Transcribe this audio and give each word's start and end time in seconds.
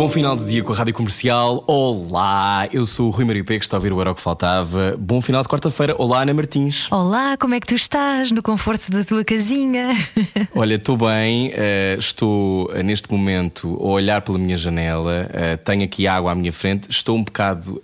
Bom 0.00 0.08
final 0.08 0.34
de 0.34 0.46
dia 0.46 0.62
com 0.62 0.72
a 0.72 0.76
Rádio 0.76 0.94
Comercial. 0.94 1.62
Olá, 1.66 2.66
eu 2.72 2.86
sou 2.86 3.08
o 3.08 3.10
Rui 3.10 3.26
Maria 3.26 3.44
P, 3.44 3.58
que 3.58 3.64
está 3.66 3.76
a 3.76 3.78
ouvir 3.78 3.92
o 3.92 4.00
Era 4.00 4.12
o 4.12 4.14
que 4.14 4.22
Faltava. 4.22 4.96
Bom 4.98 5.20
final 5.20 5.42
de 5.42 5.48
quarta-feira. 5.48 5.94
Olá, 5.98 6.22
Ana 6.22 6.32
Martins. 6.32 6.90
Olá, 6.90 7.36
como 7.36 7.52
é 7.52 7.60
que 7.60 7.66
tu 7.66 7.74
estás? 7.74 8.30
No 8.30 8.42
conforto 8.42 8.90
da 8.90 9.04
tua 9.04 9.22
casinha? 9.22 9.94
Olha, 10.56 10.76
estou 10.76 10.96
bem. 10.96 11.50
Uh, 11.50 11.98
estou 11.98 12.70
uh, 12.70 12.82
neste 12.82 13.12
momento 13.12 13.78
a 13.78 13.88
olhar 13.88 14.22
pela 14.22 14.38
minha 14.38 14.56
janela. 14.56 15.28
Uh, 15.28 15.62
tenho 15.62 15.84
aqui 15.84 16.06
água 16.06 16.32
à 16.32 16.34
minha 16.34 16.50
frente. 16.50 16.88
Estou 16.88 17.18
um 17.18 17.22
bocado. 17.22 17.78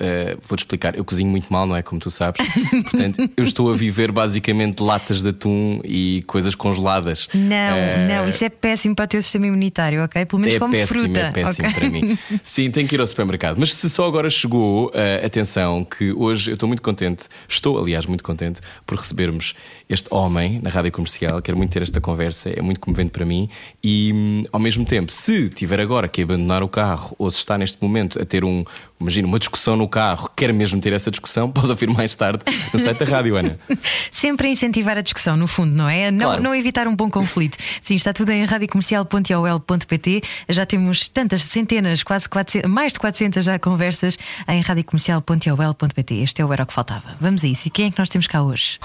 Vou-te 0.49 0.61
explicar. 0.61 0.97
Eu 0.97 1.05
cozinho 1.05 1.29
muito 1.29 1.53
mal, 1.53 1.67
não 1.67 1.77
é? 1.77 1.83
Como 1.83 2.01
tu 2.01 2.11
sabes. 2.11 2.41
Portanto, 2.91 3.29
eu 3.37 3.45
estou 3.45 3.71
a 3.71 3.77
viver 3.77 4.11
basicamente 4.11 4.83
latas 4.83 5.23
de 5.23 5.29
atum 5.29 5.83
e 5.85 6.25
coisas 6.27 6.55
congeladas. 6.55 7.29
Não, 7.35 8.09
não. 8.09 8.27
Isso 8.27 8.43
é 8.43 8.49
péssimo 8.49 8.97
para 8.97 9.05
o 9.05 9.09
teu 9.09 9.21
sistema 9.21 9.49
imunitário, 9.49 10.03
ok? 10.03 10.25
Pelo 10.25 10.41
menos 10.41 10.57
é 10.57 10.59
como 10.59 10.73
péssimo, 10.73 11.03
fruta. 11.03 11.21
É 11.21 11.31
péssimo 11.31 11.69
okay? 11.69 11.79
para 11.79 11.91
mim. 11.91 12.06
Sim, 12.43 12.71
tenho 12.71 12.89
que 12.89 12.95
ir 12.95 13.01
ao 13.01 13.07
supermercado. 13.07 13.57
Mas 13.59 13.75
se 13.75 13.89
só 13.89 14.07
agora 14.07 14.29
chegou, 14.31 14.89
uh, 14.89 15.25
atenção, 15.25 15.85
que 15.85 16.13
hoje 16.13 16.51
eu 16.51 16.55
estou 16.55 16.67
muito 16.67 16.83
contente, 16.83 17.27
estou 17.49 17.79
aliás 17.79 18.07
muito 18.07 18.25
contente 18.25 18.61
por 18.87 18.99
recebermos 18.99 19.55
este 19.89 20.09
homem 20.13 20.59
na 20.63 20.71
rádio 20.71 20.91
comercial. 20.93 21.41
Quero 21.41 21.57
muito 21.57 21.71
ter 21.73 21.83
esta 21.83 22.01
conversa, 22.01 22.51
é 22.51 22.61
muito 22.61 22.81
comovente 22.81 23.11
para 23.11 23.25
mim. 23.25 23.49
E 23.83 24.13
hum, 24.15 24.43
ao 24.53 24.59
mesmo 24.61 24.85
tempo, 24.85 25.13
se 25.13 25.49
tiver 25.51 25.81
agora 25.81 26.09
que 26.09 26.23
abandonar 26.23 26.63
o 26.63 26.69
carro 26.69 27.15
ou 27.19 27.31
se 27.31 27.39
está 27.39 27.57
neste 27.57 27.79
momento 27.81 28.21
a 28.21 28.25
ter 28.25 28.45
um, 28.45 28.65
imagina, 29.01 29.29
uma 29.29 29.39
discussão 29.39 29.77
no 29.77 29.87
carro, 29.89 30.29
quer 30.37 30.53
mesmo 30.53 30.81
ter 30.81 30.93
essa 30.93 31.11
discussão, 31.11 31.51
pode 31.53 31.69
ouvir 31.69 31.89
mais 31.89 32.15
tarde 32.15 32.43
no 32.73 32.79
site 32.81 32.99
da 32.99 33.05
rádio, 33.07 33.37
Ana. 33.37 33.59
Sempre 34.11 34.49
a 34.49 34.51
incentivar 34.51 34.97
a 34.99 35.03
discussão, 35.03 35.37
no 35.37 35.47
fundo, 35.47 35.73
não 35.75 35.89
é? 35.89 36.11
Não, 36.11 36.27
Claro. 36.27 36.43
não 36.43 36.55
evitar 36.55 36.89
um 36.89 36.97
bom 36.97 37.09
conflito. 37.11 37.57
Sim, 37.81 37.95
está 37.95 38.13
tudo 38.13 38.31
em 38.31 38.45
radiocomercial.ol.pt. 38.45 40.23
Já 40.49 40.67
temos 40.67 41.09
tantas 41.09 41.43
centenas, 41.43 42.03
quase 42.03 42.29
400, 42.29 42.69
mais 42.71 42.93
de 42.93 42.99
400 43.01 43.45
já 43.45 43.59
conversas 43.59 44.19
em 44.49 44.61
radiocomercial.ol.pt. 44.61 46.15
Este 46.17 46.43
é 46.43 46.45
o 46.45 46.53
Era 46.53 46.65
o 46.65 46.67
que 46.67 46.73
Faltava. 46.73 47.17
Vamos 47.21 47.45
a 47.45 47.47
isso. 47.47 47.69
E 47.69 47.71
quem 47.71 47.87
é 47.87 47.91
que 47.91 47.99
nós 47.99 48.09
temos 48.09 48.27
cá 48.27 48.43
hoje? 48.43 48.79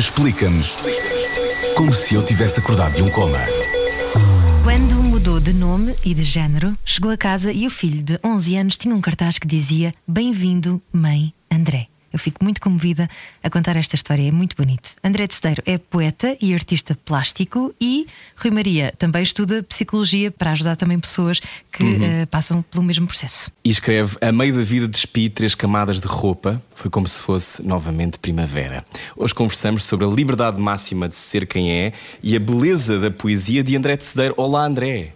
Explica-nos 0.00 0.78
como 1.76 1.92
se 1.92 2.14
eu 2.14 2.24
tivesse 2.24 2.58
acordado 2.58 2.94
de 2.94 3.02
um 3.02 3.10
coma. 3.10 3.36
Quando 4.64 4.94
mudou 5.02 5.38
de 5.38 5.52
nome 5.52 5.94
e 6.02 6.14
de 6.14 6.22
género, 6.22 6.72
chegou 6.86 7.10
a 7.10 7.18
casa 7.18 7.52
e 7.52 7.66
o 7.66 7.70
filho 7.70 8.02
de 8.02 8.18
11 8.24 8.56
anos 8.56 8.78
tinha 8.78 8.94
um 8.94 9.00
cartaz 9.02 9.38
que 9.38 9.46
dizia: 9.46 9.92
Bem-vindo, 10.08 10.80
mãe 10.90 11.34
André. 11.52 11.89
Eu 12.12 12.18
fico 12.18 12.42
muito 12.42 12.60
comovida 12.60 13.08
a 13.42 13.48
contar 13.48 13.76
esta 13.76 13.94
história, 13.94 14.26
é 14.26 14.32
muito 14.32 14.56
bonito. 14.56 14.90
André 15.02 15.26
de 15.26 15.34
Cedeiro 15.34 15.62
é 15.64 15.78
poeta 15.78 16.36
e 16.40 16.52
artista 16.52 16.96
plástico 17.04 17.74
e 17.80 18.06
Rui 18.36 18.50
Maria 18.50 18.92
também 18.98 19.22
estuda 19.22 19.62
psicologia 19.62 20.30
para 20.30 20.50
ajudar 20.50 20.76
também 20.76 20.98
pessoas 20.98 21.40
que 21.72 21.84
eh, 22.02 22.26
passam 22.26 22.62
pelo 22.62 22.82
mesmo 22.82 23.06
processo. 23.06 23.50
E 23.64 23.70
escreve: 23.70 24.16
A 24.20 24.32
meio 24.32 24.54
da 24.54 24.62
vida 24.62 24.88
despi 24.88 25.28
três 25.28 25.54
camadas 25.54 26.00
de 26.00 26.08
roupa, 26.08 26.60
foi 26.74 26.90
como 26.90 27.06
se 27.06 27.22
fosse 27.22 27.66
novamente 27.66 28.18
primavera. 28.18 28.84
Hoje 29.16 29.34
conversamos 29.34 29.84
sobre 29.84 30.04
a 30.06 30.08
liberdade 30.08 30.60
máxima 30.60 31.08
de 31.08 31.14
ser 31.14 31.46
quem 31.46 31.72
é 31.72 31.92
e 32.22 32.34
a 32.34 32.40
beleza 32.40 32.98
da 32.98 33.10
poesia 33.10 33.62
de 33.62 33.76
André 33.76 33.96
de 33.96 34.04
Cedeiro. 34.04 34.34
Olá, 34.36 34.64
André. 34.64 35.12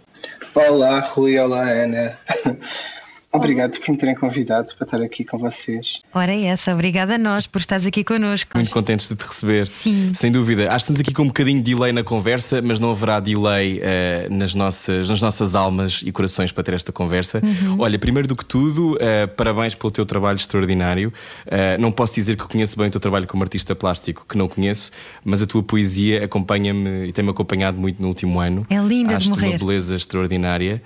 Olá, 0.53 1.01
Rui, 1.11 1.37
olá, 1.37 1.69
Ana. 1.69 2.17
Obrigado 3.35 3.77
por 3.79 3.91
me 3.91 3.97
terem 3.97 4.15
convidado 4.15 4.73
para 4.75 4.85
estar 4.85 5.01
aqui 5.01 5.25
com 5.25 5.37
vocês. 5.37 6.01
Ora, 6.13 6.33
é 6.33 6.45
essa, 6.45 6.73
obrigada 6.73 7.15
a 7.15 7.17
nós 7.17 7.45
por 7.45 7.59
estares 7.59 7.85
aqui 7.85 8.01
connosco. 8.03 8.51
Muito 8.55 8.71
contentes 8.71 9.09
de 9.09 9.15
te 9.15 9.25
receber. 9.25 9.67
Sim. 9.67 10.13
Sem 10.13 10.31
dúvida. 10.31 10.71
Acho 10.71 10.85
que 10.85 10.91
estamos 10.93 10.99
aqui 11.01 11.13
com 11.13 11.23
um 11.23 11.27
bocadinho 11.27 11.61
de 11.61 11.73
delay 11.73 11.91
na 11.91 12.01
conversa, 12.01 12.61
mas 12.61 12.79
não 12.79 12.91
haverá 12.91 13.19
delay 13.19 13.79
eh, 13.83 14.27
nas, 14.29 14.55
nossas, 14.55 15.09
nas 15.09 15.19
nossas 15.19 15.53
almas 15.53 16.01
e 16.05 16.11
corações 16.13 16.53
para 16.53 16.63
ter 16.63 16.75
esta 16.75 16.93
conversa. 16.93 17.41
Uhum. 17.43 17.75
Olha, 17.79 17.99
primeiro 17.99 18.25
do 18.25 18.37
que 18.37 18.45
tudo, 18.45 18.97
eh, 19.01 19.27
parabéns 19.27 19.75
pelo 19.75 19.91
teu 19.91 20.05
trabalho 20.05 20.37
extraordinário. 20.37 21.11
Eh, 21.45 21.77
não 21.77 21.91
posso 21.91 22.15
dizer 22.15 22.37
que 22.37 22.47
conheço 22.47 22.77
bem 22.77 22.87
o 22.87 22.91
teu 22.91 23.01
trabalho 23.01 23.27
como 23.27 23.43
artista 23.43 23.75
plástico, 23.75 24.25
que 24.27 24.37
não 24.37 24.47
conheço, 24.47 24.91
mas 25.25 25.41
a 25.41 25.45
tua 25.45 25.61
poesia 25.61 26.23
acompanha-me 26.23 27.07
e 27.07 27.11
tem-me 27.11 27.31
acompanhado 27.31 27.77
muito 27.77 28.01
no 28.01 28.07
último 28.07 28.39
ano. 28.39 28.65
É 28.69 28.77
linda 28.77 29.09
de 29.09 29.15
Acho 29.15 29.29
morrer. 29.29 29.49
uma 29.49 29.57
beleza 29.57 29.95
extraordinária. 29.95 30.81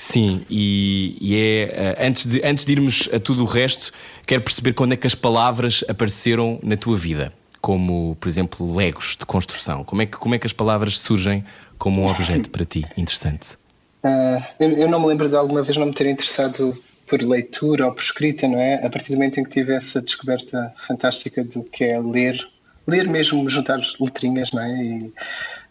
Sim, 0.00 0.46
e, 0.48 1.14
e 1.20 1.36
é 1.36 1.98
eh, 2.00 2.06
antes 2.06 2.24
de, 2.24 2.40
antes 2.42 2.64
de 2.64 2.72
irmos 2.72 3.06
a 3.12 3.20
tudo 3.20 3.42
o 3.42 3.44
resto, 3.44 3.92
quero 4.26 4.40
perceber 4.40 4.72
quando 4.72 4.94
é 4.94 4.96
que 4.96 5.06
as 5.06 5.14
palavras 5.14 5.84
apareceram 5.86 6.58
na 6.62 6.74
tua 6.74 6.96
vida, 6.96 7.34
como, 7.60 8.16
por 8.18 8.26
exemplo, 8.26 8.74
legos 8.74 9.14
de 9.18 9.26
construção. 9.26 9.84
Como 9.84 10.00
é 10.00 10.06
que, 10.06 10.16
como 10.16 10.34
é 10.34 10.38
que 10.38 10.46
as 10.46 10.54
palavras 10.54 10.98
surgem 10.98 11.44
como 11.76 12.00
um 12.00 12.06
objeto 12.06 12.48
para 12.48 12.64
ti? 12.64 12.86
Interessante. 12.96 13.58
Ah, 14.02 14.42
eu, 14.58 14.70
eu 14.70 14.88
não 14.88 15.00
me 15.00 15.06
lembro 15.06 15.28
de 15.28 15.36
alguma 15.36 15.62
vez 15.62 15.76
não 15.76 15.88
me 15.88 15.92
ter 15.92 16.06
interessado 16.06 16.82
por 17.06 17.20
leitura 17.20 17.84
ou 17.84 17.92
por 17.92 18.00
escrita, 18.00 18.48
não 18.48 18.58
é? 18.58 18.76
A 18.76 18.88
partir 18.88 19.10
do 19.10 19.16
momento 19.16 19.38
em 19.38 19.44
que 19.44 19.50
tive 19.50 19.74
essa 19.74 20.00
descoberta 20.00 20.72
fantástica 20.88 21.44
do 21.44 21.62
que 21.62 21.84
é 21.84 22.00
ler, 22.00 22.42
ler 22.86 23.06
mesmo, 23.06 23.46
juntar 23.50 23.78
letrinhas, 24.00 24.50
não 24.50 24.62
é? 24.62 24.82
E, 24.82 25.12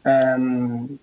ahm, 0.05 0.99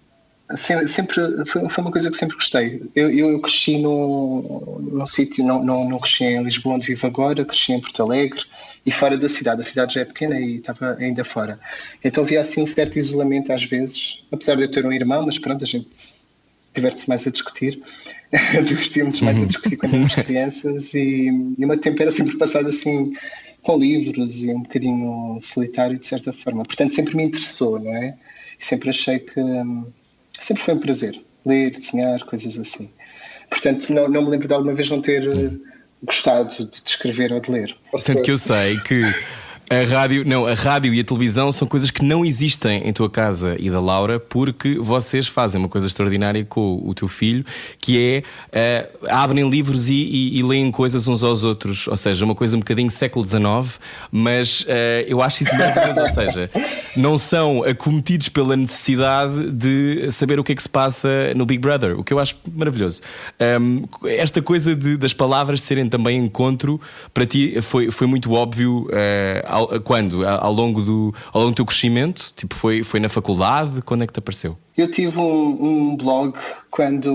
sempre, 0.54 1.44
foi, 1.46 1.68
foi 1.68 1.84
uma 1.84 1.90
coisa 1.90 2.10
que 2.10 2.16
sempre 2.16 2.36
gostei. 2.36 2.82
Eu, 2.94 3.10
eu 3.10 3.40
cresci 3.40 3.78
num, 3.78 4.78
num 4.92 5.06
sítio, 5.06 5.44
não, 5.44 5.62
não, 5.62 5.88
não 5.88 5.98
cresci 5.98 6.24
em 6.24 6.42
Lisboa, 6.42 6.76
onde 6.76 6.86
vivo 6.86 7.06
agora, 7.06 7.44
cresci 7.44 7.72
em 7.72 7.80
Porto 7.80 8.02
Alegre 8.02 8.42
e 8.84 8.92
fora 8.92 9.18
da 9.18 9.28
cidade. 9.28 9.60
A 9.60 9.64
cidade 9.64 9.94
já 9.94 10.02
é 10.02 10.04
pequena 10.04 10.38
e 10.38 10.56
estava 10.56 10.94
ainda 11.00 11.24
fora. 11.24 11.58
Então 12.04 12.22
havia 12.22 12.40
assim 12.40 12.62
um 12.62 12.66
certo 12.66 12.98
isolamento 12.98 13.52
às 13.52 13.64
vezes, 13.64 14.24
apesar 14.30 14.54
de 14.56 14.62
eu 14.62 14.70
ter 14.70 14.86
um 14.86 14.92
irmão, 14.92 15.26
mas 15.26 15.38
pronto, 15.38 15.64
a 15.64 15.66
gente 15.66 15.88
diverte-se 16.74 17.08
mais 17.08 17.26
a 17.26 17.30
discutir. 17.30 17.82
Divertimos 18.64 19.20
mais 19.20 19.40
a 19.40 19.44
discutir 19.44 19.76
quando 19.76 19.94
éramos 19.94 20.14
crianças 20.14 20.94
e, 20.94 21.54
e 21.58 21.64
o 21.64 21.68
meu 21.68 21.78
tempo 21.78 22.02
era 22.02 22.10
sempre 22.10 22.36
passado 22.36 22.68
assim 22.68 23.12
com 23.62 23.78
livros 23.78 24.44
e 24.44 24.50
um 24.50 24.62
bocadinho 24.62 25.40
solitário 25.42 25.98
de 25.98 26.06
certa 26.06 26.32
forma. 26.32 26.62
Portanto, 26.62 26.94
sempre 26.94 27.16
me 27.16 27.24
interessou, 27.24 27.80
não 27.80 27.92
é? 27.96 28.16
E 28.60 28.64
sempre 28.64 28.90
achei 28.90 29.18
que 29.18 29.40
hum, 29.40 29.86
sempre 30.40 30.62
foi 30.62 30.74
um 30.74 30.78
prazer 30.78 31.20
ler, 31.44 31.70
desenhar, 31.70 32.24
coisas 32.24 32.58
assim. 32.58 32.90
Portanto, 33.48 33.92
não, 33.92 34.08
não 34.08 34.22
me 34.22 34.30
lembro 34.30 34.48
de 34.48 34.54
alguma 34.54 34.74
vez 34.74 34.90
não 34.90 35.00
ter 35.00 35.26
eh, 35.28 35.50
gostado 36.02 36.66
de 36.66 36.82
escrever 36.84 37.32
ou 37.32 37.40
de 37.40 37.50
ler. 37.50 37.76
Sendo 37.98 38.22
que 38.22 38.30
eu 38.32 38.38
sei 38.38 38.76
que 38.80 39.02
a 39.68 39.84
rádio, 39.84 40.22
não, 40.24 40.46
a 40.46 40.54
rádio 40.54 40.94
e 40.94 41.00
a 41.00 41.04
televisão 41.04 41.50
são 41.50 41.66
coisas 41.66 41.90
que 41.90 42.04
não 42.04 42.24
existem 42.24 42.86
em 42.88 42.92
tua 42.92 43.10
casa 43.10 43.56
e 43.58 43.68
da 43.68 43.80
Laura, 43.80 44.20
porque 44.20 44.78
vocês 44.78 45.26
fazem 45.26 45.58
uma 45.60 45.68
coisa 45.68 45.88
extraordinária 45.88 46.44
com 46.44 46.80
o 46.84 46.94
teu 46.94 47.08
filho, 47.08 47.44
que 47.80 47.98
é 48.00 48.22
eh, 48.52 48.88
abrem 49.08 49.48
livros 49.50 49.88
e, 49.88 49.94
e- 49.94 50.38
e 50.38 50.42
leem 50.44 50.70
coisas 50.70 51.08
uns 51.08 51.24
aos 51.24 51.42
outros, 51.42 51.88
ou 51.88 51.96
seja, 51.96 52.24
uma 52.24 52.34
coisa 52.36 52.56
um 52.56 52.60
bocadinho 52.60 52.88
século 52.92 53.26
XIX, 53.26 53.80
mas 54.12 54.64
eh, 54.68 55.04
eu 55.08 55.20
acho 55.20 55.42
isso 55.42 55.52
maravilhoso, 55.56 56.00
ou 56.00 56.08
seja, 56.10 56.50
não 56.96 57.18
são 57.18 57.64
acometidos 57.64 58.28
pela 58.28 58.56
necessidade 58.56 59.50
de 59.50 60.12
saber 60.12 60.38
o 60.38 60.44
que 60.44 60.52
é 60.52 60.54
que 60.54 60.62
se 60.62 60.68
passa 60.68 61.34
no 61.34 61.44
Big 61.44 61.58
Brother, 61.60 61.98
o 61.98 62.04
que 62.04 62.12
eu 62.12 62.20
acho 62.20 62.36
maravilhoso. 62.54 63.02
Um, 63.60 63.82
esta 64.06 64.40
coisa 64.40 64.76
de- 64.76 64.96
das 64.96 65.12
palavras 65.12 65.60
serem 65.60 65.88
também 65.88 66.16
encontro, 66.18 66.80
para 67.12 67.26
ti 67.26 67.60
foi, 67.62 67.90
foi 67.90 68.06
muito 68.06 68.32
óbvio 68.32 68.86
eh, 68.92 69.44
ao, 69.56 69.80
quando? 69.80 70.26
Ao 70.26 70.52
longo, 70.52 70.82
do, 70.82 71.14
ao 71.32 71.40
longo 71.40 71.52
do 71.52 71.56
teu 71.56 71.64
crescimento? 71.64 72.32
Tipo, 72.36 72.54
foi, 72.54 72.82
foi 72.82 73.00
na 73.00 73.08
faculdade? 73.08 73.80
Quando 73.82 74.04
é 74.04 74.06
que 74.06 74.12
te 74.12 74.18
apareceu? 74.18 74.58
Eu 74.76 74.90
tive 74.90 75.18
um, 75.18 75.92
um 75.92 75.96
blog 75.96 76.34
quando, 76.70 77.10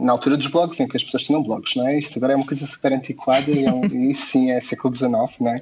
na 0.00 0.12
altura 0.12 0.36
dos 0.36 0.46
blogs, 0.46 0.78
em 0.78 0.86
que 0.86 0.96
as 0.96 1.02
pessoas 1.02 1.24
tinham 1.24 1.42
blogs, 1.42 1.74
não 1.74 1.88
é? 1.88 1.98
Isto 1.98 2.18
agora 2.18 2.34
é 2.34 2.36
uma 2.36 2.46
coisa 2.46 2.64
super 2.64 2.92
antiquada 2.92 3.50
e, 3.50 3.66
é 3.66 3.86
isso 4.10 4.26
sim 4.26 4.52
é 4.52 4.60
século 4.60 4.94
XIX, 4.94 5.10
não 5.40 5.50
é? 5.50 5.60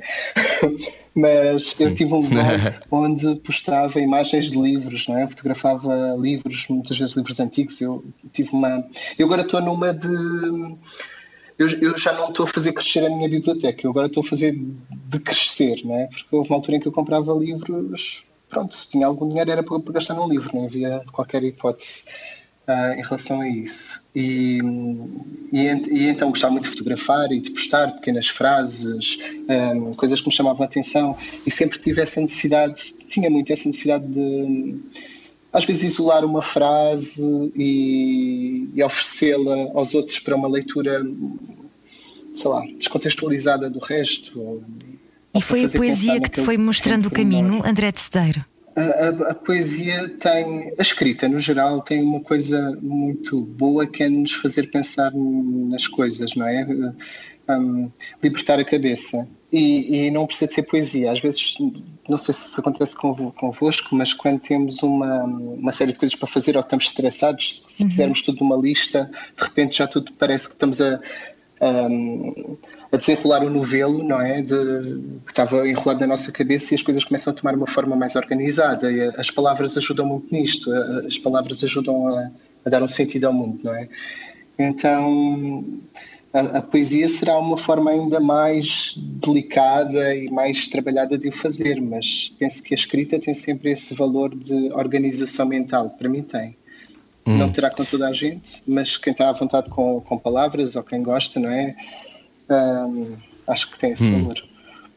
Mas 1.17 1.75
eu 1.81 1.95
tive 1.95 2.13
um 2.13 2.23
blog 2.23 2.47
onde 2.93 3.35
postava 3.37 3.99
imagens 3.99 4.53
de 4.53 4.61
livros, 4.61 5.09
não 5.09 5.19
é? 5.19 5.27
Fotografava 5.27 6.15
livros, 6.19 6.67
muitas 6.69 6.99
vezes 6.99 7.17
livros 7.17 7.41
antigos. 7.41 7.81
Eu 7.81 8.05
tive 8.33 8.51
uma. 8.53 8.85
Eu 9.19 9.27
agora 9.27 9.43
estou 9.43 9.61
numa 9.63 9.95
de. 9.95 10.09
Eu, 11.59 11.69
eu 11.81 11.99
já 11.99 12.13
não 12.13 12.29
estou 12.29 12.47
a 12.47 12.49
fazer 12.49 12.73
crescer 12.73 13.05
a 13.05 13.11
minha 13.11 13.29
biblioteca, 13.29 13.85
eu 13.85 13.91
agora 13.91 14.07
estou 14.07 14.23
a 14.23 14.27
fazer 14.27 14.55
de 14.55 15.19
crescer, 15.19 15.85
não 15.85 15.97
é? 15.97 16.07
Porque 16.07 16.27
houve 16.31 16.49
uma 16.49 16.57
altura 16.57 16.77
em 16.77 16.81
que 16.81 16.87
eu 16.87 16.93
comprava 16.93 17.33
livros, 17.33 18.25
pronto, 18.49 18.77
se 18.77 18.89
tinha 18.89 19.07
algum 19.07 19.29
dinheiro 19.29 19.51
era 19.51 19.63
para, 19.63 19.81
para 19.81 19.95
gastar 19.95 20.15
num 20.15 20.29
livro, 20.29 20.51
não 20.55 20.67
havia 20.67 21.03
qualquer 21.11 21.43
hipótese 21.43 22.05
uh, 22.69 22.93
em 22.93 23.03
relação 23.03 23.41
a 23.41 23.49
isso. 23.49 24.05
E, 24.15 24.61
e, 25.53 25.67
e, 25.67 26.09
então 26.09 26.31
gostava 26.31 26.53
muito 26.53 26.67
de 26.67 26.71
fotografar 26.71 27.33
e 27.33 27.41
de 27.41 27.51
postar 27.51 27.91
pequenas 27.93 28.29
frases, 28.29 29.19
um, 29.75 29.95
coisas 29.95 30.21
que 30.21 30.29
me 30.29 30.35
chamavam 30.35 30.63
a 30.63 30.67
atenção 30.67 31.17
e 31.45 31.51
sempre 31.51 31.81
tive 31.81 32.01
essa 32.01 32.21
necessidade, 32.21 32.95
tinha 33.11 33.29
muito 33.29 33.53
essa 33.53 33.67
necessidade 33.67 34.07
de 34.07 34.81
às 35.59 35.65
vezes 35.65 35.83
isolar 35.83 36.25
uma 36.25 36.41
frase 36.41 37.53
e, 37.57 38.69
e 38.73 38.83
oferecê-la 38.83 39.73
aos 39.75 39.93
outros 39.93 40.21
para 40.21 40.37
uma 40.37 40.47
leitura, 40.47 41.03
sei 42.35 42.49
lá, 42.49 42.63
descontextualizada 42.79 43.69
do 43.69 43.81
resto. 43.81 44.63
E 45.35 45.43
foi 45.43 45.65
a 45.65 45.69
poesia 45.69 46.21
que 46.21 46.31
te 46.31 46.43
foi 46.43 46.57
mostrando 46.57 47.07
o 47.07 47.11
caminho, 47.11 47.61
André 47.67 47.91
de 47.91 48.01
Cedeiro? 48.01 48.45
A, 48.77 48.81
a, 48.81 49.09
a, 49.33 49.35
poesia 49.35 50.09
tem, 50.21 50.73
a 50.79 50.83
escrita 50.83 51.29
no 51.29 51.41
geral, 51.41 51.81
tem 51.81 52.01
uma 52.01 52.21
coisa 52.21 52.79
muito 52.81 53.41
boa 53.41 53.85
que 53.85 54.05
é 54.05 54.09
nos 54.09 54.35
fazer 54.35 54.71
pensar 54.71 55.11
nas 55.13 55.89
coisas, 55.89 56.37
não 56.37 56.47
é? 56.47 56.65
Um, 57.49 57.91
libertar 58.23 58.61
a 58.61 58.65
cabeça. 58.65 59.27
E, 59.51 60.09
e, 60.09 60.11
não 60.11 60.27
precisa 60.27 60.47
de 60.47 60.55
ser 60.55 60.63
poesia. 60.65 61.11
Às 61.11 61.21
vezes, 61.21 61.57
não 62.07 62.19
sei 62.19 62.35
se 62.35 62.61
acontece 62.61 62.95
convosco, 62.95 63.95
mas 63.95 64.13
quando 64.13 64.41
temos 64.41 64.83
uma, 64.83 65.25
uma 65.25 65.73
série 65.73 65.93
de 65.93 65.99
coisas 65.99 66.15
para 66.15 66.29
fazer 66.29 66.55
ou 66.55 66.61
estamos 66.61 66.85
estressados, 66.85 67.65
se 67.69 67.83
uhum. 67.83 67.91
fizermos 67.91 68.23
tudo 68.23 68.41
numa 68.41 68.57
lista, 68.57 69.11
de 69.37 69.43
repente 69.43 69.79
já 69.79 69.87
tudo 69.87 70.13
parece 70.13 70.49
que 70.49 70.53
estamos 70.53 70.79
a, 70.83 71.01
a 71.61 71.89
a 72.91 72.97
desenrolar 72.97 73.45
o 73.45 73.51
novelo, 73.51 74.03
não 74.03 74.21
é? 74.21 74.41
De, 74.41 74.55
que 75.27 75.31
estava 75.31 75.69
enrolado 75.69 76.01
na 76.01 76.07
nossa 76.07 76.33
cabeça 76.33 76.73
e 76.73 76.75
as 76.75 76.83
coisas 76.83 77.05
começam 77.05 77.33
a 77.33 77.37
tomar 77.37 77.55
uma 77.55 77.67
forma 77.67 77.95
mais 77.95 78.17
organizada. 78.17 78.91
E 78.91 79.01
as 79.17 79.31
palavras 79.31 79.77
ajudam 79.77 80.07
muito 80.07 80.33
nisto, 80.33 80.73
as 81.07 81.19
palavras 81.19 81.63
ajudam 81.63 82.09
a, 82.17 82.31
a 82.65 82.71
dar 82.71 82.83
um 82.83 82.89
sentido 82.89 83.27
ao 83.27 83.33
mundo, 83.33 83.61
não 83.63 83.75
é? 83.75 83.89
Então, 84.59 85.65
a, 86.33 86.59
a, 86.59 86.63
poesia 86.63 87.09
será 87.09 87.39
uma 87.39 87.57
forma 87.57 87.91
ainda 87.91 88.21
mais 88.21 88.93
delicada 88.97 90.15
e 90.15 90.31
mais 90.31 90.69
trabalhada 90.69 91.17
de 91.17 91.29
o 91.29 91.33
fazer, 91.33 91.81
mas 91.81 92.33
penso 92.39 92.63
que 92.63 92.75
a 92.75 92.77
escrita 92.77 93.19
tem 93.19 93.33
sempre 93.35 93.73
esse 93.73 93.95
valor 93.95 94.35
de 94.35 94.73
organização 94.73 95.47
mental, 95.47 95.91
para 95.91 96.09
mim 96.09 96.23
tem. 96.23 96.57
Hum. 97.27 97.37
Não 97.39 97.51
terá 97.51 97.71
com 97.71 97.85
toda 97.85 98.09
a 98.09 98.13
gente, 98.13 98.63
mas 98.67 98.97
quem 98.97 99.13
está 99.13 99.31
à 99.31 99.33
vontade 99.33 99.71
com, 99.71 100.01
com 100.01 100.19
palavras 100.19 100.77
ou 100.77 100.83
quem 100.83 101.03
gosta, 101.03 101.41
não 101.41 101.51
é? 101.51 101.75
Um, 102.51 103.17
acho 103.47 103.71
que 103.71 103.79
tem 103.79 103.93
esse 103.93 104.05
hum. 104.05 104.23
valor. 104.23 104.43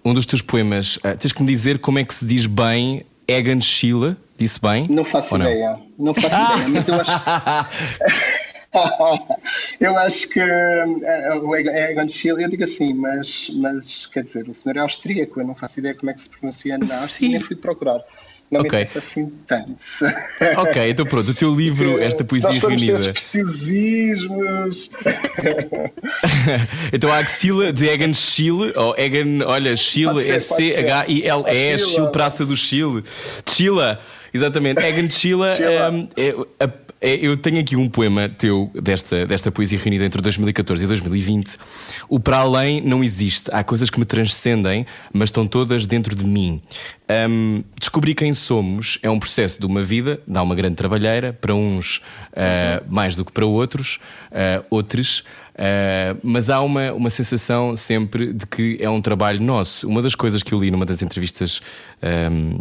Um 0.03 0.13
dos 0.13 0.25
teus 0.25 0.41
poemas, 0.41 0.97
uh, 0.97 1.15
tens 1.17 1.31
que 1.31 1.41
me 1.41 1.47
dizer 1.47 1.79
como 1.79 1.99
é 1.99 2.03
que 2.03 2.13
se 2.13 2.25
diz 2.25 2.45
bem 2.45 3.05
Egan 3.27 3.61
Schiele? 3.61 4.17
Disse 4.37 4.59
bem? 4.59 4.87
Não 4.89 5.05
faço 5.05 5.35
ideia. 5.35 5.79
Não? 5.97 6.07
não 6.07 6.13
faço 6.13 6.27
ideia, 6.27 6.67
mas 6.69 6.87
eu 6.87 6.95
acho. 6.95 7.11
eu 9.79 9.97
acho 9.97 10.29
que 10.29 10.39
uh, 10.39 11.45
o 11.45 11.55
Egan 11.55 12.07
Schiele, 12.07 12.43
eu 12.43 12.49
digo 12.49 12.63
assim, 12.63 12.93
mas, 12.93 13.51
mas 13.55 14.07
quer 14.07 14.23
dizer, 14.23 14.47
o 14.47 14.55
senhor 14.55 14.77
é 14.77 14.79
austríaco, 14.79 15.39
eu 15.39 15.47
não 15.47 15.55
faço 15.55 15.79
ideia 15.79 15.93
como 15.93 16.09
é 16.09 16.13
que 16.13 16.21
se 16.21 16.29
pronuncia 16.29 16.77
na 16.77 17.01
Áustria, 17.01 17.29
nem 17.29 17.41
fui 17.41 17.55
procurar. 17.55 18.01
Não 18.49 18.61
okay. 18.61 18.79
me 18.79 18.89
assim 18.97 19.31
tanto. 19.47 19.77
Ok, 20.57 20.89
então 20.89 21.05
pronto, 21.05 21.31
o 21.31 21.33
teu 21.33 21.55
livro, 21.55 22.01
esta 22.01 22.25
poesia 22.25 22.49
Nós 22.49 22.61
reunida. 22.61 23.13
preciosismos. 23.13 24.91
então 26.91 27.09
a 27.09 27.19
axila 27.19 27.71
de 27.71 27.87
Egan 27.87 28.13
Chile, 28.13 28.73
ou 28.75 28.93
Egan, 28.97 29.45
olha, 29.45 29.73
Chile 29.77 30.29
é 30.29 30.37
C-H-I-L-E, 30.37 31.79
Chile 31.79 32.11
Praça 32.11 32.45
do 32.45 32.57
Chile. 32.57 33.05
Chile, 33.47 33.97
exatamente. 34.33 34.81
Egan 34.81 35.09
Chile 35.09 35.43
é, 35.43 36.21
é, 36.21 36.35
a 36.59 36.65
é, 36.65 36.90
eu 37.01 37.35
tenho 37.35 37.59
aqui 37.59 37.75
um 37.75 37.89
poema 37.89 38.29
teu 38.29 38.69
desta, 38.75 39.25
desta 39.25 39.51
poesia 39.51 39.79
reunida 39.79 40.05
entre 40.05 40.21
2014 40.21 40.83
e 40.83 40.87
2020. 40.87 41.57
O 42.07 42.19
para 42.19 42.37
além 42.37 42.79
não 42.79 43.03
existe. 43.03 43.49
Há 43.51 43.63
coisas 43.63 43.89
que 43.89 43.99
me 43.99 44.05
transcendem, 44.05 44.85
mas 45.11 45.29
estão 45.29 45.47
todas 45.47 45.87
dentro 45.87 46.15
de 46.15 46.23
mim. 46.23 46.61
Um, 47.09 47.63
descobrir 47.79 48.13
quem 48.13 48.33
somos 48.33 48.99
é 49.01 49.09
um 49.09 49.17
processo 49.17 49.59
de 49.59 49.65
uma 49.65 49.81
vida, 49.81 50.21
dá 50.27 50.43
uma 50.43 50.53
grande 50.53 50.75
trabalheira, 50.75 51.33
para 51.33 51.55
uns 51.55 51.97
uh, 51.97 52.85
mais 52.87 53.15
do 53.15 53.25
que 53.25 53.31
para 53.31 53.45
outros, 53.45 53.99
uh, 54.31 54.63
outros. 54.69 55.23
Uh, 55.55 56.17
mas 56.23 56.51
há 56.51 56.61
uma, 56.61 56.93
uma 56.93 57.09
sensação 57.09 57.75
sempre 57.75 58.31
de 58.31 58.45
que 58.45 58.77
é 58.79 58.89
um 58.89 59.01
trabalho 59.01 59.41
nosso. 59.41 59.87
Uma 59.87 60.03
das 60.03 60.13
coisas 60.13 60.43
que 60.43 60.53
eu 60.53 60.59
li 60.59 60.69
numa 60.69 60.85
das 60.85 61.01
entrevistas. 61.01 61.61
Um, 62.03 62.59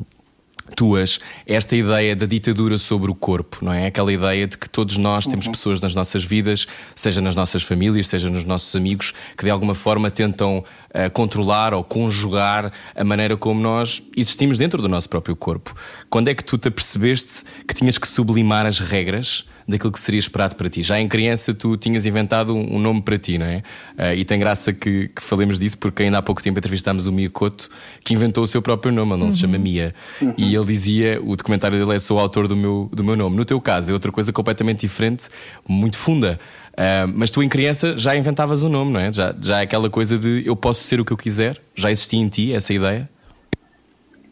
tuas 0.71 1.19
esta 1.47 1.77
ideia 1.77 2.15
da 2.17 2.27
ditadura 2.27 2.79
sobre 2.79 3.11
o 3.11 3.15
corpo, 3.15 3.59
não 3.63 3.73
é? 3.73 3.87
Aquela 3.87 4.13
ideia 4.13 4.47
de 4.47 4.57
que 4.57 4.69
todos 4.69 4.97
nós 4.97 5.27
temos 5.27 5.47
uhum. 5.47 5.53
pessoas 5.53 5.81
nas 5.81 5.95
nossas 5.95 6.25
vidas, 6.25 6.67
seja 6.95 7.21
nas 7.21 7.35
nossas 7.35 7.63
famílias, 7.63 8.07
seja 8.07 8.31
nos 8.31 8.45
nossos 8.45 8.75
amigos, 8.75 9.13
que 9.37 9.45
de 9.45 9.51
alguma 9.51 9.75
forma 9.75 10.11
tentam 10.11 10.59
uh, 10.59 11.11
controlar 11.13 11.75
ou 11.75 11.85
conjugar 11.85 12.73
a 12.95 13.05
maneira 13.05 13.37
como 13.37 13.61
nós 13.61 14.03
existimos 14.17 14.59
dentro 14.59 14.81
do 14.81 14.89
nosso 14.89 15.09
próprio 15.09 15.37
corpo. 15.37 15.75
Quando 16.09 16.29
é 16.29 16.35
que 16.35 16.45
tu 16.45 16.57
te 16.57 16.69
apercebeste 16.69 17.45
que 17.67 17.75
tinhas 17.75 17.99
que 17.99 18.09
sublimar 18.09 18.67
as 18.67 18.79
regras 18.79 19.45
daquilo 19.71 19.93
que 19.93 20.01
seria 20.01 20.19
esperado 20.19 20.57
para 20.57 20.69
ti. 20.69 20.83
Já 20.83 21.01
em 21.01 21.09
criança 21.09 21.55
tu 21.55 21.77
tinhas 21.77 22.05
inventado 22.05 22.55
um, 22.55 22.79
nome 22.79 23.01
para 23.01 23.17
ti, 23.17 23.39
não 23.39 23.47
é? 23.47 23.63
Uh, 23.97 24.15
e 24.17 24.25
tem 24.25 24.39
graça 24.39 24.73
que, 24.73 25.09
que, 25.09 25.23
falemos 25.23 25.59
disso 25.59 25.79
porque 25.79 26.03
ainda 26.03 26.19
há 26.19 26.23
pouco 26.23 26.43
tempo 26.43 26.59
entrevistámos 26.59 27.07
o 27.07 27.13
Mia 27.13 27.31
Couto 27.31 27.71
que 28.05 28.13
inventou 28.15 28.45
o 28.45 28.47
seu 28.47 28.61
próprio 28.61 28.93
nome, 28.93 29.13
ele 29.13 29.21
não 29.21 29.27
uhum. 29.27 29.33
se 29.33 29.39
chama 29.39 29.59
Mia. 29.59 29.95
Uhum. 30.21 30.35
E 30.37 30.55
ele 30.55 30.67
dizia, 30.67 31.21
o 31.23 31.37
documentário 31.37 31.79
dele 31.79 31.97
é 31.97 31.99
sou 31.99 32.19
o 32.19 32.21
autor 32.21 32.49
do 32.49 32.57
meu, 32.57 32.91
do 32.93 33.05
meu 33.05 33.17
nome. 33.17 33.37
No 33.37 33.45
teu 33.45 33.61
caso 33.61 33.91
é 33.91 33.95
outra 33.95 34.11
coisa 34.13 34.33
completamente 34.33 34.81
diferente, 34.81 35.29
muito 35.67 35.97
funda. 35.97 36.39
Uh, 36.73 37.13
mas 37.15 37.31
tu 37.31 37.43
em 37.43 37.49
criança 37.49 37.97
já 37.97 38.17
inventavas 38.17 38.63
um 38.63 38.69
nome, 38.69 38.93
não 38.93 39.01
é? 39.01 39.13
Já, 39.13 39.35
já 39.41 39.61
é 39.61 39.63
aquela 39.63 39.89
coisa 39.89 40.19
de 40.19 40.43
eu 40.47 40.57
posso 40.57 40.83
ser 40.83 41.01
o 41.01 41.05
que 41.05 41.13
eu 41.13 41.17
quiser? 41.17 41.61
Já 41.75 41.91
existia 41.91 42.21
em 42.21 42.29
ti 42.29 42.53
essa 42.53 42.73
ideia? 42.73 43.09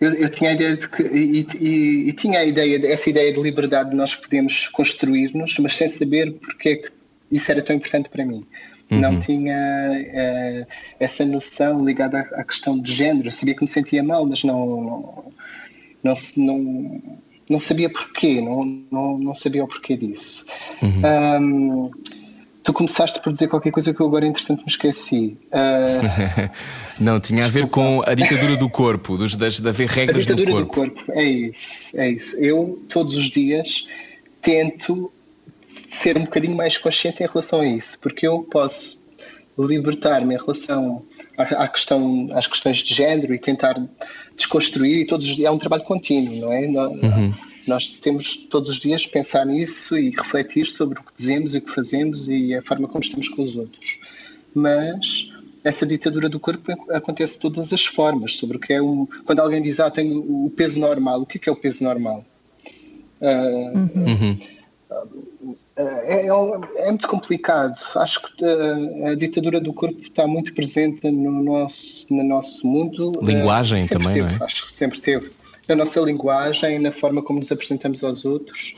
Eu, 0.01 0.15
eu, 0.15 0.29
tinha 0.29 0.51
a 0.51 0.55
ideia 0.55 0.77
de 0.77 0.89
que 0.89 1.03
e, 1.03 1.47
e, 1.61 2.09
e, 2.09 2.13
tinha 2.13 2.41
a 2.41 2.45
ideia 2.45 2.93
essa 2.93 3.11
ideia 3.11 3.33
de 3.33 3.41
liberdade 3.41 3.91
de 3.91 3.97
nós 3.97 4.15
podemos 4.15 4.69
construir-nos, 4.69 5.59
mas 5.59 5.77
sem 5.77 5.89
saber 5.89 6.33
porque 6.35 6.69
é 6.69 6.77
que 6.77 6.91
isso 7.31 7.51
era 7.51 7.63
tão 7.63 7.77
importante 7.77 8.09
para 8.09 8.25
mim. 8.25 8.47
Uhum. 8.91 9.01
Não 9.01 9.21
tinha 9.21 9.57
uh, 9.57 10.67
essa 10.99 11.25
noção 11.25 11.85
ligada 11.85 12.21
à, 12.21 12.41
à, 12.41 12.45
questão 12.45 12.79
de 12.79 12.91
género. 12.91 13.29
Eu 13.29 13.33
sabia 13.33 13.55
que 13.55 13.63
me 13.63 13.69
sentia 13.69 14.03
mal, 14.03 14.25
mas 14.25 14.43
não 14.45 15.33
não, 16.03 16.15
não, 16.15 16.15
não, 16.37 17.03
não 17.51 17.61
sabia 17.61 17.91
porquê, 17.91 18.41
não, 18.41 18.65
não, 18.91 19.19
não 19.19 19.35
sabia 19.35 19.65
o 19.65 19.69
porquê 19.69 19.97
disso. 19.97 20.47
Uhum. 20.83 21.03
Um, 21.41 21.91
Tu 22.69 22.73
começaste 22.75 23.19
por 23.23 23.33
dizer 23.33 23.49
qualquer 23.49 23.71
coisa 23.71 23.95
que 23.95 24.01
eu 24.03 24.07
agora, 24.07 24.27
entretanto, 24.27 24.59
me 24.59 24.69
esqueci. 24.69 25.39
Uh... 25.47 26.51
Não, 27.01 27.19
tinha 27.19 27.47
a 27.47 27.49
ver 27.49 27.67
com 27.69 28.03
a 28.05 28.13
ditadura 28.13 28.59
do 28.59 28.69
corpo, 28.69 29.17
dos, 29.17 29.35
das, 29.37 29.59
de 29.59 29.67
haver 29.67 29.89
regras 29.89 30.27
do 30.27 30.37
corpo. 30.37 30.43
A 30.43 30.45
ditadura 30.45 30.65
do 30.67 30.71
corpo, 30.71 31.13
é 31.13 31.25
isso, 31.25 31.99
é 31.99 32.11
isso. 32.11 32.37
Eu, 32.37 32.79
todos 32.91 33.17
os 33.17 33.31
dias, 33.31 33.89
tento 34.43 35.11
ser 35.91 36.19
um 36.19 36.25
bocadinho 36.25 36.55
mais 36.55 36.77
consciente 36.77 37.23
em 37.23 37.27
relação 37.27 37.63
a 37.63 37.67
isso, 37.67 37.99
porque 38.03 38.27
eu 38.27 38.43
posso 38.43 39.01
libertar-me 39.59 40.35
em 40.35 40.39
relação 40.39 41.03
à, 41.39 41.45
à, 41.45 41.69
questão, 41.69 42.29
às 42.33 42.47
questões 42.47 42.77
de 42.81 42.95
género 42.95 43.35
e 43.35 43.39
tentar 43.39 43.83
desconstruir, 44.37 44.99
e 44.99 45.07
todos 45.07 45.27
os 45.27 45.37
dias 45.37 45.49
é 45.49 45.51
um 45.51 45.59
trabalho 45.59 45.85
contínuo, 45.85 46.37
não 46.37 46.53
é? 46.53 46.67
Uhum 46.67 47.35
nós 47.69 47.87
temos 47.87 48.37
todos 48.37 48.71
os 48.71 48.79
dias 48.79 49.07
pensar 49.07 49.45
nisso 49.45 49.97
e 49.97 50.11
refletir 50.11 50.67
sobre 50.67 50.99
o 50.99 51.03
que 51.03 51.13
dizemos 51.17 51.55
e 51.55 51.59
o 51.59 51.63
que 51.63 51.75
fazemos 51.75 52.29
e 52.29 52.55
a 52.55 52.63
forma 52.63 52.89
como 52.89 53.03
estamos 53.03 53.29
com 53.29 53.43
os 53.43 53.55
outros. 53.55 54.01
Mas 54.55 55.33
essa 55.63 55.87
ditadura 55.87 56.29
do 56.29 56.41
corpo 56.41 56.73
acontece 56.91 57.35
de 57.35 57.41
todas 57.41 57.73
as 57.73 57.85
formas. 57.85 58.37
Sobre 58.37 58.57
o 58.57 58.61
que 58.61 58.73
é 58.73 58.83
um. 58.83 59.07
Quando 59.25 59.41
alguém 59.41 59.63
diz, 59.63 59.81
ah, 59.81 59.91
tenho 59.91 60.19
o 60.19 60.51
peso 60.51 60.81
normal, 60.81 61.21
o 61.21 61.27
que 61.27 61.39
é, 61.39 61.51
é 61.51 61.53
o 61.53 61.57
peso 61.57 61.85
normal? 61.85 62.25
Uh, 63.21 63.79
uhum. 63.99 64.39
É, 65.77 66.27
é, 66.27 66.27
é, 66.27 66.89
muito 66.89 67.07
complicado. 67.07 67.75
Acho 67.97 68.23
que 68.23 68.45
a, 68.45 69.11
a, 69.11 69.15
ditadura 69.15 69.61
do 69.61 69.73
corpo 69.73 70.01
está 70.01 70.27
muito 70.27 70.53
presente 70.55 71.09
no 71.11 71.43
nosso, 71.43 72.07
no 72.11 72.25
nosso 72.25 72.67
mundo. 72.67 73.13
Linguagem 73.23 73.87
também, 73.87 74.15
teve, 74.15 74.29
não 74.29 74.45
é? 74.45 74.45
Acho 74.45 74.67
que 74.67 74.73
sempre 74.73 75.01
teve 75.01 75.31
na 75.69 75.77
nossa 75.77 76.01
linguagem, 76.01 76.79
na 76.79 76.91
forma 76.91 77.23
como 77.23 77.39
nos 77.39 77.53
apresentamos 77.53 78.03
aos 78.03 78.25
outros. 78.25 78.75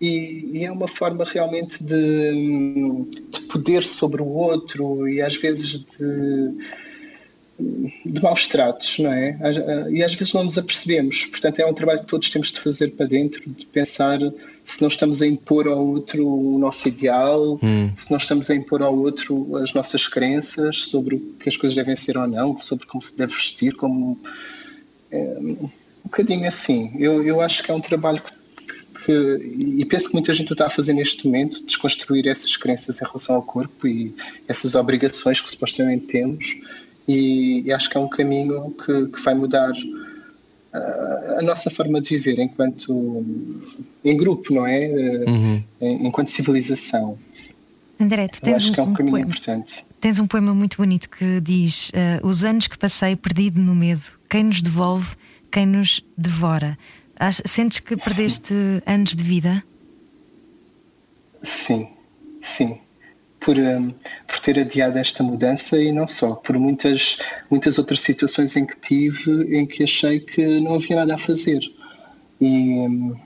E, 0.00 0.50
e 0.52 0.64
é 0.64 0.70
uma 0.70 0.88
forma 0.88 1.24
realmente 1.24 1.82
de, 1.82 3.04
de, 3.30 3.40
poder 3.48 3.82
sobre 3.82 4.20
o 4.20 4.26
outro 4.26 5.08
e 5.08 5.22
às 5.22 5.36
vezes 5.36 5.80
de, 5.80 6.50
de 8.04 8.22
maus 8.22 8.46
tratos, 8.46 8.98
não 8.98 9.10
é? 9.10 9.38
E 9.90 10.02
às 10.02 10.12
vezes 10.12 10.34
não 10.34 10.44
nos 10.44 10.58
apercebemos. 10.58 11.24
Portanto, 11.26 11.60
é 11.60 11.66
um 11.66 11.72
trabalho 11.72 12.00
que 12.00 12.06
todos 12.06 12.28
temos 12.28 12.52
de 12.52 12.60
fazer 12.60 12.90
para 12.90 13.06
dentro, 13.06 13.42
de 13.48 13.64
pensar 13.64 14.18
se 14.66 14.82
não 14.82 14.88
estamos 14.88 15.22
a 15.22 15.26
impor 15.26 15.68
ao 15.68 15.86
outro 15.86 16.26
o 16.26 16.58
nosso 16.58 16.88
ideal, 16.88 17.58
hum. 17.62 17.92
se 17.96 18.10
não 18.10 18.18
estamos 18.18 18.50
a 18.50 18.54
impor 18.54 18.82
ao 18.82 18.96
outro 18.96 19.56
as 19.56 19.72
nossas 19.72 20.08
crenças 20.08 20.88
sobre 20.88 21.16
o 21.16 21.20
que 21.38 21.48
as 21.48 21.56
coisas 21.56 21.76
devem 21.76 21.94
ser 21.94 22.18
ou 22.18 22.26
não, 22.26 22.60
sobre 22.60 22.86
como 22.86 23.02
se 23.02 23.16
deve 23.16 23.32
vestir, 23.32 23.74
como. 23.76 24.18
É, 25.10 25.38
um 26.06 26.08
bocadinho 26.08 26.46
assim. 26.46 26.92
Eu, 26.98 27.22
eu 27.24 27.40
acho 27.40 27.62
que 27.62 27.70
é 27.70 27.74
um 27.74 27.80
trabalho 27.80 28.22
que, 28.22 29.04
que 29.04 29.12
e 29.12 29.84
penso 29.84 30.08
que 30.08 30.14
muita 30.14 30.32
gente 30.32 30.50
o 30.50 30.54
está 30.54 30.68
a 30.68 30.70
fazer 30.70 30.92
neste 30.92 31.26
momento, 31.26 31.64
desconstruir 31.66 32.28
essas 32.28 32.56
crenças 32.56 33.00
em 33.00 33.04
relação 33.04 33.34
ao 33.34 33.42
corpo 33.42 33.86
e 33.86 34.14
essas 34.46 34.74
obrigações 34.76 35.40
que 35.40 35.50
supostamente 35.50 36.06
temos, 36.06 36.56
e, 37.08 37.62
e 37.64 37.72
acho 37.72 37.90
que 37.90 37.96
é 37.96 38.00
um 38.00 38.08
caminho 38.08 38.70
que, 38.70 39.06
que 39.08 39.22
vai 39.22 39.34
mudar 39.34 39.72
a, 40.72 40.78
ah, 40.78 41.36
a 41.40 41.42
nossa 41.42 41.70
forma 41.70 42.00
de 42.00 42.16
viver 42.16 42.40
enquanto 42.40 43.24
em 44.04 44.16
grupo, 44.16 44.54
não 44.54 44.66
é? 44.66 44.86
Uhum. 45.26 45.62
Enquanto 45.80 46.30
civilização. 46.30 47.18
André, 47.98 48.28
tu 48.28 48.42
tens 48.42 48.56
acho 48.56 48.70
um, 48.70 48.72
que 48.72 48.80
é 48.80 48.82
um, 48.82 48.90
um 48.90 48.94
caminho 48.94 49.12
poema. 49.12 49.28
importante. 49.28 49.84
Tens 50.00 50.20
um 50.20 50.26
poema 50.26 50.54
muito 50.54 50.76
bonito 50.76 51.08
que 51.08 51.40
diz: 51.40 51.88
uh, 51.88 52.26
Os 52.26 52.44
anos 52.44 52.66
que 52.66 52.76
passei 52.76 53.16
perdido 53.16 53.60
no 53.60 53.74
medo, 53.74 54.02
quem 54.28 54.44
nos 54.44 54.60
devolve, 54.60 55.16
quem 55.56 55.64
nos 55.64 56.04
devora. 56.18 56.76
Sentes 57.46 57.80
que 57.80 57.96
perdeste 57.96 58.52
anos 58.84 59.16
de 59.16 59.24
vida? 59.24 59.64
Sim, 61.42 61.88
sim. 62.42 62.78
Por, 63.40 63.58
um, 63.58 63.90
por 64.26 64.38
ter 64.40 64.58
adiado 64.58 64.98
esta 64.98 65.22
mudança 65.22 65.80
e 65.80 65.92
não 65.92 66.06
só, 66.06 66.34
por 66.34 66.58
muitas, 66.58 67.20
muitas 67.50 67.78
outras 67.78 68.02
situações 68.02 68.54
em 68.54 68.66
que 68.66 68.76
tive 68.80 69.56
em 69.56 69.64
que 69.64 69.84
achei 69.84 70.20
que 70.20 70.60
não 70.60 70.74
havia 70.74 70.96
nada 70.96 71.14
a 71.14 71.18
fazer. 71.18 71.60
E, 72.38 72.80
um, 72.80 73.16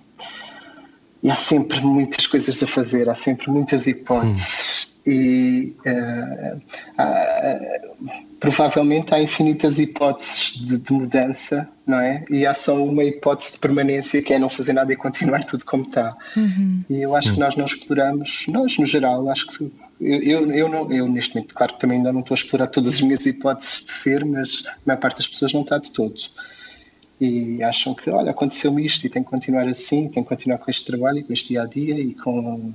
e 1.25 1.30
há 1.32 1.34
sempre 1.34 1.80
muitas 1.80 2.28
coisas 2.28 2.62
a 2.62 2.66
fazer, 2.68 3.08
há 3.08 3.16
sempre 3.16 3.50
muitas 3.50 3.88
hipóteses. 3.88 4.87
Hum. 4.87 4.89
E 5.07 5.75
uh, 5.87 6.61
há, 6.99 7.59
uh, 8.02 8.11
provavelmente 8.38 9.14
há 9.14 9.23
infinitas 9.23 9.78
hipóteses 9.78 10.64
de, 10.64 10.78
de, 10.78 10.92
mudança, 10.92 11.69
não 11.87 11.99
é? 11.99 12.25
E 12.30 12.47
há 12.47 12.54
só 12.54 12.83
uma 12.83 13.02
hipótese 13.04 13.52
de 13.52 13.59
permanência 13.59 14.23
que 14.23 14.33
é 14.33 14.38
não 14.38 14.50
fazer 14.50 14.73
nada 14.73 14.92
e 14.92 14.97
continuar 14.97 15.45
tudo 15.45 15.64
como 15.64 15.85
está. 15.85 16.16
Uhum. 16.37 16.85
E 16.88 17.02
eu 17.02 17.14
acho 17.14 17.35
que 17.35 17.40
nós 17.40 17.57
não 17.57 17.64
exploramos, 17.64 18.47
nós 18.49 18.78
no 18.78 18.87
geral, 18.87 19.28
acho 19.28 19.47
que 19.47 19.73
eu, 20.00 20.23
eu, 20.23 20.52
eu, 20.52 20.69
não, 20.69 20.90
eu 20.92 21.07
neste 21.07 21.35
momento, 21.35 21.54
claro 21.54 21.75
que 21.75 21.80
também 21.80 21.99
ainda 21.99 22.12
não 22.12 22.21
estou 22.21 22.35
a 22.35 22.38
explorar 22.38 22.66
todas 22.69 22.95
as 22.95 23.00
minhas 23.00 23.25
hipóteses 23.26 23.87
de 23.87 23.92
ser, 23.92 24.25
mas 24.25 24.64
a 24.66 24.75
maior 24.87 25.00
parte 25.00 25.19
das 25.19 25.28
pessoas 25.28 25.52
não 25.52 25.62
está 25.62 25.78
de 25.78 25.90
todo 25.90 26.14
e 27.21 27.62
acham 27.62 27.95
que, 27.95 28.09
olha, 28.09 28.30
aconteceu-me 28.30 28.85
isto 28.85 29.07
e 29.07 29.11
tem 29.11 29.23
que 29.23 29.28
continuar 29.28 29.69
assim, 29.69 30.09
tem 30.09 30.23
que 30.23 30.28
continuar 30.28 30.57
com 30.57 30.71
este 30.71 30.87
trabalho, 30.87 31.23
com 31.23 31.33
este 31.33 31.49
dia 31.49 31.62
a 31.62 31.66
dia 31.66 32.00
e 32.00 32.14
com, 32.14 32.73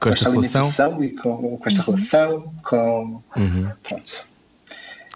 com, 0.00 0.08
esta, 0.08 0.28
esta 0.28 0.30
relação 0.30 1.04
e 1.04 1.10
com, 1.10 1.56
com 1.58 1.68
esta 1.68 1.80
uhum. 1.80 1.94
relação, 1.94 2.54
com 2.62 3.22
uhum. 3.36 3.70
pronto. 3.82 4.30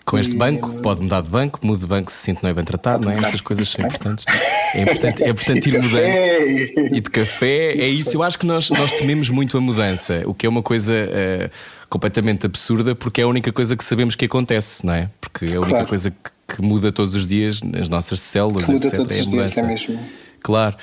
Com 0.04 0.18
este 0.18 0.34
e, 0.34 0.36
banco, 0.36 0.70
pode 0.82 1.00
mudar 1.00 1.22
de 1.22 1.30
banco, 1.30 1.58
muda 1.62 1.80
de 1.80 1.86
banco 1.86 2.12
se 2.12 2.18
se 2.18 2.24
sente 2.24 2.42
não 2.42 2.50
é 2.50 2.52
bem 2.52 2.64
tratado, 2.64 3.06
não 3.06 3.10
é? 3.10 3.16
Estas 3.16 3.40
coisas 3.40 3.66
são 3.70 3.86
importantes. 3.86 4.26
É 4.74 4.82
importante, 4.82 5.22
é 5.22 5.30
importante 5.30 5.66
ir 5.70 5.82
mudando. 5.82 6.94
E 6.94 7.00
de 7.00 7.10
café, 7.10 7.72
é 7.72 7.88
isso. 7.88 8.14
Eu 8.14 8.22
acho 8.22 8.38
que 8.38 8.44
nós, 8.44 8.68
nós 8.68 8.92
tememos 8.92 9.30
muito 9.30 9.56
a 9.56 9.62
mudança, 9.62 10.22
o 10.26 10.34
que 10.34 10.44
é 10.44 10.48
uma 10.48 10.62
coisa 10.62 10.92
uh, 10.92 11.50
completamente 11.88 12.44
absurda, 12.44 12.94
porque 12.94 13.22
é 13.22 13.24
a 13.24 13.28
única 13.28 13.50
coisa 13.50 13.74
que 13.74 13.82
sabemos 13.82 14.14
que 14.14 14.26
acontece, 14.26 14.84
não 14.84 14.92
é? 14.92 15.08
Porque 15.18 15.46
é 15.46 15.54
a 15.54 15.60
única 15.60 15.70
claro. 15.70 15.88
coisa 15.88 16.10
que 16.10 16.34
que 16.46 16.62
muda 16.62 16.92
todos 16.92 17.14
os 17.14 17.26
dias 17.26 17.62
nas 17.62 17.88
nossas 17.88 18.20
células, 18.20 18.68
muda 18.68 18.86
etc. 18.86 18.98
Todos 18.98 19.16
é 19.16 19.20
a 19.20 19.24
mudança. 19.24 19.60
é 19.60 19.66
mesmo. 19.66 20.00
Claro. 20.42 20.76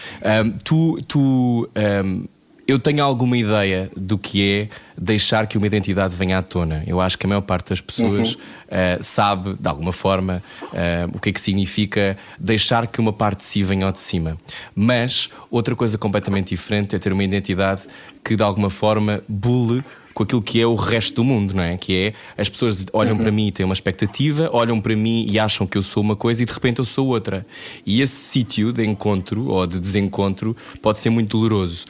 Um, 0.44 0.52
tu, 0.64 1.02
tu 1.08 1.70
um, 2.04 2.28
eu 2.68 2.80
tenho 2.80 3.04
alguma 3.04 3.38
ideia 3.38 3.90
do 3.96 4.18
que 4.18 4.70
é 4.70 4.70
deixar 5.02 5.48
que 5.48 5.58
uma 5.58 5.66
identidade 5.66 6.16
venha 6.16 6.38
à 6.38 6.42
tona. 6.44 6.84
Eu 6.86 7.02
acho 7.02 7.18
que 7.18 7.26
a 7.26 7.30
maior 7.30 7.42
parte 7.42 7.70
das 7.70 7.82
pessoas 7.82 8.36
uhum. 8.36 8.42
uh, 8.42 9.04
sabe, 9.04 9.56
de 9.60 9.68
alguma 9.68 9.92
forma, 9.92 10.44
uh, 10.62 11.12
o 11.12 11.20
que 11.20 11.30
é 11.30 11.34
que 11.34 11.42
significa 11.42 12.16
deixar 12.40 12.86
que 12.86 13.02
uma 13.02 13.12
parte 13.12 13.40
de 13.40 13.46
si 13.46 13.64
venha 13.64 13.88
ao 13.88 13.92
de 13.92 14.00
cima. 14.00 14.38
Mas 14.76 15.28
outra 15.50 15.76
coisa 15.76 15.98
completamente 15.98 16.50
diferente 16.50 16.96
é 16.96 17.00
ter 17.00 17.12
uma 17.12 17.24
identidade 17.24 17.88
que, 18.24 18.36
de 18.36 18.44
alguma 18.44 18.70
forma, 18.70 19.24
bule 19.28 19.84
com 20.14 20.24
aquilo 20.24 20.42
que 20.42 20.60
é 20.62 20.66
o 20.66 20.76
resto 20.76 21.16
do 21.16 21.24
mundo, 21.24 21.54
não 21.54 21.64
é? 21.64 21.78
Que 21.78 21.96
é 21.96 22.14
as 22.42 22.50
pessoas 22.50 22.86
olham 22.94 23.16
uhum. 23.16 23.22
para 23.22 23.32
mim 23.32 23.48
e 23.48 23.52
têm 23.52 23.66
uma 23.66 23.74
expectativa, 23.74 24.50
olham 24.52 24.80
para 24.80 24.96
mim 24.96 25.26
e 25.30 25.40
acham 25.40 25.66
que 25.66 25.78
eu 25.78 25.84
sou 25.84 26.04
uma 26.04 26.16
coisa 26.16 26.44
e 26.44 26.46
de 26.46 26.52
repente 26.52 26.80
eu 26.80 26.86
sou 26.86 27.08
outra. 27.08 27.46
E 27.86 28.02
esse 28.02 28.16
sítio 28.16 28.72
de 28.72 28.86
encontro 28.86 29.48
ou 29.48 29.66
de 29.66 29.80
desencontro 29.80 30.56
pode 30.82 31.00
ser 31.00 31.10
muito 31.10 31.38
doloroso. 31.38 31.86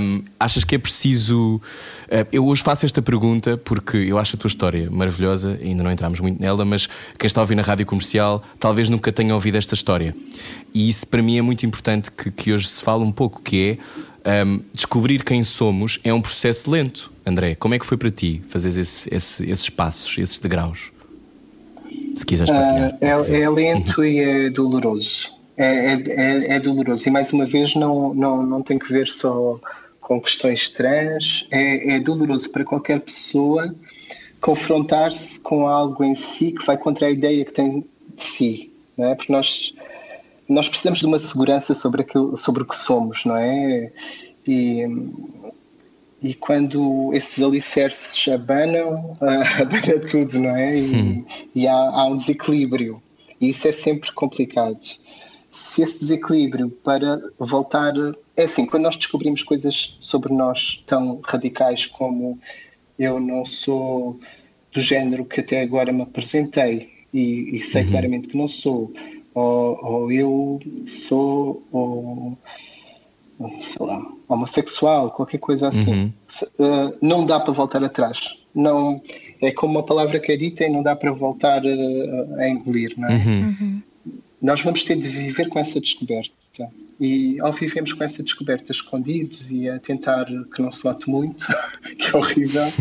Um, 0.00 0.22
achas 0.38 0.64
que 0.64 0.74
é 0.74 0.78
preciso. 0.78 1.60
Uh, 2.06 2.26
eu 2.32 2.45
hoje 2.48 2.62
faço 2.62 2.86
esta 2.86 3.02
pergunta 3.02 3.56
porque 3.56 3.96
eu 3.96 4.18
acho 4.18 4.36
a 4.36 4.38
tua 4.38 4.48
história 4.48 4.90
maravilhosa, 4.90 5.58
ainda 5.62 5.82
não 5.82 5.90
entramos 5.90 6.20
muito 6.20 6.40
nela, 6.40 6.64
mas 6.64 6.88
quem 7.18 7.26
está 7.26 7.40
a 7.40 7.42
ouvir 7.42 7.54
na 7.54 7.62
rádio 7.62 7.86
comercial 7.86 8.42
talvez 8.58 8.88
nunca 8.88 9.12
tenha 9.12 9.34
ouvido 9.34 9.56
esta 9.56 9.74
história. 9.74 10.14
E 10.72 10.88
isso 10.88 11.06
para 11.06 11.22
mim 11.22 11.38
é 11.38 11.42
muito 11.42 11.64
importante 11.64 12.10
que, 12.10 12.30
que 12.30 12.52
hoje 12.52 12.68
se 12.68 12.82
fale 12.82 13.02
um 13.02 13.12
pouco, 13.12 13.42
que 13.42 13.78
é 14.24 14.44
um, 14.44 14.62
descobrir 14.72 15.22
quem 15.24 15.42
somos 15.44 15.98
é 16.02 16.12
um 16.12 16.20
processo 16.20 16.70
lento. 16.70 17.12
André, 17.24 17.54
como 17.54 17.74
é 17.74 17.78
que 17.78 17.86
foi 17.86 17.96
para 17.96 18.10
ti 18.10 18.42
fazer 18.48 18.68
esse, 18.68 19.12
esse, 19.12 19.48
esses 19.50 19.70
passos, 19.70 20.18
esses 20.18 20.38
degraus? 20.38 20.92
Se 22.14 22.24
quiseres 22.24 22.52
partilhar. 22.52 22.92
Uh, 22.94 22.98
é, 23.00 23.40
é, 23.40 23.50
lento 23.50 24.04
e 24.04 24.18
é 24.18 24.50
doloroso. 24.50 25.32
É, 25.56 25.94
é, 25.94 26.02
é, 26.06 26.56
é, 26.56 26.60
doloroso. 26.60 27.08
E 27.08 27.12
mais 27.12 27.32
uma 27.32 27.46
vez 27.46 27.74
não, 27.74 28.14
não, 28.14 28.42
não 28.44 28.62
tem 28.62 28.78
que 28.78 28.92
ver 28.92 29.08
só 29.08 29.60
com 30.06 30.20
questões 30.20 30.68
trans. 30.68 31.48
É, 31.50 31.96
é 31.96 32.00
doloroso 32.00 32.48
para 32.52 32.64
qualquer 32.64 33.00
pessoa 33.00 33.74
confrontar-se 34.40 35.40
com 35.40 35.66
algo 35.66 36.04
em 36.04 36.14
si 36.14 36.52
que 36.52 36.64
vai 36.64 36.78
contra 36.78 37.08
a 37.08 37.10
ideia 37.10 37.44
que 37.44 37.52
tem 37.52 37.80
de 38.14 38.22
si. 38.22 38.72
Não 38.96 39.08
é? 39.08 39.14
Porque 39.16 39.32
nós 39.32 39.74
nós 40.48 40.68
precisamos 40.68 41.00
de 41.00 41.06
uma 41.06 41.18
segurança 41.18 41.74
sobre 41.74 42.02
aquilo, 42.02 42.36
sobre 42.36 42.62
o 42.62 42.66
que 42.66 42.76
somos, 42.76 43.24
não 43.24 43.36
é? 43.36 43.90
E, 44.46 44.86
e 46.22 46.34
quando 46.34 47.12
esses 47.12 47.42
alicerces 47.42 48.32
abanam, 48.32 49.16
abana 49.60 50.06
tudo, 50.08 50.38
não 50.38 50.54
é? 50.54 50.78
E, 50.78 50.94
hum. 50.94 51.24
e 51.52 51.66
há, 51.66 51.74
há, 51.74 52.06
um 52.06 52.16
desequilíbrio. 52.16 53.02
E 53.40 53.50
isso 53.50 53.66
é 53.66 53.72
sempre 53.72 54.12
complicado. 54.12 54.78
Se 55.50 55.82
esse 55.82 55.98
desequilíbrio 55.98 56.70
para 56.70 57.20
voltar. 57.40 57.92
É 58.36 58.44
assim, 58.44 58.66
quando 58.66 58.82
nós 58.82 58.96
descobrimos 58.96 59.42
coisas 59.42 59.96
sobre 60.00 60.32
nós 60.32 60.82
tão 60.86 61.20
radicais 61.24 61.86
como 61.86 62.38
eu 62.98 63.18
não 63.18 63.44
sou 63.46 64.18
do 64.72 64.80
género 64.80 65.24
que 65.24 65.40
até 65.40 65.62
agora 65.62 65.92
me 65.92 66.02
apresentei 66.02 66.90
e, 67.12 67.56
e 67.56 67.60
sei 67.60 67.82
uhum. 67.84 67.90
claramente 67.90 68.28
que 68.28 68.36
não 68.36 68.46
sou 68.46 68.92
ou, 69.34 69.84
ou 69.84 70.12
eu 70.12 70.60
sou 70.86 71.62
ou, 71.70 72.38
sei 73.62 73.86
lá, 73.86 74.02
homossexual, 74.28 75.10
qualquer 75.10 75.38
coisa 75.38 75.68
assim. 75.68 75.92
Uhum. 75.92 76.12
Uh, 76.58 76.96
não 77.02 77.26
dá 77.26 77.38
para 77.38 77.52
voltar 77.52 77.84
atrás. 77.84 78.36
Não, 78.54 79.00
é 79.40 79.52
como 79.52 79.74
uma 79.74 79.82
palavra 79.82 80.18
que 80.18 80.32
é 80.32 80.36
dita 80.36 80.64
e 80.64 80.70
não 80.70 80.82
dá 80.82 80.96
para 80.96 81.12
voltar 81.12 81.62
uh, 81.62 82.34
a 82.38 82.48
engolir, 82.48 82.94
não 82.96 83.08
é? 83.08 83.14
Uhum. 83.14 83.56
Uhum. 83.60 83.82
Nós 84.40 84.60
vamos 84.62 84.84
ter 84.84 84.96
de 84.96 85.08
viver 85.08 85.48
com 85.48 85.58
essa 85.58 85.80
descoberta. 85.80 86.32
E 86.98 87.38
ao 87.40 87.52
vivermos 87.52 87.92
com 87.92 88.02
essa 88.02 88.22
descoberta 88.22 88.72
escondidos 88.72 89.50
e 89.50 89.68
a 89.68 89.78
tentar 89.78 90.24
que 90.24 90.62
não 90.62 90.72
se 90.72 90.82
note 90.84 91.08
muito, 91.10 91.46
que 91.98 92.14
é 92.14 92.16
horrível, 92.16 92.62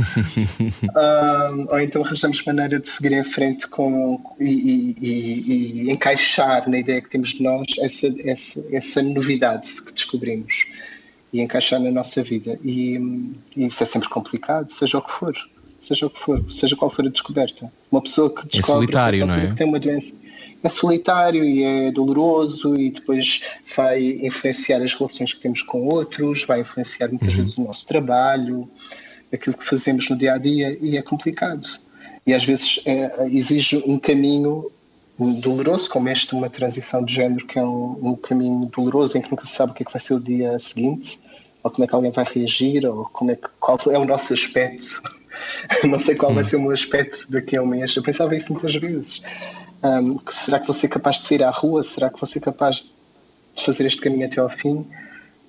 um, 0.95 1.67
ou 1.69 1.79
então 1.79 2.01
arranjamos 2.01 2.41
maneira 2.45 2.79
de 2.79 2.89
seguir 2.89 3.11
em 3.11 3.25
frente 3.25 3.67
com, 3.67 4.21
e, 4.39 4.95
e, 5.01 5.83
e, 5.87 5.91
encaixar 5.91 6.69
na 6.69 6.79
ideia 6.79 7.01
que 7.01 7.09
temos 7.09 7.31
de 7.31 7.43
nós 7.43 7.65
essa, 7.79 8.07
essa, 8.23 8.65
essa 8.71 9.03
novidade 9.03 9.81
que 9.81 9.91
descobrimos 9.91 10.65
e 11.33 11.41
encaixar 11.41 11.81
na 11.81 11.91
nossa 11.91 12.23
vida. 12.23 12.57
E, 12.63 12.97
e, 13.55 13.67
isso 13.67 13.83
é 13.83 13.85
sempre 13.85 14.07
complicado, 14.07 14.71
seja 14.71 14.97
o 14.97 15.01
que 15.01 15.11
for. 15.11 15.35
Seja 15.77 16.05
o 16.07 16.09
que 16.09 16.19
for, 16.19 16.43
seja 16.49 16.75
qual 16.75 16.89
for 16.89 17.05
a 17.05 17.09
descoberta. 17.09 17.71
Uma 17.91 18.01
pessoa 18.01 18.33
que 18.33 18.47
descobre 18.47 18.59
é 18.59 18.63
solitário, 18.63 19.27
não 19.27 19.35
é? 19.35 19.47
que 19.47 19.55
tem 19.55 19.67
uma 19.67 19.79
doença 19.79 20.13
é 20.67 20.69
solitário 20.69 21.43
e 21.43 21.63
é 21.63 21.91
doloroso 21.91 22.75
e 22.75 22.89
depois 22.89 23.41
vai 23.75 24.01
influenciar 24.21 24.81
as 24.81 24.93
relações 24.93 25.33
que 25.33 25.39
temos 25.39 25.61
com 25.61 25.87
outros, 25.87 26.43
vai 26.45 26.61
influenciar 26.61 27.09
muitas 27.09 27.29
uhum. 27.29 27.35
vezes 27.35 27.57
o 27.57 27.63
nosso 27.63 27.85
trabalho, 27.85 28.69
aquilo 29.33 29.57
que 29.57 29.65
fazemos 29.65 30.09
no 30.09 30.17
dia 30.17 30.33
a 30.33 30.37
dia 30.37 30.77
e 30.81 30.97
é 30.97 31.01
complicado. 31.01 31.65
E 32.25 32.33
às 32.33 32.43
vezes 32.43 32.81
é, 32.85 33.27
exige 33.27 33.83
um 33.85 33.99
caminho 33.99 34.71
doloroso, 35.17 35.89
como 35.89 36.09
este 36.09 36.33
uma 36.33 36.49
transição 36.49 37.03
de 37.03 37.13
género, 37.13 37.45
que 37.45 37.57
é 37.57 37.63
um, 37.63 37.99
um, 38.01 38.15
caminho 38.15 38.65
doloroso 38.65 39.17
em 39.17 39.21
que 39.21 39.31
nunca 39.31 39.45
se 39.45 39.53
sabe 39.53 39.71
o 39.71 39.75
que 39.75 39.83
é 39.83 39.85
que 39.85 39.93
vai 39.93 40.01
ser 40.01 40.15
o 40.15 40.19
dia 40.19 40.57
seguinte, 40.59 41.19
ou 41.63 41.71
como 41.71 41.83
é 41.83 41.87
que 41.87 41.95
alguém 41.95 42.11
vai 42.11 42.25
reagir, 42.25 42.85
ou 42.85 43.05
como 43.05 43.31
é 43.31 43.35
que, 43.35 43.47
qual 43.59 43.79
é 43.89 43.97
o 43.97 44.05
nosso 44.05 44.33
aspecto. 44.33 45.01
Não 45.87 45.99
sei 45.99 46.15
qual 46.15 46.33
vai 46.33 46.43
ser 46.43 46.57
o 46.57 46.61
meu 46.61 46.71
aspecto 46.71 47.31
daqui 47.31 47.55
a 47.55 47.61
um 47.61 47.65
mês. 47.65 47.95
Eu 47.95 48.03
pensava 48.03 48.35
isso 48.35 48.51
muitas 48.51 48.75
vezes. 48.75 49.23
Um, 49.85 50.17
será 50.31 50.59
que 50.59 50.65
vou 50.65 50.73
ser 50.73 50.87
capaz 50.87 51.17
de 51.17 51.27
sair 51.27 51.43
à 51.43 51.51
rua? 51.51 51.83
Será 51.83 52.09
que 52.09 52.19
vou 52.19 52.27
ser 52.27 52.39
capaz 52.39 52.89
de 53.55 53.63
fazer 53.63 53.85
este 53.85 54.01
caminho 54.01 54.25
até 54.25 54.39
ao 54.41 54.49
fim? 54.49 54.83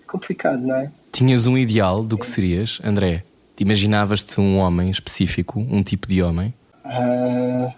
É 0.02 0.10
complicado, 0.10 0.60
não 0.60 0.76
é? 0.76 0.90
Tinhas 1.10 1.46
um 1.46 1.56
ideal 1.56 2.04
do 2.04 2.18
que 2.18 2.26
serias, 2.26 2.78
André? 2.84 3.24
Imaginavas-te 3.58 4.38
um 4.38 4.58
homem 4.58 4.90
específico, 4.90 5.58
um 5.58 5.82
tipo 5.82 6.06
de 6.06 6.22
homem? 6.22 6.52
Uh, 6.84 7.72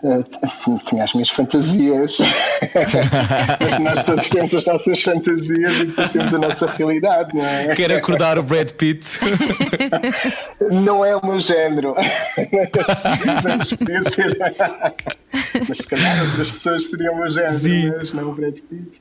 Uh, 0.00 0.78
tinha 0.86 1.02
as 1.02 1.12
minhas 1.12 1.28
fantasias, 1.28 2.18
mas 3.60 3.78
nós 3.80 4.04
todos 4.04 4.30
temos 4.30 4.54
as 4.54 4.64
nossas 4.64 5.02
fantasias 5.02 5.76
e 5.76 5.86
depois 5.86 6.12
temos 6.12 6.34
a 6.34 6.38
nossa 6.38 6.66
realidade, 6.66 7.34
não 7.34 7.44
é? 7.44 7.74
Quero 7.74 7.96
acordar 7.96 8.38
o 8.38 8.42
Brad 8.44 8.70
Pitt. 8.70 9.18
não 10.70 11.04
é 11.04 11.16
o 11.16 11.26
meu 11.26 11.40
género. 11.40 11.94
mas, 11.96 13.70
mas 15.68 15.78
se 15.78 15.86
calhar 15.88 16.24
outras 16.24 16.50
pessoas 16.52 16.90
seriam 16.90 17.14
o 17.14 17.18
meu 17.18 17.30
género, 17.30 17.58
Sim. 17.58 17.92
mas 17.96 18.12
não 18.12 18.30
o 18.30 18.34
Brad 18.34 18.54
Pitt. 18.54 19.00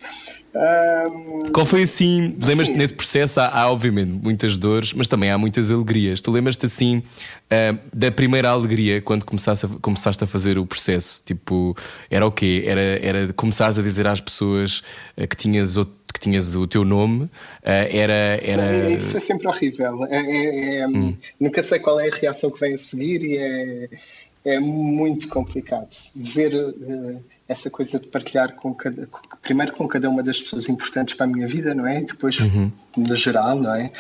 Um, 0.58 1.52
Qual 1.52 1.66
foi 1.68 1.84
assim? 1.84 2.36
Lembras-te 2.44 2.76
nesse 2.76 2.94
processo? 2.94 3.40
Há, 3.40 3.48
há, 3.48 3.72
obviamente 3.72 4.12
muitas 4.12 4.58
dores, 4.58 4.92
mas 4.92 5.08
também 5.08 5.30
há 5.30 5.38
muitas 5.38 5.70
alegrias. 5.70 6.20
Tu 6.20 6.32
lembras-te 6.32 6.66
assim 6.66 6.98
uh, 6.98 7.80
da 7.94 8.12
primeira 8.12 8.50
alegria 8.50 9.00
quando 9.00 9.24
começaste 9.24 9.68
a, 9.68 9.70
começaste 9.80 10.24
a 10.24 10.28
fazer 10.28 10.58
o 10.58 10.66
processo? 10.66 11.22
Tipo, 11.24 11.78
era 12.10 12.26
o 12.26 12.32
quê? 12.32 12.64
Era, 12.66 12.82
era 12.82 13.34
começares 13.34 13.78
a 13.78 13.84
dizer 13.84 14.08
às 14.08 14.20
pessoas 14.20 14.82
uh, 15.16 15.28
que, 15.28 15.36
tinhas 15.36 15.78
o, 15.78 15.86
que 15.86 16.20
tinhas 16.20 16.56
o 16.56 16.66
teu 16.66 16.84
nome? 16.84 17.26
Uh, 17.26 17.30
era, 17.64 18.40
era... 18.42 18.90
Isso 18.90 19.16
é 19.16 19.20
sempre 19.20 19.48
horrível. 19.48 20.06
É, 20.06 20.18
é, 20.18 20.76
é, 20.78 20.88
hum. 20.88 21.16
Nunca 21.40 21.62
sei 21.62 21.78
qual 21.78 22.00
é 22.00 22.10
a 22.10 22.16
reação 22.16 22.50
que 22.50 22.60
vem 22.60 22.74
a 22.74 22.78
seguir 22.80 23.22
e 23.22 23.38
é, 23.38 23.90
é 24.44 24.60
muito 24.60 25.28
complicado. 25.28 25.96
Dizer 26.16 26.52
essa 27.48 27.70
coisa 27.70 28.00
de 28.00 28.08
partilhar 28.08 28.56
com 28.56 28.74
cada, 28.74 29.08
primeiro 29.42 29.74
com 29.74 29.88
cada 29.88 30.10
uma 30.10 30.22
das 30.22 30.42
pessoas 30.42 30.68
importantes 30.68 31.16
para 31.16 31.26
a 31.26 31.30
minha 31.30 31.48
vida, 31.48 31.74
não 31.74 31.88
é? 31.88 32.02
E 32.02 32.06
depois 32.06 32.40
uhum. 32.40 32.72
no 32.96 33.16
geral, 33.16 33.58
não 33.58 33.74
é? 33.74 33.92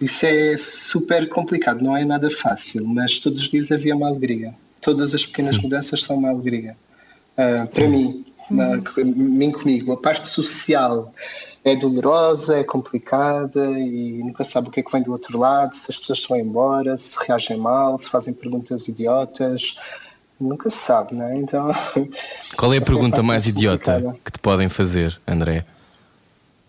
Isso 0.00 0.26
é 0.26 0.56
super 0.56 1.28
complicado, 1.28 1.82
não 1.82 1.96
é 1.96 2.04
nada 2.04 2.30
fácil, 2.30 2.86
mas 2.86 3.18
todos 3.18 3.42
os 3.42 3.48
dias 3.48 3.72
havia 3.72 3.96
uma 3.96 4.08
alegria. 4.08 4.54
Todas 4.80 5.14
as 5.14 5.24
pequenas 5.24 5.58
mudanças 5.58 6.02
são 6.02 6.16
uma 6.16 6.28
alegria. 6.28 6.76
Uh, 7.32 7.66
para 7.68 7.88
mim, 7.88 8.24
uh, 8.50 9.04
mim 9.04 9.50
comigo, 9.50 9.92
a 9.92 9.96
parte 9.96 10.28
social 10.28 11.12
é 11.64 11.74
dolorosa, 11.74 12.58
é 12.58 12.64
complicada 12.64 13.64
e 13.78 14.22
nunca 14.22 14.44
sabe 14.44 14.68
o 14.68 14.70
que 14.70 14.80
é 14.80 14.82
que 14.82 14.92
vem 14.92 15.02
do 15.02 15.12
outro 15.12 15.38
lado, 15.38 15.74
se 15.74 15.90
as 15.90 15.98
pessoas 15.98 16.18
estão 16.18 16.36
embora, 16.36 16.98
se 16.98 17.16
reagem 17.26 17.56
mal, 17.56 17.98
se 17.98 18.10
fazem 18.10 18.34
perguntas 18.34 18.86
idiotas 18.86 19.78
nunca 20.48 20.70
se 20.70 20.78
sabe, 20.78 21.14
não 21.14 21.26
é? 21.26 21.36
Então. 21.36 21.70
Qual 22.56 22.72
é 22.72 22.78
a 22.78 22.82
pergunta 22.82 23.22
mais 23.22 23.46
idiota 23.46 24.16
que 24.24 24.32
te 24.32 24.38
podem 24.38 24.68
fazer, 24.68 25.20
André? 25.26 25.64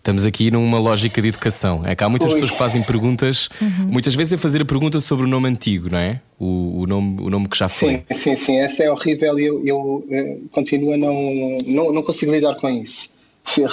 Estamos 0.06 0.24
aqui 0.24 0.52
numa 0.52 0.78
lógica 0.78 1.20
de 1.20 1.26
educação. 1.26 1.84
É 1.84 1.96
que 1.96 2.04
há 2.04 2.08
muitas 2.08 2.28
Oi. 2.28 2.34
pessoas 2.34 2.52
que 2.52 2.56
fazem 2.56 2.80
perguntas, 2.80 3.48
uhum. 3.60 3.88
muitas 3.88 4.14
vezes 4.14 4.34
é 4.34 4.36
fazer 4.36 4.62
a 4.62 4.64
pergunta 4.64 5.00
sobre 5.00 5.24
o 5.24 5.28
nome 5.28 5.48
antigo, 5.48 5.90
não 5.90 5.98
é? 5.98 6.20
O, 6.38 6.82
o, 6.82 6.86
nome, 6.86 7.20
o 7.20 7.28
nome 7.28 7.48
que 7.48 7.58
já 7.58 7.68
foi. 7.68 8.04
Sim, 8.12 8.14
sim, 8.14 8.36
sim. 8.36 8.56
Essa 8.58 8.84
é 8.84 8.90
horrível 8.90 9.36
e 9.36 9.46
eu, 9.46 9.66
eu, 9.66 10.06
eu, 10.08 10.16
eh, 10.16 10.38
continuo 10.52 10.92
a 10.92 10.96
não, 10.96 11.58
não, 11.66 11.92
não 11.92 12.02
consigo 12.04 12.30
lidar 12.30 12.54
com 12.54 12.68
isso. 12.68 13.18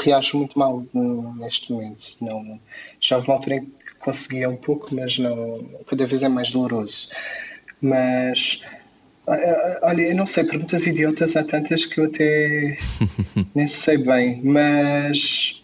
Reajo 0.04 0.38
muito 0.40 0.58
mal 0.58 0.84
neste 1.38 1.72
momento. 1.72 2.04
Não, 2.20 2.60
já 3.00 3.18
houve 3.18 3.28
uma 3.28 3.36
altura 3.36 3.58
em 3.58 3.66
que 3.66 3.96
conseguia 4.00 4.50
um 4.50 4.56
pouco, 4.56 4.88
mas 4.96 5.20
não, 5.20 5.64
cada 5.86 6.08
vez 6.08 6.24
é 6.24 6.30
mais 6.30 6.52
doloroso. 6.52 7.10
Mas 7.80 8.64
olha, 9.27 10.01
eu 10.01 10.15
não 10.15 10.27
sei, 10.27 10.44
perguntas 10.44 10.86
idiotas 10.86 11.36
há 11.36 11.44
tantas 11.44 11.86
que 11.86 12.00
eu 12.00 12.06
até 12.06 12.77
nem 13.56 13.68
sei 13.68 13.98
bem, 13.98 14.42
mas, 14.44 15.63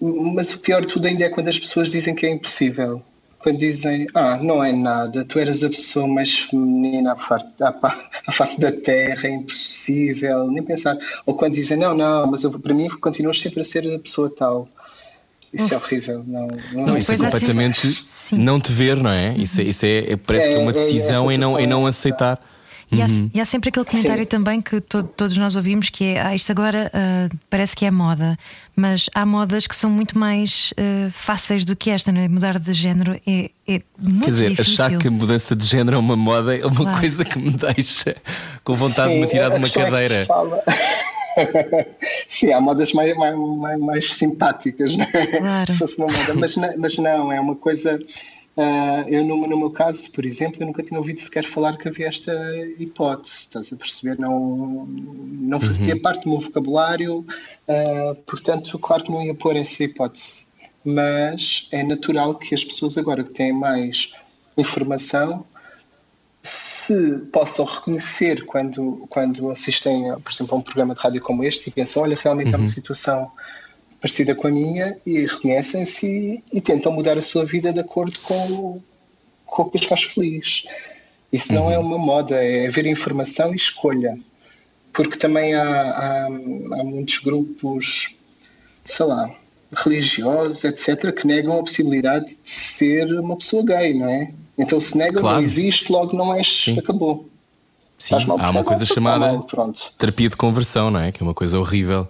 mas 0.00 0.52
o 0.54 0.60
pior 0.60 0.82
de 0.82 0.88
tudo 0.88 1.06
ainda 1.06 1.24
é 1.24 1.28
quando 1.28 1.48
as 1.48 1.58
pessoas 1.58 1.90
dizem 1.90 2.14
que 2.14 2.26
é 2.26 2.30
impossível. 2.30 3.02
Quando 3.38 3.58
dizem, 3.58 4.06
ah, 4.12 4.38
não 4.42 4.62
é 4.62 4.70
nada, 4.70 5.24
tu 5.24 5.38
eras 5.38 5.64
a 5.64 5.70
pessoa 5.70 6.06
mais 6.06 6.40
feminina 6.40 7.12
à 7.14 8.32
face 8.32 8.60
da 8.60 8.70
terra, 8.70 9.28
é 9.28 9.30
impossível, 9.30 10.50
nem 10.50 10.62
pensar. 10.62 10.98
Ou 11.24 11.34
quando 11.34 11.54
dizem, 11.54 11.78
não, 11.78 11.94
não, 11.94 12.30
mas 12.30 12.44
eu, 12.44 12.50
para 12.50 12.74
mim 12.74 12.90
continuas 13.00 13.40
sempre 13.40 13.62
a 13.62 13.64
ser 13.64 13.94
a 13.94 13.98
pessoa 13.98 14.30
tal. 14.36 14.68
Isso 15.52 15.72
é 15.72 15.76
horrível. 15.76 16.22
Não, 16.26 16.48
não, 16.72 16.86
não 16.86 16.98
isso 16.98 17.12
é 17.12 17.16
completamente 17.16 17.86
assim, 17.86 18.36
não 18.36 18.60
te 18.60 18.72
ver, 18.72 18.96
não 18.96 19.10
é? 19.10 19.34
Isso, 19.36 19.60
é, 19.60 19.64
isso 19.64 19.86
é, 19.86 20.16
parece 20.16 20.46
é, 20.46 20.50
que 20.50 20.56
é 20.56 20.58
uma 20.58 20.70
é, 20.70 20.74
decisão 20.74 21.30
é, 21.30 21.34
em, 21.34 21.38
não, 21.38 21.58
em 21.58 21.66
não 21.66 21.86
aceitar. 21.86 22.38
E, 22.92 23.00
há, 23.00 23.06
uhum. 23.06 23.30
e 23.32 23.40
há 23.40 23.44
sempre 23.44 23.68
aquele 23.68 23.84
comentário 23.84 24.24
Sim. 24.24 24.28
também 24.28 24.60
que 24.60 24.80
to, 24.80 25.04
todos 25.04 25.36
nós 25.36 25.54
ouvimos 25.54 25.90
que 25.90 26.04
é 26.04 26.20
ah, 26.20 26.34
isto 26.34 26.50
agora 26.50 26.90
uh, 26.92 27.36
parece 27.48 27.76
que 27.76 27.84
é 27.84 27.90
moda, 27.90 28.36
mas 28.74 29.08
há 29.14 29.24
modas 29.24 29.68
que 29.68 29.76
são 29.76 29.88
muito 29.88 30.18
mais 30.18 30.72
uh, 30.72 31.10
fáceis 31.12 31.64
do 31.64 31.76
que 31.76 31.88
esta, 31.88 32.10
não 32.10 32.20
é? 32.20 32.26
Mudar 32.26 32.58
de 32.58 32.72
género 32.72 33.20
é, 33.24 33.50
é 33.68 33.82
muito 33.96 34.24
Quer 34.24 34.30
dizer, 34.30 34.50
difícil. 34.50 34.84
achar 34.84 34.98
que 34.98 35.06
a 35.06 35.10
mudança 35.10 35.54
de 35.54 35.64
género 35.64 35.96
é 35.96 36.00
uma 36.00 36.16
moda 36.16 36.56
é 36.56 36.66
uma 36.66 36.74
claro. 36.74 36.98
coisa 36.98 37.24
que 37.24 37.38
me 37.38 37.50
deixa 37.50 38.16
com 38.64 38.74
vontade 38.74 39.12
Sim, 39.12 39.14
de 39.14 39.20
me 39.20 39.30
tirar 39.30 39.50
de 39.50 39.56
uma 39.56 39.68
é 39.68 39.70
cadeira. 39.70 40.26
Sim, 42.28 42.52
há 42.52 42.60
modas 42.60 42.92
mais, 42.92 43.16
mais, 43.16 43.36
mais, 43.36 43.80
mais 43.80 44.14
simpáticas, 44.14 44.96
não 44.96 45.06
é? 45.12 45.26
Claro. 45.26 45.72
Se 45.72 45.78
fosse 45.78 45.96
uma 45.96 46.06
moda, 46.06 46.34
mas, 46.34 46.56
mas 46.76 46.96
não, 46.96 47.32
é 47.32 47.40
uma 47.40 47.54
coisa 47.54 48.00
Uh, 48.56 49.08
eu, 49.08 49.24
no, 49.24 49.46
no, 49.46 49.56
meu 49.56 49.70
caso, 49.70 50.10
por 50.10 50.24
exemplo, 50.24 50.60
eu 50.60 50.66
nunca 50.66 50.82
tinha 50.82 50.98
ouvido 50.98 51.20
sequer 51.20 51.44
falar 51.44 51.76
que 51.78 51.88
havia 51.88 52.08
esta 52.08 52.32
hipótese, 52.78 53.34
estás 53.34 53.72
a 53.72 53.76
perceber? 53.76 54.18
Não, 54.18 54.86
não 54.86 55.60
fazia 55.60 55.94
uhum. 55.94 56.00
parte 56.00 56.24
do 56.24 56.30
meu 56.30 56.40
vocabulário, 56.40 57.18
uh, 57.20 58.14
portanto, 58.26 58.78
claro 58.78 59.04
que 59.04 59.10
não 59.10 59.22
ia 59.22 59.34
pôr 59.34 59.56
essa 59.56 59.82
hipótese. 59.82 60.46
Mas 60.84 61.68
é 61.72 61.82
natural 61.82 62.34
que 62.36 62.54
as 62.54 62.64
pessoas 62.64 62.98
agora 62.98 63.22
que 63.22 63.32
têm 63.32 63.52
mais 63.52 64.14
informação 64.56 65.46
se 66.42 67.18
possam 67.32 67.66
reconhecer 67.66 68.46
quando, 68.46 69.06
quando 69.10 69.50
assistem, 69.50 70.04
por 70.20 70.32
exemplo, 70.32 70.54
a 70.54 70.58
um 70.58 70.62
programa 70.62 70.94
de 70.94 71.00
rádio 71.00 71.20
como 71.20 71.44
este 71.44 71.68
e 71.68 71.72
pensam, 71.72 72.02
olha, 72.02 72.18
realmente 72.20 72.48
uhum. 72.48 72.54
é 72.54 72.56
uma 72.56 72.64
uhum. 72.64 72.72
situação 72.72 73.30
parecida 74.00 74.34
com 74.34 74.48
a 74.48 74.50
minha 74.50 74.96
e 75.04 75.20
reconhecem-se 75.26 76.06
e, 76.06 76.44
e, 76.52 76.60
tentam 76.60 76.92
mudar 76.92 77.18
a 77.18 77.22
sua 77.22 77.44
vida 77.44 77.72
de 77.72 77.80
acordo 77.80 78.18
com, 78.20 78.80
com 79.44 79.62
o 79.62 79.70
que 79.70 79.78
os 79.78 79.84
faz 79.84 80.04
feliz. 80.04 80.64
Isso 81.32 81.52
uhum. 81.52 81.58
não 81.58 81.70
é 81.70 81.78
uhum. 81.78 81.86
uma 81.86 81.98
moda, 81.98 82.36
é 82.36 82.66
haver 82.66 82.86
informação 82.86 83.52
e 83.52 83.56
escolha. 83.56 84.18
Porque 84.92 85.16
também 85.16 85.54
há, 85.54 85.62
há, 85.62 86.26
há 86.26 86.84
muitos 86.84 87.18
grupos, 87.18 88.16
sei 88.84 89.06
lá, 89.06 89.30
religiosos, 89.72 90.64
etc., 90.64 91.12
que 91.14 91.26
negam 91.26 91.58
a 91.58 91.62
possibilidade 91.62 92.30
de 92.30 92.50
ser 92.50 93.06
uma 93.20 93.36
pessoa 93.36 93.64
gay, 93.64 93.94
não 93.94 94.08
é? 94.08 94.32
Então 94.58 94.80
se 94.80 94.98
nega, 94.98 95.20
claro. 95.20 95.36
não 95.36 95.44
existe, 95.44 95.92
logo 95.92 96.16
não 96.16 96.34
és, 96.34 96.64
Sim. 96.64 96.78
acabou. 96.78 97.29
Sim, 98.00 98.14
há 98.14 98.50
uma 98.50 98.64
coisa 98.64 98.86
chamada 98.86 99.32
mal, 99.32 99.46
terapia 99.98 100.30
de 100.30 100.36
conversão, 100.36 100.90
não 100.90 100.98
é? 100.98 101.12
Que 101.12 101.22
é 101.22 101.24
uma 101.24 101.34
coisa 101.34 101.58
horrível. 101.58 102.08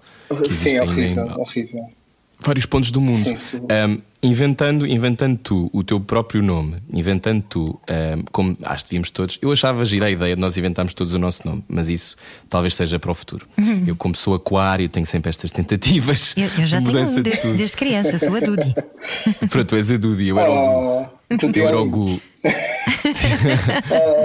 Sim, 0.49 0.77
é 0.77 0.83
horrível, 0.83 1.27
em 1.27 1.41
horrível. 1.41 1.91
Vários 2.39 2.65
pontos 2.65 2.93
do 2.93 3.01
mundo. 3.01 3.25
Sim, 3.25 3.37
sim. 3.37 3.59
Um, 3.59 4.01
inventando, 4.23 4.87
inventando 4.87 5.37
tu 5.37 5.69
o 5.73 5.83
teu 5.83 6.01
próprio 6.01 6.41
nome, 6.43 6.77
inventando 6.93 7.43
tu, 7.43 7.81
um, 7.89 8.23
como 8.31 8.57
acho 8.63 8.85
que 8.85 8.91
devíamos 8.91 9.11
todos, 9.11 9.37
eu 9.43 9.51
achava 9.51 9.85
gira 9.85 10.07
a 10.07 10.11
ideia 10.11 10.37
de 10.37 10.41
nós 10.41 10.57
inventarmos 10.57 10.95
todos 10.95 11.13
o 11.13 11.19
nosso 11.19 11.47
nome, 11.47 11.65
mas 11.69 11.89
isso 11.89 12.17
talvez 12.49 12.77
seja 12.77 12.99
para 12.99 13.11
o 13.11 13.15
futuro. 13.15 13.49
Uhum. 13.59 13.83
Eu, 13.85 13.97
como 13.97 14.15
sou 14.15 14.35
aquário, 14.35 14.89
tenho 14.89 15.05
sempre 15.05 15.29
estas 15.29 15.51
tentativas. 15.51 16.35
Eu, 16.37 16.49
eu 16.57 16.67
já 16.67 16.79
de 16.79 16.87
tenho 16.87 16.99
um 17.01 17.23
desde, 17.23 17.53
desde, 17.53 17.77
criança, 17.77 18.17
sou 18.17 18.35
a 18.37 18.41
Dudi. 18.41 18.75
Pronto, 19.51 19.69
tu 19.69 19.75
és 19.75 19.91
a 19.91 19.97
Dudi, 19.97 20.29
eu 20.29 20.39
era 20.39 20.51
o 20.51 21.03
Gu. 21.03 21.10
Eu 21.31 21.69
era 21.69 21.81
o 21.81 21.89
Gu. 21.89 22.21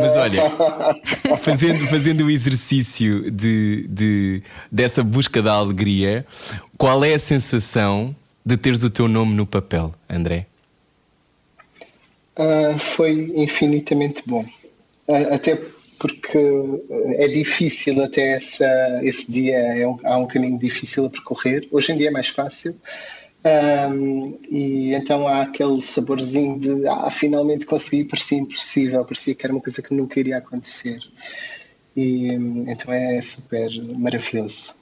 Mas 0.02 0.16
olha, 0.16 0.42
fazendo, 1.38 1.86
fazendo 1.88 2.26
o 2.26 2.32
exercício 2.32 3.30
de, 3.30 3.86
de, 3.88 4.44
dessa 4.72 5.04
busca 5.04 5.42
da 5.42 5.54
alegria, 5.54 6.26
qual 6.78 7.04
é 7.06 7.14
a 7.14 7.20
sensação 7.20 8.16
de 8.44 8.58
teres 8.58 8.84
o 8.84 8.90
teu 8.90 9.08
nome 9.08 9.36
no 9.36 9.46
papel, 9.46 9.94
André? 10.10 10.48
Uh, 12.38 12.78
foi 12.80 13.32
infinitamente 13.36 14.24
bom. 14.26 14.44
Uh, 15.08 15.34
até 15.34 15.62
porque 16.00 16.38
é 17.18 17.28
difícil 17.28 18.04
até 18.04 18.34
essa, 18.34 19.00
esse 19.04 19.32
dia, 19.32 19.58
é 19.58 19.88
um, 19.88 19.98
há 20.04 20.18
um 20.18 20.28
caminho 20.28 20.60
difícil 20.60 21.06
a 21.06 21.10
percorrer. 21.10 21.68
Hoje 21.72 21.92
em 21.92 21.98
dia 21.98 22.08
é 22.08 22.12
mais 22.12 22.30
fácil. 22.30 22.76
Um, 23.46 24.40
e 24.50 24.96
então 24.96 25.28
há 25.28 25.44
aquele 25.44 25.80
saborzinho 25.80 26.60
de 26.60 26.88
ah, 26.88 27.12
finalmente 27.12 27.68
consegui, 27.68 28.04
parecia 28.04 28.40
impossível, 28.40 29.06
parecia 29.06 29.36
que 29.36 29.46
era 29.46 29.54
uma 29.54 29.62
coisa 29.62 29.84
que 29.84 29.94
nunca 29.94 30.20
iria 30.20 30.38
acontecer. 30.38 31.00
E 31.96 32.28
então 32.68 32.92
é 32.92 33.22
super 33.22 33.70
maravilhoso. 33.94 34.74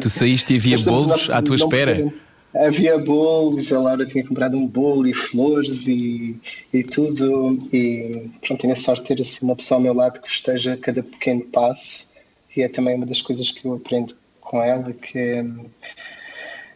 Tu 0.00 0.08
saíste 0.08 0.54
e 0.54 0.56
havia 0.56 0.78
bolos 0.78 1.28
à 1.28 1.42
tua 1.42 1.56
espera? 1.56 2.12
Havia 2.54 2.98
bolos, 2.98 3.72
a 3.72 3.80
Laura 3.80 4.06
tinha 4.06 4.26
comprado 4.26 4.56
um 4.56 4.66
bolo 4.66 5.06
e 5.08 5.14
flores 5.14 5.88
e, 5.88 6.38
e 6.72 6.84
tudo. 6.84 7.58
E 7.72 8.30
pronto, 8.46 8.60
tenho 8.60 8.74
a 8.74 8.76
sorte 8.76 9.02
de 9.02 9.08
ter 9.08 9.22
assim, 9.22 9.44
uma 9.44 9.56
pessoa 9.56 9.78
ao 9.78 9.82
meu 9.82 9.94
lado 9.94 10.20
que 10.20 10.30
festeja 10.30 10.76
cada 10.76 11.02
pequeno 11.02 11.42
passo. 11.46 12.12
E 12.56 12.62
é 12.62 12.68
também 12.68 12.94
uma 12.94 13.06
das 13.06 13.20
coisas 13.20 13.50
que 13.50 13.64
eu 13.64 13.74
aprendo 13.74 14.14
com 14.40 14.62
ela, 14.62 14.92
que 14.92 15.18
é 15.18 15.44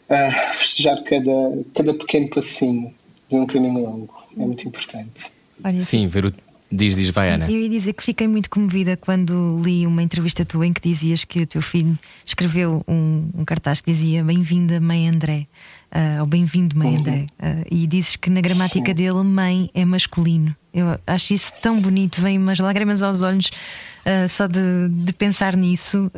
uh, 0.09 0.59
festejar 0.59 1.03
cada, 1.05 1.65
cada 1.75 1.95
pequeno 1.95 2.29
passinho 2.31 2.93
de 3.29 3.37
um 3.37 3.47
caminho 3.47 3.81
longo. 3.81 4.15
É 4.37 4.45
muito 4.45 4.67
importante. 4.67 5.33
Sim, 5.79 6.07
ver 6.09 6.27
o, 6.27 6.33
Diz, 6.71 6.97
diz, 6.97 7.11
vai, 7.11 7.31
Ana. 7.31 7.49
Eu 7.49 7.61
ia 7.61 7.69
dizer 7.69 7.93
que 7.93 8.03
fiquei 8.03 8.27
muito 8.27 8.51
comovida 8.51 8.97
quando 8.97 9.63
li 9.65 9.87
uma 9.87 10.03
entrevista 10.03 10.45
tua 10.45 10.67
em 10.67 10.73
que 10.73 10.81
dizias 10.81 11.25
que 11.25 11.41
o 11.41 11.47
teu 11.47 11.63
filho 11.63 11.97
escreveu 12.25 12.85
um, 12.89 13.31
um 13.35 13.45
cartaz 13.45 13.81
que 13.81 13.93
dizia 13.93 14.25
Bem-vinda, 14.25 14.81
Mãe 14.81 15.09
André, 15.09 15.47
uh, 15.93 16.21
ou 16.21 16.27
Bem-vindo, 16.27 16.77
Mãe 16.77 16.89
uhum. 16.89 16.99
André, 16.99 17.27
uh, 17.39 17.65
e 17.71 17.87
dizes 17.87 18.17
que 18.17 18.29
na 18.31 18.41
gramática 18.41 18.89
Sim. 18.89 18.95
dele, 18.95 19.23
mãe 19.23 19.71
é 19.75 19.85
masculino. 19.85 20.57
Eu 20.75 20.99
acho 21.07 21.35
isso 21.35 21.53
tão 21.63 21.81
bonito, 21.81 22.21
vem 22.21 22.37
umas 22.37 22.59
lágrimas 22.59 23.01
aos 23.01 23.23
olhos 23.23 23.47
uh, 23.47 24.29
só 24.29 24.49
de, 24.49 24.89
de, 24.89 25.13
pensar 25.13 25.57
nisso. 25.57 26.11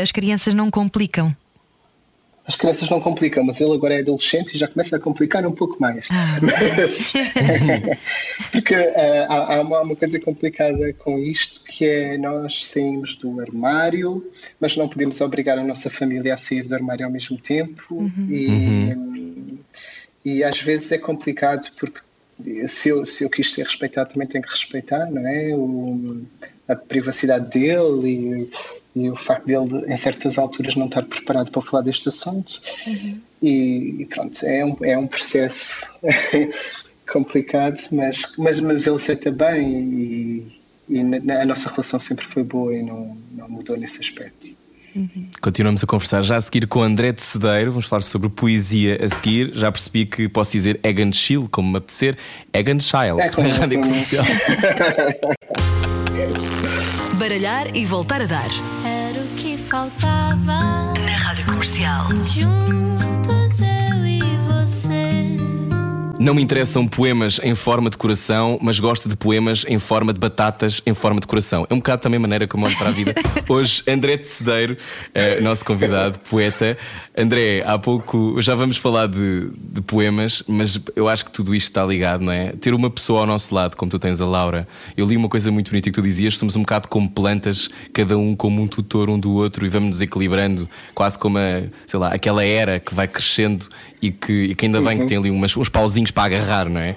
as 0.00 0.12
crianças 0.12 0.54
não 0.54 0.70
complicam 0.70 1.34
as 2.46 2.56
crianças 2.56 2.88
não 2.88 3.00
complicam, 3.00 3.44
mas 3.44 3.60
ele 3.60 3.72
agora 3.72 3.94
é 3.94 4.00
adolescente 4.00 4.54
e 4.54 4.58
já 4.58 4.66
começa 4.66 4.96
a 4.96 5.00
complicar 5.00 5.46
um 5.46 5.52
pouco 5.52 5.76
mais. 5.80 6.08
Ah. 6.10 6.38
Mas, 6.40 7.12
porque 8.50 8.74
uh, 8.74 9.26
há, 9.28 9.56
há, 9.56 9.60
uma, 9.60 9.94
coisa 9.94 10.18
complicada 10.18 10.92
com 10.94 11.18
isto 11.18 11.62
que 11.64 11.84
é 11.84 12.18
nós 12.18 12.66
saímos 12.66 13.14
do 13.16 13.40
armário, 13.40 14.26
mas 14.58 14.76
não 14.76 14.88
podemos 14.88 15.20
obrigar 15.20 15.58
a 15.58 15.64
nossa 15.64 15.90
família 15.90 16.34
a 16.34 16.38
sair 16.38 16.66
do 16.66 16.74
armário 16.74 17.06
ao 17.06 17.12
mesmo 17.12 17.38
tempo 17.38 17.82
uhum. 17.90 18.28
E, 18.28 18.46
uhum. 18.94 19.58
e 20.24 20.42
às 20.42 20.60
vezes 20.60 20.90
é 20.90 20.98
complicado 20.98 21.70
porque 21.78 22.00
se 22.68 22.88
eu, 22.88 23.04
se 23.04 23.22
eu 23.24 23.30
quis 23.30 23.52
ser 23.52 23.64
respeitado 23.64 24.12
também 24.12 24.26
tenho 24.26 24.42
que 24.42 24.50
respeitar, 24.50 25.10
não 25.10 25.26
é? 25.26 25.54
O, 25.54 26.22
a 26.66 26.76
privacidade 26.76 27.50
dele 27.50 28.08
e 28.08 28.50
e 28.94 29.08
o 29.08 29.16
facto 29.16 29.46
dele, 29.46 29.84
em 29.86 29.96
certas 29.96 30.38
alturas, 30.38 30.74
não 30.74 30.86
estar 30.86 31.02
preparado 31.02 31.50
para 31.50 31.62
falar 31.62 31.82
deste 31.82 32.08
assunto. 32.08 32.60
Uhum. 32.86 33.20
E, 33.42 34.02
e, 34.02 34.06
pronto, 34.06 34.44
é 34.44 34.64
um, 34.64 34.76
é 34.82 34.98
um 34.98 35.06
processo 35.06 35.70
complicado, 37.10 37.80
mas, 37.92 38.34
mas, 38.38 38.60
mas 38.60 38.86
ele 38.86 38.96
aceita 38.96 39.30
bem 39.30 39.68
e, 39.70 40.60
e 40.88 41.02
na, 41.02 41.42
a 41.42 41.44
nossa 41.44 41.68
relação 41.70 42.00
sempre 42.00 42.26
foi 42.26 42.42
boa 42.42 42.74
e 42.74 42.82
não, 42.82 43.16
não 43.32 43.48
mudou 43.48 43.76
nesse 43.76 44.00
aspecto. 44.00 44.58
Uhum. 44.94 45.28
Continuamos 45.40 45.84
a 45.84 45.86
conversar 45.86 46.22
já 46.22 46.36
a 46.36 46.40
seguir 46.40 46.66
com 46.66 46.82
André 46.82 47.12
de 47.12 47.22
Cedeiro. 47.22 47.70
Vamos 47.70 47.86
falar 47.86 48.02
sobre 48.02 48.28
poesia 48.28 48.98
a 49.02 49.08
seguir. 49.08 49.52
Já 49.54 49.70
percebi 49.70 50.04
que 50.04 50.28
posso 50.28 50.52
dizer 50.52 50.80
Egan 50.82 51.12
Schill, 51.12 51.48
como 51.50 51.70
me 51.70 51.78
apetecer. 51.78 52.18
Egan 52.52 52.80
Schill, 52.80 53.20
é 53.20 53.28
como, 53.30 53.48
rádio 53.50 53.80
comercial. 53.80 54.24
Baralhar 57.30 57.76
e 57.76 57.86
voltar 57.86 58.22
a 58.22 58.26
dar. 58.26 58.50
Era 58.84 59.22
o 59.22 59.26
que 59.36 59.56
faltava 59.56 60.92
na 60.98 61.16
rádio 61.16 61.46
comercial. 61.46 62.08
Juntos 62.26 63.60
eu 63.60 64.04
e 64.04 64.20
você. 64.48 64.99
Não 66.20 66.34
me 66.34 66.42
interessam 66.42 66.86
poemas 66.86 67.40
em 67.42 67.54
forma 67.54 67.88
de 67.88 67.96
coração, 67.96 68.58
mas 68.60 68.78
gosto 68.78 69.08
de 69.08 69.16
poemas 69.16 69.64
em 69.66 69.78
forma 69.78 70.12
de 70.12 70.20
batatas 70.20 70.82
em 70.84 70.92
forma 70.92 71.18
de 71.18 71.26
coração. 71.26 71.66
É 71.70 71.72
um 71.72 71.78
bocado 71.78 72.02
também 72.02 72.18
a 72.18 72.20
maneira 72.20 72.46
como 72.46 72.66
olho 72.66 72.76
para 72.76 72.88
a 72.88 72.92
vida. 72.92 73.14
Hoje, 73.48 73.82
André 73.88 74.18
Tecedeiro, 74.18 74.76
uh, 75.14 75.42
nosso 75.42 75.64
convidado, 75.64 76.18
poeta. 76.18 76.76
André, 77.16 77.62
há 77.64 77.78
pouco 77.78 78.36
já 78.42 78.54
vamos 78.54 78.76
falar 78.76 79.06
de, 79.06 79.48
de, 79.56 79.80
poemas, 79.80 80.42
mas 80.46 80.78
eu 80.94 81.08
acho 81.08 81.24
que 81.24 81.30
tudo 81.30 81.54
isto 81.54 81.68
está 81.68 81.86
ligado, 81.86 82.22
não 82.22 82.32
é? 82.32 82.52
Ter 82.52 82.74
uma 82.74 82.90
pessoa 82.90 83.20
ao 83.20 83.26
nosso 83.26 83.54
lado, 83.54 83.74
como 83.74 83.90
tu 83.90 83.98
tens 83.98 84.20
a 84.20 84.26
Laura. 84.26 84.68
Eu 84.94 85.06
li 85.06 85.16
uma 85.16 85.28
coisa 85.28 85.50
muito 85.50 85.70
bonita 85.70 85.88
que 85.88 85.94
tu 85.94 86.02
dizias: 86.02 86.36
somos 86.36 86.54
um 86.54 86.60
bocado 86.60 86.86
como 86.88 87.08
plantas, 87.08 87.70
cada 87.94 88.18
um 88.18 88.36
como 88.36 88.60
um 88.60 88.68
tutor 88.68 89.08
um 89.08 89.18
do 89.18 89.32
outro 89.32 89.64
e 89.64 89.70
vamos 89.70 89.88
nos 89.88 90.00
equilibrando, 90.02 90.68
quase 90.94 91.18
como 91.18 91.38
a, 91.38 91.62
sei 91.86 91.98
lá, 91.98 92.08
aquela 92.08 92.44
era 92.44 92.78
que 92.78 92.94
vai 92.94 93.08
crescendo 93.08 93.66
e 94.02 94.10
que, 94.10 94.32
e 94.32 94.54
que 94.54 94.66
ainda 94.66 94.80
bem 94.80 94.96
que 94.96 95.02
uhum. 95.02 95.08
tem 95.08 95.18
ali 95.18 95.30
umas, 95.30 95.56
uns 95.56 95.68
pauzinhos 95.68 96.09
para 96.10 96.24
agarrar, 96.24 96.68
não 96.68 96.80
é? 96.80 96.96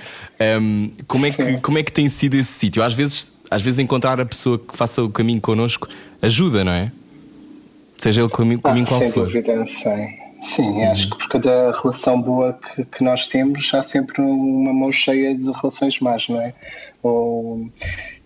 Um, 0.59 0.91
como, 1.07 1.25
é 1.25 1.31
que, 1.31 1.57
como 1.61 1.77
é 1.77 1.83
que 1.83 1.91
tem 1.91 2.07
sido 2.09 2.35
esse 2.35 2.51
sítio? 2.51 2.83
Às 2.83 2.93
vezes, 2.93 3.31
às 3.49 3.61
vezes 3.61 3.79
encontrar 3.79 4.19
a 4.19 4.25
pessoa 4.25 4.57
que 4.57 4.75
faça 4.75 5.03
o 5.03 5.09
caminho 5.09 5.41
connosco 5.41 5.87
ajuda, 6.21 6.63
não 6.63 6.71
é? 6.71 6.91
Seja 7.97 8.21
ele 8.21 8.27
o 8.27 8.29
caminho, 8.29 8.59
ah, 8.63 8.69
caminho 8.69 8.87
qual 8.87 8.99
sem 8.99 9.11
for. 9.11 9.25
Dúvida, 9.25 9.65
sim. 9.67 10.23
Sim, 10.43 10.63
uhum. 10.63 10.91
acho 10.91 11.09
que 11.09 11.17
por 11.17 11.29
cada 11.29 11.71
relação 11.71 12.21
boa 12.21 12.51
que, 12.53 12.83
que, 12.83 13.03
nós 13.03 13.27
temos 13.27 13.73
há 13.73 13.81
sempre 13.81 14.21
uma 14.21 14.73
mão 14.73 14.91
cheia 14.91 15.33
de 15.33 15.45
relações 15.45 15.99
más, 16.01 16.27
não 16.27 16.41
é? 16.41 16.53
Ou, 17.01 17.69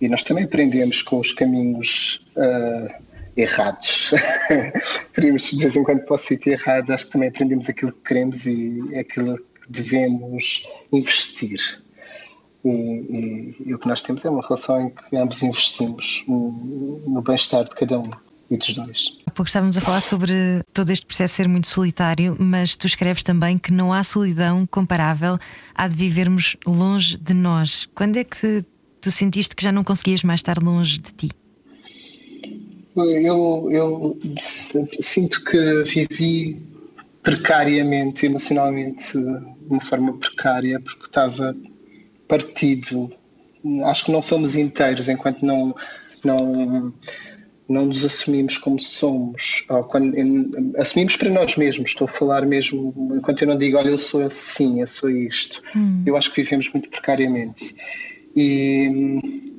e 0.01 0.09
nós 0.09 0.23
também 0.23 0.45
aprendemos 0.45 1.03
com 1.03 1.19
os 1.19 1.31
caminhos 1.31 2.25
uh, 2.35 2.91
errados. 3.37 4.11
Aprendemos 5.11 5.43
de 5.43 5.57
vez 5.57 5.75
em 5.75 5.83
quando 5.83 6.01
para 6.01 6.15
o 6.15 6.19
sítio 6.19 6.53
errado, 6.53 6.91
acho 6.91 7.05
que 7.05 7.11
também 7.11 7.29
aprendemos 7.29 7.69
aquilo 7.69 7.91
que 7.91 8.01
queremos 8.07 8.45
e 8.47 8.81
é 8.93 9.01
aquilo 9.01 9.37
que 9.37 9.43
devemos 9.69 10.67
investir. 10.91 11.59
E, 12.63 12.69
e, 12.69 13.55
e, 13.67 13.73
o 13.73 13.79
que 13.79 13.87
nós 13.87 14.01
temos 14.01 14.25
é 14.25 14.29
uma 14.29 14.41
relação 14.41 14.81
em 14.81 14.89
que 14.89 15.15
ambos 15.15 15.41
investimos 15.41 16.23
no, 16.27 17.01
no 17.07 17.21
bem-estar 17.21 17.63
de 17.63 17.71
cada 17.71 17.99
um 17.99 18.11
e 18.49 18.57
dos 18.57 18.73
dois. 18.73 19.13
Há 19.25 19.31
pouco 19.31 19.47
estávamos 19.47 19.77
a 19.77 19.81
falar 19.81 20.01
sobre 20.01 20.63
todo 20.73 20.89
este 20.89 21.05
processo 21.05 21.35
ser 21.35 21.47
muito 21.47 21.67
solitário, 21.67 22.35
mas 22.39 22.75
tu 22.75 22.87
escreves 22.87 23.23
também 23.23 23.57
que 23.57 23.71
não 23.71 23.93
há 23.93 24.03
solidão 24.03 24.65
comparável 24.65 25.37
à 25.75 25.87
de 25.87 25.95
vivermos 25.95 26.57
longe 26.65 27.17
de 27.17 27.33
nós. 27.33 27.87
Quando 27.93 28.17
é 28.17 28.23
que 28.23 28.63
tu 29.01 29.11
sentiste 29.11 29.55
que 29.55 29.63
já 29.63 29.71
não 29.71 29.83
conseguias 29.83 30.23
mais 30.23 30.39
estar 30.39 30.61
longe 30.61 30.99
de 30.99 31.11
ti? 31.13 31.29
eu, 32.95 33.67
eu 33.69 34.19
sinto 34.99 35.43
que 35.43 35.83
vivi 35.83 36.59
precariamente, 37.27 38.25
emocionalmente, 38.25 39.11
de 39.11 39.45
uma 39.69 39.81
forma 39.81 40.17
precária, 40.17 40.79
porque 40.79 41.07
estava 41.07 41.53
partido. 42.25 43.11
Acho 43.83 44.05
que 44.05 44.13
não 44.13 44.21
somos 44.21 44.55
inteiros 44.55 45.09
enquanto 45.09 45.45
não, 45.45 45.75
não, 46.23 46.93
não 47.67 47.85
nos 47.87 48.05
assumimos 48.05 48.57
como 48.57 48.81
somos. 48.81 49.65
Quando, 49.89 50.15
assumimos 50.77 51.17
para 51.17 51.29
nós 51.29 51.57
mesmos. 51.57 51.89
Estou 51.89 52.07
a 52.07 52.11
falar 52.13 52.45
mesmo, 52.45 52.93
enquanto 53.13 53.41
eu 53.41 53.49
não 53.49 53.57
digo, 53.57 53.77
olha, 53.77 53.89
eu 53.89 53.97
sou 53.97 54.23
assim, 54.23 54.79
eu 54.79 54.87
sou 54.87 55.09
isto. 55.09 55.61
Hum. 55.75 56.03
Eu 56.05 56.15
acho 56.15 56.33
que 56.33 56.41
vivemos 56.41 56.71
muito 56.71 56.89
precariamente. 56.89 57.75
E 58.33 59.51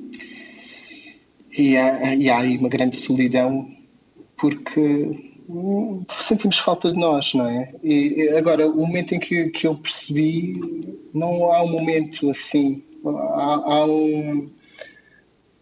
e 1.51 1.77
há, 1.77 2.15
e 2.15 2.29
há 2.31 2.39
aí 2.39 2.57
uma 2.57 2.69
grande 2.69 2.97
solidão 2.97 3.69
porque 4.37 5.28
sentimos 6.21 6.59
falta 6.59 6.91
de 6.91 6.97
nós, 6.97 7.33
não 7.33 7.47
é? 7.47 7.73
E 7.83 8.29
agora, 8.37 8.69
o 8.69 8.85
momento 8.85 9.13
em 9.15 9.19
que, 9.19 9.49
que 9.49 9.65
eu 9.67 9.75
percebi, 9.75 10.59
não 11.13 11.51
há 11.51 11.63
um 11.63 11.71
momento 11.71 12.29
assim, 12.29 12.83
há, 13.05 13.73
há 13.73 13.85
um, 13.85 14.49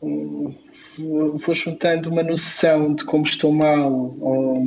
um, 0.01 0.53
Vou 0.97 1.53
juntando 1.53 2.09
uma 2.09 2.23
noção 2.23 2.95
de 2.95 3.03
como 3.05 3.23
estou 3.25 3.51
mal 3.51 4.15
ou, 4.19 4.63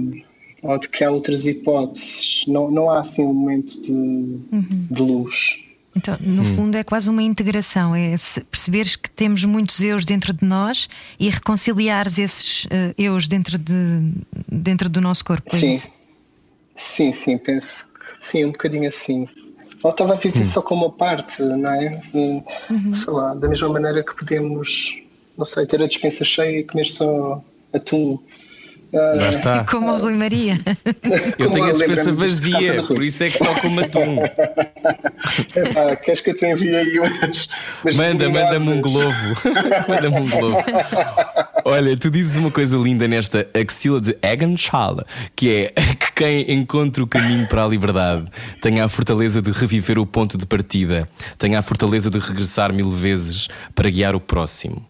ou 0.63 0.79
de 0.79 0.89
que 0.89 1.03
há 1.03 1.11
outras 1.11 1.45
hipóteses. 1.45 2.45
Não, 2.47 2.71
não 2.71 2.89
há 2.89 3.01
assim 3.01 3.23
um 3.23 3.35
momento 3.35 3.81
de, 3.83 3.93
uhum. 3.93 4.87
de 4.91 5.03
luz. 5.03 5.70
Então, 5.95 6.17
no 6.21 6.43
hum. 6.43 6.57
fundo, 6.57 6.77
é 6.77 6.85
quase 6.85 7.11
uma 7.11 7.23
integração, 7.23 7.95
é 7.95 8.15
perceberes 8.51 8.95
que 8.95 9.11
temos 9.11 9.45
muitos 9.45 9.81
eus 9.81 10.05
dentro 10.05 10.33
de 10.33 10.45
nós 10.45 10.89
e 11.19 11.29
reconciliares 11.29 12.19
esses 12.19 12.65
uh, 12.67 12.95
eus 12.97 13.27
dentro, 13.27 13.59
de, 13.59 14.13
dentro 14.49 14.89
do 14.89 15.01
nosso 15.01 15.25
corpo. 15.25 15.55
É 15.55 15.59
sim, 15.59 15.75
é 15.75 15.81
sim, 16.77 17.13
sim, 17.13 17.39
penso. 17.39 17.89
Sim, 18.21 18.47
um 18.47 18.53
bocadinho 18.53 18.89
assim. 18.89 19.29
Ou 19.83 19.91
estava 19.91 20.13
a 20.13 20.17
ver 20.17 20.37
hum. 20.37 20.45
só 20.45 20.63
como 20.63 20.87
uma 20.87 20.93
parte, 20.93 21.43
não 21.43 21.71
é? 21.71 21.89
Assim, 21.97 22.45
uhum. 22.71 22.95
Sei 22.95 23.13
lá, 23.13 23.35
da 23.35 23.49
mesma 23.49 23.69
maneira 23.69 24.05
que 24.05 24.15
podemos, 24.15 24.99
não 25.37 25.45
sei, 25.45 25.67
ter 25.67 25.83
a 25.83 25.89
dispensa 25.89 26.25
cheia 26.25 26.61
e 26.61 26.65
comer 26.65 26.85
só 26.85 27.43
atum 27.73 28.19
já 28.93 29.33
está. 29.33 29.65
Como 29.65 29.93
o 29.93 29.99
Rui 29.99 30.15
Maria. 30.15 30.59
Eu 31.39 31.51
tenho 31.51 31.65
a 31.65 31.73
despensa 31.73 32.13
vazia, 32.13 32.83
por 32.83 33.03
isso 33.03 33.25
é 33.25 33.31
que 33.31 33.39
só 33.39 33.55
como 33.61 33.81
atum. 33.81 34.19
Epá, 35.55 35.97
queres 35.97 36.21
que 36.21 36.31
eu 36.31 36.37
te 36.37 36.47
envie 36.47 36.75
aí 36.75 36.99
umas. 36.99 37.49
umas 37.83 37.97
manda, 37.97 38.29
manda-me 38.29 38.69
um 38.69 38.81
globo. 38.81 39.15
manda-me 39.89 40.17
um 40.17 40.29
globo. 40.29 40.57
Olha, 41.65 41.97
tu 41.97 42.11
dizes 42.11 42.37
uma 42.37 42.51
coisa 42.51 42.77
linda 42.77 43.07
nesta 43.07 43.47
axila 43.55 44.01
de 44.01 44.17
Eganschala, 44.23 45.05
que 45.37 45.73
é 45.77 45.83
que 45.95 46.13
quem 46.13 46.53
encontra 46.53 47.03
o 47.03 47.07
caminho 47.07 47.47
para 47.49 47.65
a 47.65 47.69
liberdade 47.69 48.27
tenha 48.61 48.85
a 48.85 48.89
fortaleza 48.89 49.41
de 49.41 49.51
reviver 49.53 49.99
o 49.99 50.07
ponto 50.07 50.37
de 50.37 50.47
partida, 50.47 51.09
tenha 51.39 51.59
a 51.59 51.63
fortaleza 51.63 52.11
de 52.11 52.19
regressar 52.19 52.73
mil 52.73 52.91
vezes 52.91 53.49
para 53.75 53.89
guiar 53.91 54.15
o 54.15 54.21
próximo. 54.21 54.87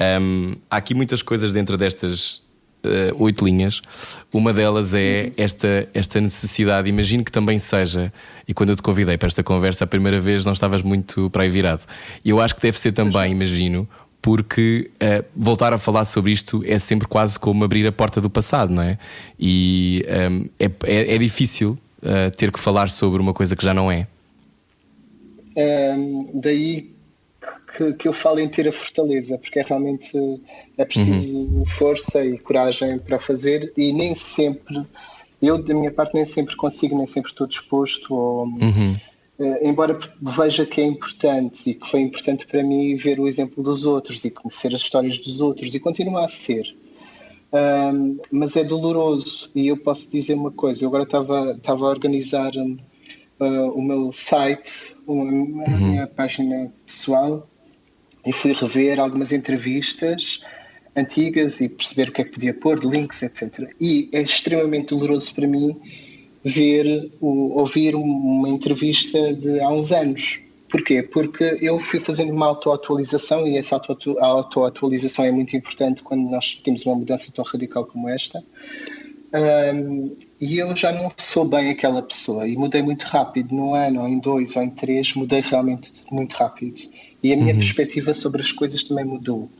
Um, 0.00 0.56
há 0.68 0.78
aqui 0.78 0.92
muitas 0.92 1.22
coisas 1.22 1.52
dentro 1.52 1.76
destas 1.76 2.43
uh, 2.84 3.22
oito 3.22 3.44
linhas. 3.44 3.82
Uma 4.32 4.52
delas 4.52 4.94
é 4.94 5.32
esta, 5.36 5.88
esta 5.92 6.20
necessidade. 6.20 6.88
Imagino 6.88 7.24
que 7.24 7.32
também 7.32 7.58
seja, 7.58 8.12
e 8.46 8.54
quando 8.54 8.70
eu 8.70 8.76
te 8.76 8.82
convidei 8.82 9.16
para 9.16 9.26
esta 9.26 9.42
conversa 9.42 9.84
a 9.84 9.86
primeira 9.86 10.20
vez, 10.20 10.44
não 10.44 10.52
estavas 10.52 10.82
muito 10.82 11.28
para 11.30 11.44
aí 11.44 11.48
virado. 11.48 11.84
Eu 12.24 12.40
acho 12.40 12.54
que 12.54 12.62
deve 12.62 12.78
ser 12.78 12.92
também, 12.92 13.32
imagino, 13.32 13.88
porque 14.24 14.90
uh, 14.94 15.24
voltar 15.36 15.74
a 15.74 15.78
falar 15.78 16.06
sobre 16.06 16.32
isto 16.32 16.62
é 16.66 16.78
sempre 16.78 17.06
quase 17.06 17.38
como 17.38 17.62
abrir 17.62 17.86
a 17.86 17.92
porta 17.92 18.20
do 18.20 18.30
passado, 18.30 18.72
não 18.72 18.82
é? 18.82 18.98
E 19.38 20.02
um, 20.08 20.12
ehm, 20.12 20.46
é, 20.58 20.64
é, 20.84 21.14
é, 21.14 21.18
difícil 21.18 21.78
uh, 22.02 22.34
ter 22.34 22.50
que 22.50 22.58
falar 22.58 22.88
sobre 22.88 23.20
uma 23.20 23.34
coisa 23.34 23.54
que 23.54 23.62
já 23.62 23.74
não 23.74 23.92
é. 23.92 24.06
Um, 25.54 25.60
ehm, 25.60 26.40
daí 26.40 26.93
que, 27.76 27.92
que, 27.94 28.08
eu 28.08 28.12
falo 28.12 28.38
em 28.38 28.48
ter 28.48 28.68
a 28.68 28.72
fortaleza, 28.72 29.36
porque 29.36 29.58
é 29.58 29.62
realmente 29.62 30.16
é 30.78 30.84
preciso 30.84 31.38
uhum. 31.38 31.64
força 31.76 32.24
e 32.24 32.38
coragem 32.38 32.98
para 32.98 33.18
fazer 33.18 33.72
e 33.76 33.92
nem 33.92 34.14
sempre, 34.14 34.82
eu 35.42 35.62
da 35.62 35.74
minha 35.74 35.90
parte 35.90 36.14
nem 36.14 36.24
sempre 36.24 36.54
consigo, 36.56 36.96
nem 36.96 37.06
sempre 37.06 37.30
estou 37.30 37.46
disposto 37.46 38.14
ou, 38.14 38.44
uhum. 38.44 38.96
uh, 39.38 39.66
embora 39.66 39.98
veja 40.20 40.64
que 40.64 40.80
é 40.80 40.84
importante 40.84 41.70
e 41.70 41.74
que 41.74 41.90
foi 41.90 42.00
importante 42.00 42.46
para 42.46 42.62
mim 42.62 42.94
ver 42.96 43.18
o 43.18 43.26
exemplo 43.26 43.62
dos 43.62 43.84
outros 43.84 44.24
e 44.24 44.30
conhecer 44.30 44.72
as 44.72 44.80
histórias 44.80 45.18
dos 45.18 45.40
outros 45.40 45.74
e 45.74 45.80
continua 45.80 46.24
a 46.24 46.28
ser. 46.28 46.74
Mas 48.32 48.56
é 48.56 48.64
doloroso 48.64 49.48
e 49.54 49.68
eu 49.68 49.76
posso 49.76 50.10
dizer 50.10 50.34
uma 50.34 50.50
coisa, 50.50 50.82
eu 50.82 50.88
agora 50.88 51.04
estava, 51.04 51.52
estava 51.52 51.86
a 51.86 51.88
organizar 51.88 52.52
uh, 52.52 53.70
o 53.70 53.80
meu 53.80 54.12
site, 54.12 54.96
a 55.06 55.12
uhum. 55.12 55.62
minha 55.62 56.06
página 56.08 56.72
pessoal 56.84 57.48
e 58.26 58.32
fui 58.32 58.52
rever 58.52 58.98
algumas 58.98 59.32
entrevistas 59.32 60.40
antigas 60.96 61.60
e 61.60 61.68
perceber 61.68 62.08
o 62.08 62.12
que 62.12 62.20
é 62.22 62.24
que 62.24 62.32
podia 62.32 62.54
pôr, 62.54 62.78
links, 62.84 63.22
etc. 63.22 63.70
E 63.80 64.08
é 64.12 64.22
extremamente 64.22 64.88
doloroso 64.88 65.34
para 65.34 65.46
mim 65.46 65.76
ver, 66.44 67.10
ouvir 67.20 67.94
uma 67.94 68.48
entrevista 68.48 69.34
de 69.34 69.60
há 69.60 69.68
uns 69.70 69.90
anos. 69.92 70.40
Porquê? 70.70 71.02
Porque 71.02 71.58
eu 71.60 71.78
fui 71.78 72.00
fazendo 72.00 72.32
uma 72.32 72.46
autoatualização 72.46 73.46
e 73.46 73.56
essa 73.56 73.80
autoatualização 74.20 75.24
é 75.24 75.30
muito 75.30 75.56
importante 75.56 76.02
quando 76.02 76.28
nós 76.28 76.54
temos 76.64 76.84
uma 76.84 76.96
mudança 76.96 77.32
tão 77.32 77.44
radical 77.44 77.86
como 77.86 78.08
esta. 78.08 78.42
Um, 79.34 80.14
e 80.40 80.58
eu 80.58 80.76
já 80.76 80.92
não 80.92 81.10
sou 81.16 81.44
bem 81.44 81.70
aquela 81.70 82.02
pessoa 82.02 82.46
e 82.46 82.56
mudei 82.56 82.82
muito 82.82 83.02
rápido, 83.04 83.52
num 83.52 83.74
ano, 83.74 84.02
ou 84.02 84.08
em 84.08 84.20
dois, 84.20 84.54
ou 84.54 84.62
em 84.62 84.70
três, 84.70 85.12
mudei 85.14 85.40
realmente 85.40 85.92
muito 86.10 86.34
rápido. 86.34 86.80
E 87.24 87.32
a 87.32 87.36
minha 87.36 87.54
uhum. 87.54 87.58
perspectiva 87.58 88.12
sobre 88.12 88.42
as 88.42 88.52
coisas 88.52 88.84
também 88.84 89.04
mudou. 89.04 89.50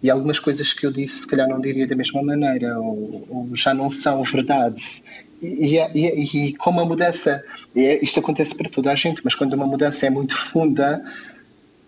E 0.00 0.08
algumas 0.08 0.38
coisas 0.38 0.72
que 0.72 0.86
eu 0.86 0.92
disse, 0.92 1.20
se 1.20 1.26
calhar 1.26 1.48
não 1.48 1.60
diria 1.60 1.86
da 1.86 1.96
mesma 1.96 2.22
maneira, 2.22 2.78
ou, 2.78 3.26
ou 3.28 3.56
já 3.56 3.74
não 3.74 3.90
são 3.90 4.22
verdade. 4.22 5.02
E, 5.42 5.76
e, 5.76 6.48
e, 6.48 6.52
como 6.54 6.80
a 6.80 6.84
mudança, 6.84 7.44
isto 7.74 8.20
acontece 8.20 8.54
para 8.54 8.70
toda 8.70 8.92
a 8.92 8.94
gente, 8.94 9.20
mas 9.24 9.34
quando 9.34 9.54
uma 9.54 9.66
mudança 9.66 10.06
é 10.06 10.10
muito 10.10 10.36
funda, 10.36 11.02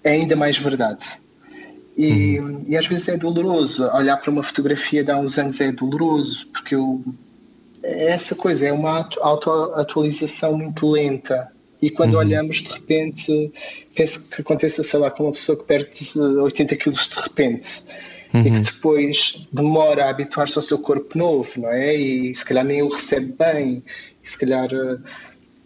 é 0.02 0.10
ainda 0.10 0.34
mais 0.34 0.58
verdade. 0.58 1.06
E, 1.96 2.40
uhum. 2.40 2.64
e 2.68 2.76
às 2.76 2.86
vezes 2.88 3.08
é 3.08 3.16
doloroso. 3.16 3.84
Olhar 3.94 4.16
para 4.16 4.30
uma 4.30 4.42
fotografia 4.42 5.04
de 5.04 5.12
há 5.12 5.16
uns 5.16 5.38
anos 5.38 5.60
é 5.60 5.70
doloroso, 5.70 6.48
porque 6.48 6.74
eu 6.74 7.04
é 7.82 8.10
essa 8.10 8.34
coisa, 8.34 8.66
é 8.66 8.72
uma 8.72 9.08
autoatualização 9.20 10.56
muito 10.58 10.88
lenta. 10.88 11.50
E 11.82 11.90
quando 11.90 12.14
uhum. 12.14 12.20
olhamos, 12.20 12.58
de 12.58 12.72
repente, 12.72 13.52
penso 13.94 14.28
que 14.28 14.40
aconteça, 14.40 14.84
sei 14.84 14.98
lá, 14.98 15.10
com 15.10 15.24
uma 15.24 15.32
pessoa 15.32 15.58
que 15.58 15.64
perde 15.64 16.18
80 16.18 16.76
quilos 16.76 17.08
de 17.08 17.20
repente. 17.20 17.84
Uhum. 18.32 18.40
E 18.42 18.50
que 18.52 18.60
depois 18.60 19.48
demora 19.52 20.04
a 20.04 20.10
habituar-se 20.10 20.56
ao 20.56 20.62
seu 20.62 20.78
corpo 20.78 21.18
novo, 21.18 21.50
não 21.56 21.70
é? 21.70 21.94
E 21.94 22.34
se 22.34 22.44
calhar 22.44 22.64
nem 22.64 22.82
o 22.82 22.88
recebe 22.88 23.34
bem, 23.36 23.82
e 24.22 24.28
se 24.28 24.38
calhar 24.38 24.68
eh, 24.72 24.98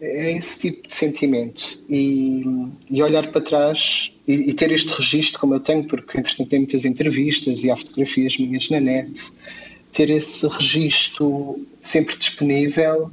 é 0.01 0.37
esse 0.37 0.59
tipo 0.59 0.87
de 0.87 0.95
sentimento. 0.95 1.83
E, 1.89 2.43
e 2.89 3.03
olhar 3.03 3.31
para 3.31 3.41
trás 3.41 4.11
e, 4.27 4.49
e, 4.49 4.53
ter 4.53 4.71
este 4.71 4.89
registro, 4.89 5.39
como 5.39 5.53
eu 5.53 5.59
tenho, 5.59 5.83
porque 5.83 6.17
entretanto 6.17 6.49
tem 6.49 6.59
muitas 6.59 6.85
entrevistas 6.85 7.63
e 7.63 7.69
há 7.69 7.75
fotografias 7.75 8.37
minhas 8.37 8.69
na 8.69 8.79
net 8.79 9.21
ter 9.95 10.09
esse 10.09 10.45
registro 10.45 11.65
sempre 11.79 12.17
disponível 12.17 13.09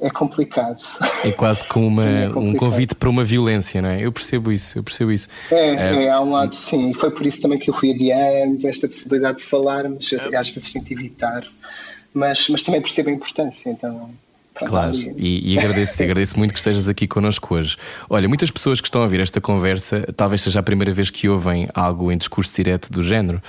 é 0.00 0.10
complicado. 0.10 0.82
É 1.24 1.32
quase 1.32 1.64
como 1.64 1.86
uma, 1.86 2.04
é 2.08 2.28
um 2.28 2.54
convite 2.54 2.94
para 2.94 3.08
uma 3.08 3.24
violência, 3.24 3.82
não 3.82 3.88
é? 3.88 4.04
Eu 4.04 4.12
percebo 4.12 4.52
isso, 4.52 4.78
eu 4.78 4.82
percebo 4.82 5.12
isso. 5.12 5.28
É, 5.50 5.74
é, 5.74 6.04
é 6.04 6.10
há 6.10 6.20
um 6.20 6.32
lado, 6.32 6.54
sim, 6.54 6.90
e 6.90 6.94
foi 6.94 7.10
por 7.10 7.26
isso 7.26 7.40
também 7.40 7.58
que 7.58 7.70
eu 7.70 7.74
fui 7.74 7.92
adiando 7.92 8.66
esta 8.66 8.88
possibilidade 8.88 9.38
de 9.38 9.44
falar, 9.44 9.88
mas 9.88 10.12
às 10.12 10.50
vezes 10.50 10.72
tento 10.72 10.92
evitar. 10.92 11.44
Mas, 12.14 12.48
mas 12.48 12.62
também 12.62 12.80
percebo 12.80 13.10
a 13.10 13.12
importância, 13.12 13.70
então 13.70 14.10
Claro, 14.66 14.94
e, 14.94 15.54
e 15.54 15.58
agradeço, 15.58 16.02
agradeço 16.02 16.38
muito 16.38 16.52
que 16.52 16.58
estejas 16.58 16.88
aqui 16.88 17.06
connosco 17.06 17.54
hoje. 17.54 17.76
Olha, 18.08 18.28
muitas 18.28 18.50
pessoas 18.50 18.80
que 18.80 18.86
estão 18.86 19.00
a 19.00 19.04
ouvir 19.04 19.20
esta 19.20 19.40
conversa, 19.40 20.06
talvez 20.16 20.42
seja 20.42 20.60
a 20.60 20.62
primeira 20.62 20.92
vez 20.92 21.10
que 21.10 21.28
ouvem 21.28 21.68
algo 21.74 22.10
em 22.10 22.18
discurso 22.18 22.54
direto 22.56 22.92
do 22.92 23.02
género, 23.02 23.40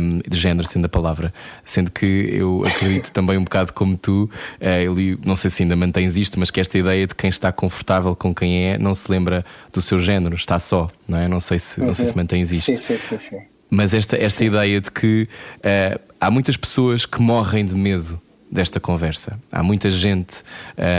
um, 0.00 0.20
de 0.28 0.36
género 0.36 0.66
sendo 0.66 0.84
a 0.84 0.88
palavra, 0.88 1.32
sendo 1.64 1.90
que 1.90 2.28
eu 2.32 2.64
acredito 2.66 3.10
também 3.12 3.36
um 3.36 3.44
bocado 3.44 3.72
como 3.72 3.96
tu, 3.96 4.30
uh, 4.60 4.64
eu 4.64 5.18
não 5.24 5.36
sei 5.36 5.50
se 5.50 5.62
ainda 5.62 5.74
mantens 5.74 6.16
isto, 6.16 6.38
mas 6.38 6.50
que 6.50 6.60
esta 6.60 6.78
ideia 6.78 7.06
de 7.06 7.14
quem 7.14 7.28
está 7.30 7.50
confortável 7.50 8.14
com 8.14 8.34
quem 8.34 8.70
é 8.70 8.78
não 8.78 8.94
se 8.94 9.10
lembra 9.10 9.44
do 9.72 9.82
seu 9.82 9.98
género, 9.98 10.34
está 10.34 10.58
só, 10.58 10.90
não 11.08 11.18
é? 11.18 11.28
Não 11.28 11.40
sei 11.40 11.58
se, 11.58 11.80
uhum. 11.80 11.88
não 11.88 11.94
sei 11.94 12.06
se 12.06 12.12
uhum. 12.12 12.18
mantens 12.18 12.52
isto. 12.52 12.66
Sim, 12.66 12.76
sim, 12.76 12.98
sim, 12.98 13.18
sim. 13.18 13.38
Mas 13.68 13.92
esta, 13.94 14.16
esta 14.16 14.44
ideia 14.44 14.80
de 14.80 14.90
que 14.90 15.28
uh, 15.58 16.00
há 16.20 16.30
muitas 16.30 16.56
pessoas 16.56 17.04
que 17.04 17.20
morrem 17.20 17.64
de 17.64 17.74
medo 17.74 18.20
desta 18.50 18.78
conversa. 18.78 19.38
Há 19.50 19.62
muita 19.62 19.90
gente 19.90 20.36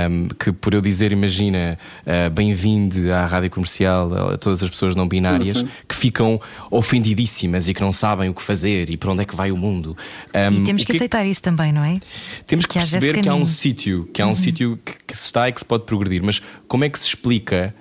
um, 0.09 0.27
que, 0.27 0.51
por 0.51 0.73
eu 0.73 0.81
dizer, 0.81 1.11
imagina, 1.11 1.79
uh, 2.05 2.29
bem-vindo 2.29 3.11
à 3.13 3.25
rádio 3.25 3.49
comercial, 3.49 4.33
a 4.33 4.37
todas 4.37 4.61
as 4.61 4.69
pessoas 4.69 4.95
não 4.95 5.07
binárias, 5.07 5.61
uhum. 5.61 5.67
que 5.87 5.95
ficam 5.95 6.41
ofendidíssimas 6.69 7.67
e 7.67 7.73
que 7.73 7.81
não 7.81 7.93
sabem 7.93 8.29
o 8.29 8.33
que 8.33 8.41
fazer 8.41 8.89
e 8.89 8.97
para 8.97 9.11
onde 9.11 9.21
é 9.21 9.25
que 9.25 9.35
vai 9.35 9.51
o 9.51 9.57
mundo. 9.57 9.95
Um, 10.33 10.61
e 10.61 10.63
temos 10.65 10.83
que, 10.83 10.91
que, 10.91 10.97
aceitar 10.97 11.25
isso 11.25 11.41
também, 11.41 11.71
não 11.71 11.83
é? 11.83 11.99
Temos 12.45 12.65
que, 12.65 12.73
que 12.73 12.79
perceber 12.79 13.21
que 13.21 13.29
há 13.29 13.35
um 13.35 13.45
sítio, 13.45 14.09
que 14.13 14.21
há 14.21 14.25
um 14.25 14.29
uhum. 14.29 14.35
sítio 14.35 14.79
que, 14.83 14.93
que, 15.07 15.17
se 15.17 15.25
está 15.25 15.47
e 15.47 15.51
que 15.51 15.59
se 15.59 15.65
pode 15.65 15.85
progredir, 15.85 16.21
mas 16.21 16.41
como 16.67 16.83
é 16.83 16.89
que 16.89 16.99
se 16.99 17.07
explica 17.07 17.73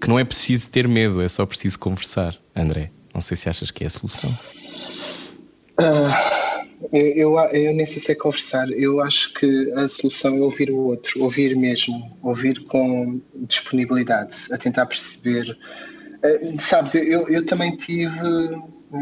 que 0.00 0.08
não 0.08 0.18
é 0.18 0.24
preciso 0.24 0.70
ter 0.70 0.88
medo, 0.88 1.20
é 1.20 1.28
só 1.28 1.44
preciso 1.44 1.78
conversar, 1.78 2.34
André? 2.56 2.90
Não 3.14 3.20
sei 3.20 3.36
se 3.36 3.48
achas 3.50 3.70
que 3.70 3.84
é 3.84 3.86
a 3.86 3.90
solução. 3.90 4.30
Uh 5.78 6.39
eu, 6.92 7.36
eu, 7.36 7.38
eu 7.38 7.74
nem 7.74 7.84
sei 7.84 8.00
se 8.00 8.12
é 8.12 8.14
conversar, 8.14 8.70
eu 8.70 9.00
acho 9.00 9.34
que 9.34 9.72
a 9.72 9.86
solução 9.86 10.36
é 10.36 10.40
ouvir 10.40 10.70
o 10.70 10.78
outro, 10.78 11.22
ouvir 11.22 11.54
mesmo, 11.54 12.16
ouvir 12.22 12.64
com 12.64 13.20
disponibilidade, 13.34 14.36
a 14.50 14.56
tentar 14.56 14.86
perceber. 14.86 15.56
Uh, 16.24 16.60
sabes, 16.60 16.94
eu, 16.94 17.28
eu 17.28 17.44
também 17.44 17.76
tive, 17.76 18.10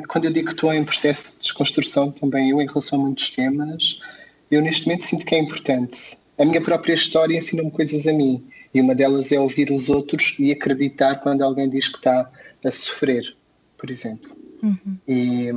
quando 0.08 0.24
eu 0.24 0.32
digo 0.32 0.48
que 0.48 0.54
estou 0.54 0.72
em 0.72 0.84
processo 0.84 1.34
de 1.34 1.42
desconstrução 1.42 2.10
também, 2.10 2.50
eu 2.50 2.60
em 2.60 2.66
relação 2.66 3.00
a 3.00 3.02
muitos 3.02 3.30
temas, 3.30 4.00
eu 4.50 4.60
neste 4.60 4.86
momento 4.86 5.04
sinto 5.04 5.24
que 5.24 5.34
é 5.34 5.38
importante. 5.38 6.18
A 6.36 6.44
minha 6.44 6.60
própria 6.60 6.94
história 6.94 7.36
ensina-me 7.36 7.70
coisas 7.70 8.06
a 8.06 8.12
mim, 8.12 8.44
e 8.74 8.80
uma 8.80 8.94
delas 8.94 9.30
é 9.30 9.38
ouvir 9.38 9.70
os 9.70 9.88
outros 9.88 10.34
e 10.38 10.52
acreditar 10.52 11.16
quando 11.16 11.42
alguém 11.42 11.70
diz 11.70 11.88
que 11.88 11.98
está 11.98 12.30
a 12.64 12.70
sofrer, 12.70 13.36
por 13.76 13.90
exemplo. 13.90 14.36
Uhum. 14.62 14.98
E 15.06 15.50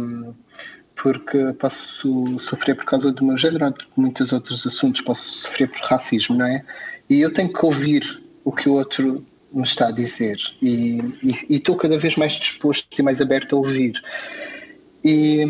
porque 1.01 1.51
posso 1.53 2.39
sofrer 2.39 2.75
por 2.75 2.85
causa 2.85 3.11
do 3.11 3.25
meu 3.25 3.37
género, 3.37 3.71
de 3.71 3.85
muitos 3.97 4.31
outros 4.31 4.65
assuntos, 4.67 5.01
posso 5.01 5.23
sofrer 5.23 5.67
por 5.67 5.81
racismo, 5.81 6.35
não 6.35 6.45
é? 6.45 6.63
E 7.09 7.21
eu 7.21 7.33
tenho 7.33 7.51
que 7.51 7.65
ouvir 7.65 8.21
o 8.45 8.51
que 8.51 8.69
o 8.69 8.73
outro 8.73 9.25
me 9.51 9.63
está 9.63 9.87
a 9.87 9.91
dizer 9.91 10.37
e, 10.61 11.01
estou 11.49 11.75
cada 11.75 11.97
vez 11.97 12.15
mais 12.15 12.33
disposto 12.33 12.87
e 12.97 13.01
mais 13.01 13.19
aberto 13.19 13.55
a 13.55 13.59
ouvir. 13.59 13.99
E, 15.03 15.43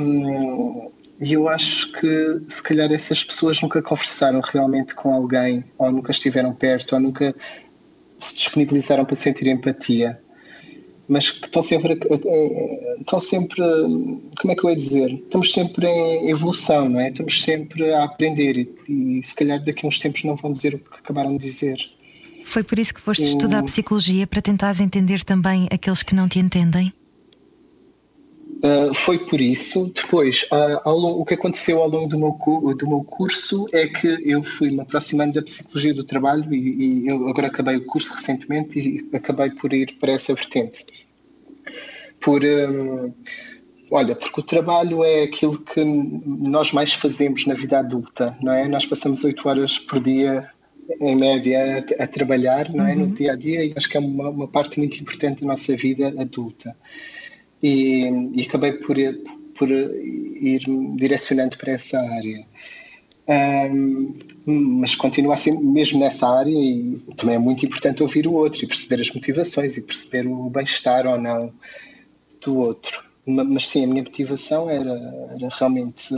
e 1.19 1.33
eu 1.33 1.49
acho 1.49 1.91
que 1.91 2.41
se 2.49 2.63
calhar 2.63 2.89
essas 2.91 3.21
pessoas 3.21 3.61
nunca 3.61 3.81
conversaram 3.81 4.39
realmente 4.39 4.95
com 4.95 5.13
alguém, 5.13 5.65
ou 5.77 5.91
nunca 5.91 6.11
estiveram 6.11 6.53
perto, 6.53 6.93
ou 6.93 7.01
nunca 7.01 7.35
se 8.19 8.35
disponibilizaram 8.35 9.03
para 9.03 9.17
sentir 9.17 9.47
empatia 9.47 10.17
mas 11.11 11.29
que 11.29 11.45
estão 11.45 11.61
sempre, 11.61 11.99
estão 13.01 13.19
sempre, 13.19 13.61
como 14.39 14.53
é 14.53 14.55
que 14.55 14.63
eu 14.63 14.69
ia 14.69 14.75
dizer? 14.77 15.11
Estamos 15.11 15.51
sempre 15.51 15.85
em 15.85 16.29
evolução, 16.29 16.87
não 16.87 17.01
é? 17.01 17.09
Estamos 17.09 17.43
sempre 17.43 17.93
a 17.93 18.05
aprender 18.05 18.57
e, 18.87 19.19
e 19.19 19.21
se 19.21 19.35
calhar 19.35 19.61
daqui 19.61 19.85
a 19.85 19.89
uns 19.89 19.99
tempos 19.99 20.23
não 20.23 20.37
vão 20.37 20.53
dizer 20.53 20.75
o 20.75 20.79
que 20.79 20.99
acabaram 20.99 21.35
de 21.35 21.45
dizer. 21.45 21.77
Foi 22.45 22.63
por 22.63 22.79
isso 22.79 22.93
que 22.93 23.01
foste 23.01 23.23
estudar 23.23 23.61
psicologia 23.63 24.25
para 24.25 24.41
tentares 24.41 24.79
entender 24.79 25.21
também 25.25 25.67
aqueles 25.69 26.01
que 26.01 26.15
não 26.15 26.29
te 26.29 26.39
entendem? 26.39 26.93
Uh, 28.63 28.93
foi 28.93 29.17
por 29.17 29.41
isso. 29.41 29.91
Depois, 29.93 30.43
uh, 30.43 30.89
longo, 30.89 31.19
o 31.21 31.25
que 31.25 31.33
aconteceu 31.33 31.81
ao 31.81 31.89
longo 31.89 32.07
do 32.07 32.17
meu, 32.17 32.75
do 32.75 32.87
meu 32.87 33.03
curso 33.03 33.67
é 33.73 33.87
que 33.87 34.07
eu 34.23 34.41
fui 34.43 34.71
me 34.71 34.79
aproximando 34.79 35.33
da 35.33 35.41
psicologia 35.41 35.93
do 35.93 36.05
trabalho 36.05 36.53
e, 36.53 37.03
e 37.03 37.07
eu 37.07 37.27
agora 37.27 37.47
acabei 37.47 37.75
o 37.75 37.85
curso 37.85 38.13
recentemente 38.13 38.79
e 38.79 39.09
acabei 39.13 39.49
por 39.49 39.73
ir 39.73 39.97
para 39.99 40.13
essa 40.13 40.33
vertente. 40.33 40.85
Por, 42.21 42.43
um, 42.43 43.13
olha, 43.89 44.15
porque 44.15 44.39
o 44.39 44.43
trabalho 44.43 45.03
é 45.03 45.23
aquilo 45.23 45.59
que 45.59 45.83
nós 45.83 46.71
mais 46.71 46.93
fazemos 46.93 47.45
na 47.45 47.53
vida 47.53 47.79
adulta, 47.79 48.37
não 48.41 48.53
é? 48.53 48.67
Nós 48.67 48.85
passamos 48.85 49.23
oito 49.23 49.47
horas 49.47 49.79
por 49.79 49.99
dia 50.01 50.49
em 50.99 51.15
média 51.15 51.85
a, 51.99 52.03
a 52.03 52.07
trabalhar, 52.07 52.69
não 52.69 52.85
é, 52.85 52.93
uhum. 52.93 53.07
no 53.07 53.07
dia 53.07 53.33
a 53.33 53.35
dia 53.35 53.63
e 53.63 53.73
acho 53.75 53.89
que 53.89 53.97
é 53.97 53.99
uma, 53.99 54.29
uma 54.29 54.47
parte 54.47 54.77
muito 54.77 54.99
importante 54.99 55.41
da 55.41 55.47
nossa 55.47 55.75
vida 55.75 56.13
adulta 56.19 56.75
e, 57.61 58.31
e 58.33 58.41
acabei 58.41 58.73
por, 58.73 58.95
por 59.57 59.69
ir 59.69 60.61
direcionando 60.97 61.57
para 61.57 61.73
essa 61.73 61.99
área. 61.99 62.45
Um, 63.27 64.15
mas 64.45 64.95
continua 64.95 65.35
assim 65.35 65.57
mesmo 65.61 65.99
nessa 65.99 66.27
área 66.27 66.51
e 66.51 66.99
também 67.15 67.35
é 67.35 67.39
muito 67.39 67.65
importante 67.65 68.01
ouvir 68.01 68.27
o 68.27 68.33
outro 68.33 68.63
e 68.63 68.67
perceber 68.67 69.01
as 69.01 69.11
motivações 69.11 69.77
e 69.77 69.81
perceber 69.81 70.27
o 70.27 70.49
bem-estar 70.49 71.05
ou 71.05 71.19
não. 71.19 71.53
Do 72.41 72.57
outro. 72.57 73.03
Mas 73.25 73.67
sim, 73.67 73.83
a 73.83 73.87
minha 73.87 74.03
motivação 74.03 74.69
era, 74.69 74.93
era 75.35 75.49
realmente 75.51 76.13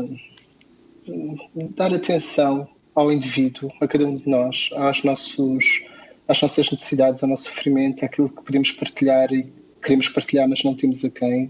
hum, 1.08 1.38
dar 1.76 1.94
atenção 1.94 2.68
ao 2.96 3.12
indivíduo, 3.12 3.72
a 3.82 3.88
cada 3.88 4.06
um 4.06 4.18
de 4.18 4.30
nós, 4.30 4.70
aos 4.74 5.04
nossos, 5.04 5.86
às 6.28 6.42
nossas 6.42 6.72
necessidades, 6.72 7.24
ao 7.24 7.30
nosso 7.30 7.44
sofrimento, 7.44 8.06
àquilo 8.06 8.30
que 8.30 8.44
podemos 8.44 8.72
partilhar 8.72 9.32
e 9.34 9.52
queremos 9.82 10.08
partilhar, 10.10 10.48
mas 10.48 10.64
não 10.64 10.76
temos 10.76 11.04
a 11.04 11.10
quem. 11.10 11.50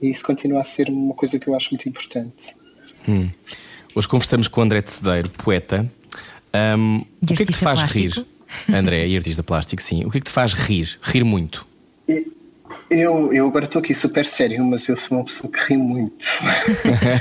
E 0.00 0.10
isso 0.10 0.24
continua 0.24 0.60
a 0.60 0.64
ser 0.64 0.88
uma 0.88 1.14
coisa 1.14 1.38
que 1.38 1.48
eu 1.48 1.56
acho 1.56 1.70
muito 1.70 1.88
importante. 1.88 2.54
Hum. 3.08 3.28
Hoje 3.94 4.06
conversamos 4.06 4.46
com 4.46 4.60
o 4.60 4.64
André 4.64 4.82
Cedeiro, 4.84 5.28
poeta. 5.30 5.90
Um, 6.54 7.04
o 7.20 7.26
que 7.26 7.42
é 7.42 7.46
que 7.46 7.52
te 7.52 7.58
faz 7.58 7.80
plástico? 7.80 8.20
rir? 8.20 8.26
André, 8.72 9.08
e 9.08 9.16
artista 9.16 9.42
plástico, 9.42 9.82
sim. 9.82 10.04
O 10.04 10.10
que 10.10 10.18
é 10.18 10.20
que 10.20 10.26
te 10.26 10.32
faz 10.32 10.54
rir? 10.54 10.98
Rir 11.02 11.24
muito? 11.24 11.66
Eu, 12.90 13.32
eu 13.32 13.48
agora 13.48 13.66
estou 13.66 13.80
aqui 13.80 13.92
super 13.92 14.24
sério, 14.24 14.64
mas 14.64 14.88
eu 14.88 14.96
sou 14.96 15.18
uma 15.18 15.24
pessoa 15.24 15.52
que 15.52 15.58
ri 15.60 15.76
muito. 15.76 16.16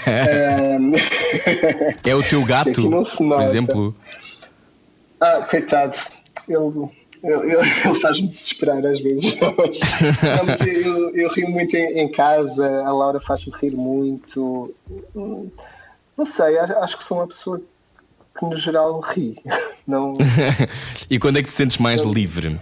é 2.06 2.15
o 2.15 2.23
teu 2.23 2.45
gato, 2.45 2.89
por 3.17 3.41
exemplo? 3.41 3.93
Ah, 5.19 5.45
coitado. 5.49 5.97
Ele, 6.47 6.89
ele, 7.23 7.56
ele 7.56 7.99
faz-me 7.99 8.30
desesperar 8.30 8.86
às 8.86 9.01
vezes. 9.01 9.36
Não, 9.41 9.53
mas 10.45 10.62
eu, 10.62 11.15
eu, 11.15 11.30
rio 11.32 11.49
muito 11.49 11.75
em, 11.75 11.99
em 11.99 12.12
casa, 12.12 12.84
a 12.86 12.91
Laura 12.91 13.19
faz-me 13.19 13.51
rir 13.60 13.71
muito. 13.71 14.73
Não 15.13 16.25
sei, 16.25 16.58
acho 16.58 16.97
que 16.97 17.03
sou 17.03 17.17
uma 17.17 17.27
pessoa 17.27 17.62
que 18.38 18.45
no 18.45 18.58
geral 18.58 18.99
ri. 19.01 19.38
Não... 19.86 20.15
e 21.10 21.19
quando 21.19 21.38
é 21.38 21.41
que 21.41 21.49
te 21.49 21.53
sentes 21.53 21.77
mais 21.77 22.03
não... 22.03 22.13
livre? 22.13 22.58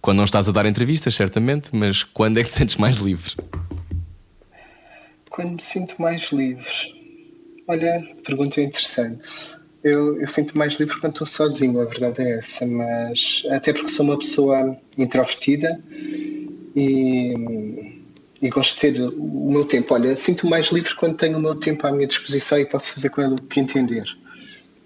Quando 0.00 0.18
não 0.18 0.24
estás 0.24 0.48
a 0.48 0.52
dar 0.52 0.66
entrevistas, 0.66 1.14
certamente, 1.14 1.74
mas 1.74 2.02
quando 2.02 2.38
é 2.38 2.42
que 2.42 2.48
te 2.48 2.54
sentes 2.54 2.76
mais 2.76 2.96
livre? 2.96 3.34
Quando 5.30 5.52
me 5.52 5.62
sinto 5.62 6.00
mais 6.00 6.30
livre. 6.32 6.64
Olha, 7.66 8.06
pergunta 8.24 8.60
interessante. 8.60 9.58
Eu, 9.82 10.20
eu 10.20 10.26
sinto 10.26 10.56
mais 10.56 10.74
livre 10.74 10.98
quando 11.00 11.12
estou 11.12 11.26
sozinho, 11.26 11.80
a 11.80 11.84
verdade 11.84 12.22
é 12.22 12.38
essa, 12.38 12.66
mas 12.66 13.42
até 13.50 13.72
porque 13.72 13.90
sou 13.90 14.06
uma 14.06 14.18
pessoa 14.18 14.76
introvertida 14.96 15.80
e, 16.74 18.02
e 18.42 18.48
gosto 18.48 18.74
de 18.74 18.80
ter 18.80 19.00
o 19.00 19.50
meu 19.50 19.64
tempo. 19.64 19.94
Olha, 19.94 20.16
sinto 20.16 20.46
mais 20.46 20.68
livre 20.68 20.94
quando 20.94 21.16
tenho 21.16 21.38
o 21.38 21.40
meu 21.40 21.54
tempo 21.54 21.86
à 21.86 21.92
minha 21.92 22.08
disposição 22.08 22.58
e 22.58 22.66
posso 22.66 22.94
fazer 22.94 23.10
com 23.10 23.20
ele 23.20 23.34
o 23.34 23.42
que 23.42 23.60
entender. 23.60 24.04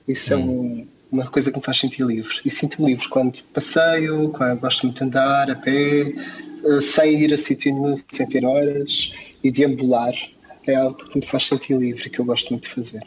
Isso 0.07 0.35
hum. 0.35 0.39
é 0.39 0.43
um, 0.43 0.87
uma 1.13 1.27
coisa 1.27 1.51
que 1.53 1.59
me 1.59 1.65
faz 1.65 1.79
sentir 1.79 2.03
livre. 2.05 2.35
E 2.43 2.51
sinto-me 2.51 2.89
livre 2.89 3.07
quando 3.09 3.43
passeio, 3.53 4.31
quando 4.31 4.59
gosto 4.61 4.87
muito 4.87 4.99
de 4.99 5.05
andar 5.05 5.51
a 5.51 5.55
pé, 5.55 6.15
eh, 6.65 6.81
sem 6.81 7.23
ir 7.23 7.35
a 7.35 7.37
sítio 7.37 7.73
nenhum, 7.73 7.95
sem 8.11 8.27
ter 8.27 8.45
horas 8.45 9.13
e 9.45 9.51
deambular. 9.51 10.15
É 10.67 10.75
algo 10.75 10.97
que 10.97 11.19
me 11.19 11.27
faz 11.27 11.47
sentir 11.49 11.77
livre 11.77 12.09
que 12.09 12.19
eu 12.19 12.25
gosto 12.25 12.51
muito 12.51 12.65
de 12.65 12.75
fazer. 12.75 13.03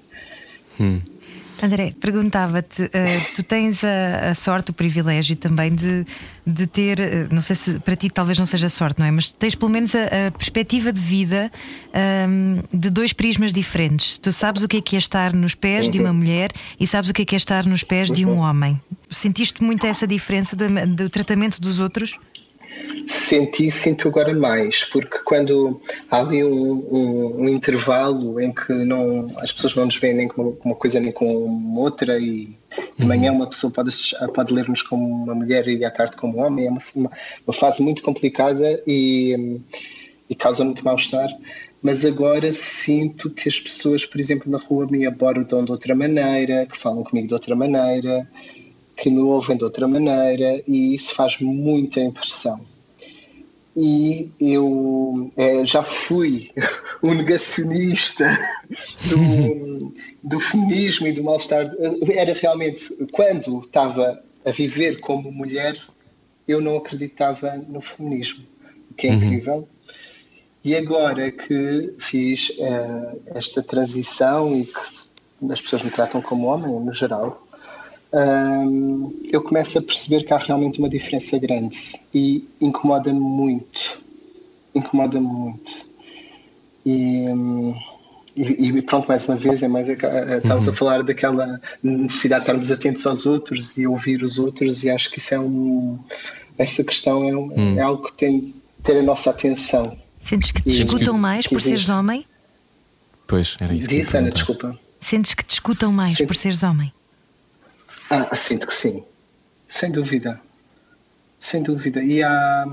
Hum. 0.80 1.02
André, 1.64 1.94
perguntava-te, 2.00 2.84
uh, 2.84 2.90
tu 3.36 3.44
tens 3.44 3.84
a, 3.84 4.32
a, 4.32 4.36
sorte, 4.36 4.72
o 4.72 4.74
privilégio 4.74 5.36
também 5.36 5.74
de, 5.74 6.06
de 6.46 6.68
ter, 6.68 7.00
uh, 7.00 7.34
não 7.34 7.42
sei 7.42 7.56
se 7.56 7.80
para 7.80 7.96
ti 7.96 8.10
talvez 8.10 8.38
não 8.38 8.46
seja 8.46 8.70
sorte, 8.70 9.00
não 9.00 9.06
é? 9.06 9.12
Mas 9.12 9.32
tens 9.32 9.56
pelo 9.56 9.72
menos 9.72 9.94
a, 9.96 10.28
a 10.28 10.32
perspectiva 10.32 10.92
de 10.92 11.00
vida 11.00 11.52
um, 11.94 11.98
ehm, 11.98 12.64
de 12.74 12.90
dois 12.90 13.14
prismas 13.14 13.54
diferentes. 13.54 14.18
Tu 14.18 14.32
sabes 14.32 14.64
o 14.64 14.68
que 14.68 14.78
é 14.78 14.82
que 14.82 14.96
é 14.96 15.00
estar 15.00 15.34
nos 15.34 15.56
pés 15.56 15.90
de 15.90 16.00
uma 16.00 16.10
uhum. 16.10 16.16
mulher 16.16 16.52
e 16.80 16.86
sabes 16.86 17.10
o 17.10 17.14
que 17.14 17.22
é 17.22 17.26
que 17.26 17.36
é 17.36 17.38
estar 17.38 17.66
nos 17.66 17.84
pés 17.84 18.12
de 18.12 18.26
um 18.26 18.32
uhum. 18.32 18.40
homem. 18.40 18.82
Sentiste 19.10 19.64
muito 19.64 19.86
essa 19.86 20.06
diferença 20.06 20.56
de, 20.56 20.68
do 20.88 21.10
tratamento 21.10 21.62
dos 21.62 21.80
outros? 21.80 22.18
Senti, 23.08 23.72
sinto 23.72 24.08
agora 24.08 24.34
mais, 24.34 24.84
porque 24.86 25.20
quando 25.20 25.82
há 26.10 26.22
ali 26.22 26.44
um, 26.44 26.74
um, 26.92 27.42
um, 27.42 27.50
intervalo 27.50 28.40
em 28.40 28.52
que 28.52 28.74
não, 28.74 29.32
as 29.38 29.52
pessoas 29.52 29.76
não 29.76 29.86
nos 29.86 29.98
veem 29.98 30.16
nem 30.16 30.28
como 30.28 30.58
uma 30.64 30.76
coisa 30.76 31.00
nem 31.00 31.12
como 31.12 31.80
outra, 31.80 32.20
e 32.20 32.48
de 32.98 33.02
uhum. 33.02 33.08
manhã 33.08 33.32
uma 33.32 33.48
pessoa 33.48 33.72
pode, 33.72 33.92
pode 34.34 34.54
ler-nos 34.54 34.82
como 34.82 35.06
uma 35.24 35.36
mulher 35.36 35.68
e 35.68 35.84
à 35.86 35.92
tarde 35.92 36.18
como 36.18 36.38
um 36.38 36.42
homem, 36.46 36.68
é 36.68 36.70
uma, 36.70 36.82
uma, 36.96 37.12
uma 37.48 37.54
fase 37.54 37.82
muito 37.82 38.02
complicada 38.02 38.82
e, 38.88 39.60
e 40.30 40.36
causa 40.36 40.64
muito 40.64 40.84
mal-estar. 40.84 41.30
Mas 41.82 42.04
agora 42.04 42.52
sinto 42.52 43.30
que 43.30 43.48
as 43.48 43.60
pessoas, 43.60 44.06
por 44.06 44.20
exemplo, 44.20 44.52
na 44.52 44.58
rua 44.58 44.88
me 44.90 45.06
abordam 45.06 45.64
de 45.64 45.72
outra 45.72 45.94
maneira, 45.94 46.66
que 46.66 46.78
falam 46.78 47.04
comigo 47.04 47.28
de 47.28 47.34
outra 47.36 47.56
maneira 47.56 48.28
que 48.96 49.10
me 49.10 49.20
ouvem 49.20 49.58
de 49.58 49.64
outra 49.64 49.88
maneira 49.88 50.62
e 50.68 50.96
isso 50.96 51.14
faz 51.14 51.40
muita 51.40 52.00
impressão. 52.00 52.60
E 53.76 54.32
eu 54.40 55.32
é, 55.36 55.66
já 55.66 55.84
fui 55.84 56.50
um 57.04 57.14
negacionista 57.14 58.26
do, 59.10 59.94
do 60.24 60.40
feminismo 60.40 61.08
e 61.08 61.12
do 61.12 61.24
mal-estar. 61.24 61.70
Era 62.10 62.34
realmente, 62.34 62.96
quando 63.12 63.60
estava 63.66 64.24
a 64.46 64.52
viver 64.52 65.02
como 65.02 65.32
mulher, 65.32 65.78
eu 66.48 66.62
não 66.62 66.78
acreditava 66.78 67.56
no 67.68 67.82
feminismo, 67.82 68.46
o 68.92 68.94
que 68.94 69.08
é 69.08 69.10
uhum. 69.12 69.18
incrível. 69.18 69.70
E 70.64 70.76
agora 70.76 71.30
que 71.32 71.94
fiz 72.00 72.50
uh, 72.58 73.22
esta 73.28 73.62
transição 73.62 74.56
e 74.56 74.66
que 74.66 75.52
as 75.52 75.62
pessoas 75.62 75.84
me 75.84 75.92
tratam 75.92 76.22
como 76.22 76.48
homem, 76.48 76.80
no 76.80 76.94
geral, 76.94 77.45
um, 78.14 79.14
eu 79.32 79.42
começo 79.42 79.78
a 79.78 79.82
perceber 79.82 80.24
que 80.24 80.34
há 80.34 80.38
realmente 80.38 80.80
uma 80.80 80.90
diferença 80.90 81.38
grande 81.38 82.00
e 82.14 82.48
incomoda-me 82.62 83.20
muito. 83.20 84.02
Incomoda-me 84.74 85.28
muito. 85.28 85.86
E, 86.86 87.26
e, 88.36 88.68
e, 88.68 88.82
pronto, 88.82 89.08
mais 89.08 89.26
uma 89.26 89.36
vez, 89.36 89.64
é 89.64 89.68
mais 89.68 89.88
estamos 89.88 90.68
uhum. 90.68 90.74
a 90.74 90.76
falar 90.76 91.04
daquela 91.04 91.60
necessidade 91.82 92.42
de 92.42 92.52
estarmos 92.52 92.72
atentos 92.72 93.06
aos 93.08 93.26
outros 93.26 93.78
e 93.78 93.88
ouvir 93.88 94.24
os 94.24 94.38
outros, 94.38 94.84
e 94.84 94.90
acho 94.90 95.10
que 95.10 95.20
isso 95.20 95.34
é 95.34 95.40
um. 95.40 96.00
Essa 96.58 96.84
questão 96.84 97.28
é, 97.28 97.36
um, 97.36 97.52
uhum. 97.52 97.80
é 97.80 97.82
algo 97.82 98.04
que 98.04 98.14
tem 98.14 98.40
de 98.40 98.54
ter 98.84 98.98
a 98.98 99.04
nossa 99.04 99.30
atenção. 99.30 99.98
Sentes 100.20 100.52
que 100.52 100.62
te 100.62 100.70
escutam 100.70 101.18
mais 101.18 101.48
por 101.48 101.62
seres 101.62 101.90
homem? 101.90 102.26
Pois, 103.28 103.58
era 103.60 103.74
isso. 103.74 103.88
Diz, 103.88 104.14
Ana, 104.14 104.32
desculpa. 104.32 104.78
Sentes 105.00 105.34
que 105.34 105.44
te 105.44 105.54
escutam 105.54 105.92
mais 105.92 106.16
Sim. 106.16 106.26
por 106.26 106.36
seres 106.36 106.64
homem? 106.64 106.92
Ah, 108.18 108.34
sinto 108.38 108.66
que 108.66 108.74
sim, 108.74 109.04
sem 109.68 109.92
dúvida, 109.92 110.40
sem 111.38 111.62
dúvida. 111.62 112.02
E, 112.02 112.24
há, 112.24 112.66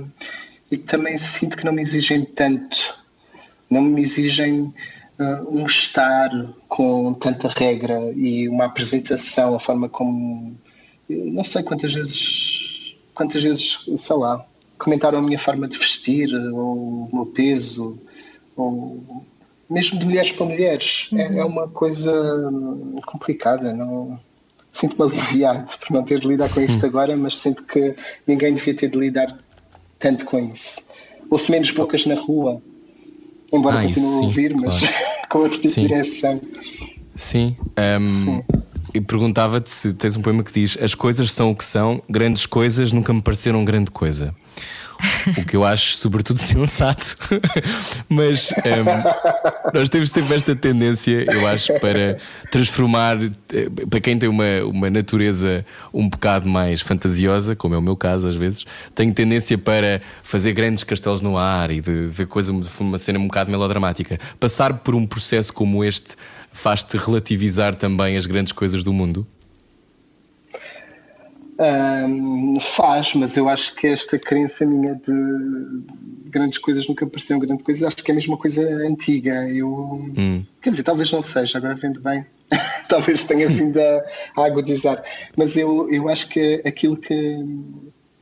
e 0.70 0.78
também 0.78 1.18
sinto 1.18 1.57
que 1.57 1.64
não 1.64 1.72
me 1.72 1.83
exigem 1.83 2.24
tanto, 2.24 2.96
não 3.68 3.83
me 3.83 4.00
exigem 4.00 4.72
uh, 5.18 5.48
um 5.50 5.66
estar 5.66 6.31
com 6.68 7.12
tanta 7.14 7.48
regra 7.48 7.98
e 8.14 8.48
uma 8.48 8.66
apresentação, 8.66 9.57
a 9.57 9.61
forma 9.61 9.88
como. 9.88 10.57
Não 11.09 11.42
sei 11.42 11.64
quantas 11.64 11.92
vezes, 11.92 12.94
quantas 13.12 13.42
vezes, 13.42 13.85
sei 13.96 14.16
lá, 14.16 14.46
comentaram 14.78 15.18
a 15.18 15.22
minha 15.22 15.40
forma 15.40 15.66
de 15.66 15.76
vestir, 15.76 16.33
ou 16.55 17.09
o 17.09 17.11
meu 17.12 17.26
peso, 17.26 17.98
ou 18.57 19.24
mesmo 19.68 19.98
de 19.98 20.05
mulheres 20.05 20.31
para 20.31 20.46
mulheres. 20.46 21.11
É, 21.12 21.16
uhum. 21.16 21.20
É, 21.35 21.38
é 21.38 21.44
uma 21.44 21.66
coisa 21.66 22.12
complicada, 23.05 23.72
não 23.74 24.20
sinto-me 24.72 25.11
aliviado 25.11 25.70
por 25.78 25.94
não 25.94 26.02
ter 26.02 26.18
de 26.18 26.26
lidar 26.26 26.48
com 26.48 26.61
isto 26.61 26.82
hum. 26.85 26.88
agora, 26.88 27.16
mas 27.16 27.38
sinto 27.38 27.62
que 27.64 27.94
ninguém 28.26 28.54
devia 28.54 28.74
ter 28.74 28.90
de 28.90 28.98
lidar 28.98 29.38
tanto 29.98 30.24
com 30.24 30.38
isso. 30.38 30.88
Ouço 31.30 31.50
menos 31.50 31.70
bocas 31.70 32.04
na 32.06 32.14
rua, 32.14 32.61
embora 33.52 33.80
ah, 33.80 33.85
continue 33.85 34.08
sim, 34.08 34.22
a 34.22 34.26
ouvir, 34.26 34.54
mas 34.56 34.78
claro. 34.78 34.94
com 35.30 35.38
outra 35.38 35.68
sim. 35.68 35.82
direção. 35.82 36.40
Sim. 37.14 37.56
Um, 37.78 38.42
e 38.94 39.00
perguntava-te 39.00 39.70
se 39.70 39.94
tens 39.94 40.16
um 40.16 40.22
poema 40.22 40.42
que 40.42 40.52
diz: 40.52 40.76
As 40.80 40.94
coisas 40.94 41.32
são 41.32 41.50
o 41.50 41.56
que 41.56 41.64
são, 41.64 42.02
grandes 42.08 42.46
coisas 42.46 42.92
nunca 42.92 43.12
me 43.12 43.22
pareceram 43.22 43.64
grande 43.64 43.90
coisa. 43.90 44.35
o 45.38 45.44
que 45.44 45.56
eu 45.56 45.64
acho 45.64 45.96
sobretudo 45.96 46.38
sensato. 46.40 47.16
Mas 48.08 48.50
um, 48.52 49.72
nós 49.72 49.88
temos 49.88 50.10
sempre 50.10 50.36
esta 50.36 50.54
tendência, 50.54 51.24
eu 51.30 51.46
acho, 51.46 51.72
para 51.80 52.16
transformar, 52.50 53.18
eh, 53.22 53.68
para 53.88 54.00
quem 54.00 54.18
tem 54.18 54.28
uma, 54.28 54.62
uma 54.64 54.90
natureza 54.90 55.64
um 55.92 56.08
bocado 56.08 56.48
mais 56.48 56.80
fantasiosa, 56.80 57.54
como 57.56 57.74
é 57.74 57.78
o 57.78 57.82
meu 57.82 57.96
caso 57.96 58.28
às 58.28 58.36
vezes, 58.36 58.64
tenho 58.94 59.12
tendência 59.12 59.58
para 59.58 60.00
fazer 60.22 60.52
grandes 60.52 60.84
castelos 60.84 61.20
no 61.20 61.36
ar 61.36 61.70
e 61.70 61.80
de 61.80 62.06
ver 62.06 62.26
coisa, 62.26 62.52
uma 62.80 62.98
cena 62.98 63.18
um 63.18 63.26
bocado 63.26 63.50
melodramática. 63.50 64.18
Passar 64.38 64.74
por 64.74 64.94
um 64.94 65.07
processo 65.07 65.53
como 65.53 65.84
este 65.84 66.16
faz-te 66.53 66.96
relativizar 66.96 67.74
também 67.74 68.16
as 68.16 68.26
grandes 68.26 68.53
coisas 68.53 68.84
do 68.84 68.92
mundo? 68.92 69.26
Um, 71.64 72.58
faz, 72.58 73.14
mas 73.14 73.36
eu 73.36 73.48
acho 73.48 73.76
que 73.76 73.86
esta 73.86 74.18
crença 74.18 74.66
minha 74.66 74.96
de 74.96 75.82
grandes 76.24 76.58
coisas 76.58 76.88
nunca 76.88 77.06
pareceram 77.06 77.38
grandes 77.38 77.64
coisas, 77.64 77.84
acho 77.84 77.96
que 77.96 78.10
é 78.10 78.14
mesmo 78.14 78.32
uma 78.32 78.38
coisa 78.38 78.60
antiga. 78.84 79.48
Eu, 79.48 79.68
hum. 79.68 80.44
Quer 80.60 80.70
dizer, 80.70 80.82
talvez 80.82 81.12
não 81.12 81.22
seja, 81.22 81.58
agora 81.58 81.76
vendo 81.76 82.00
bem, 82.00 82.26
talvez 82.88 83.22
tenha 83.22 83.48
vindo 83.48 83.78
a, 83.78 84.02
a, 84.36 84.46
agudizar, 84.46 85.04
mas 85.36 85.56
eu, 85.56 85.88
eu 85.88 86.08
acho 86.08 86.28
que 86.30 86.60
aquilo 86.64 86.96
que 86.96 87.14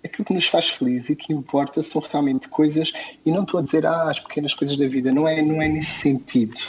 aquilo 0.04 0.24
que 0.24 0.34
nos 0.34 0.46
faz 0.46 0.68
feliz 0.68 1.08
e 1.08 1.16
que 1.16 1.32
importa 1.32 1.82
são 1.82 2.02
realmente 2.02 2.48
coisas, 2.48 2.92
e 3.24 3.30
não 3.30 3.42
estou 3.42 3.60
a 3.60 3.62
dizer 3.62 3.86
ah, 3.86 4.10
as 4.10 4.20
pequenas 4.20 4.52
coisas 4.52 4.76
da 4.76 4.86
vida, 4.86 5.10
não 5.12 5.26
é, 5.26 5.40
não 5.40 5.62
é 5.62 5.68
nesse 5.68 5.92
sentido. 5.92 6.60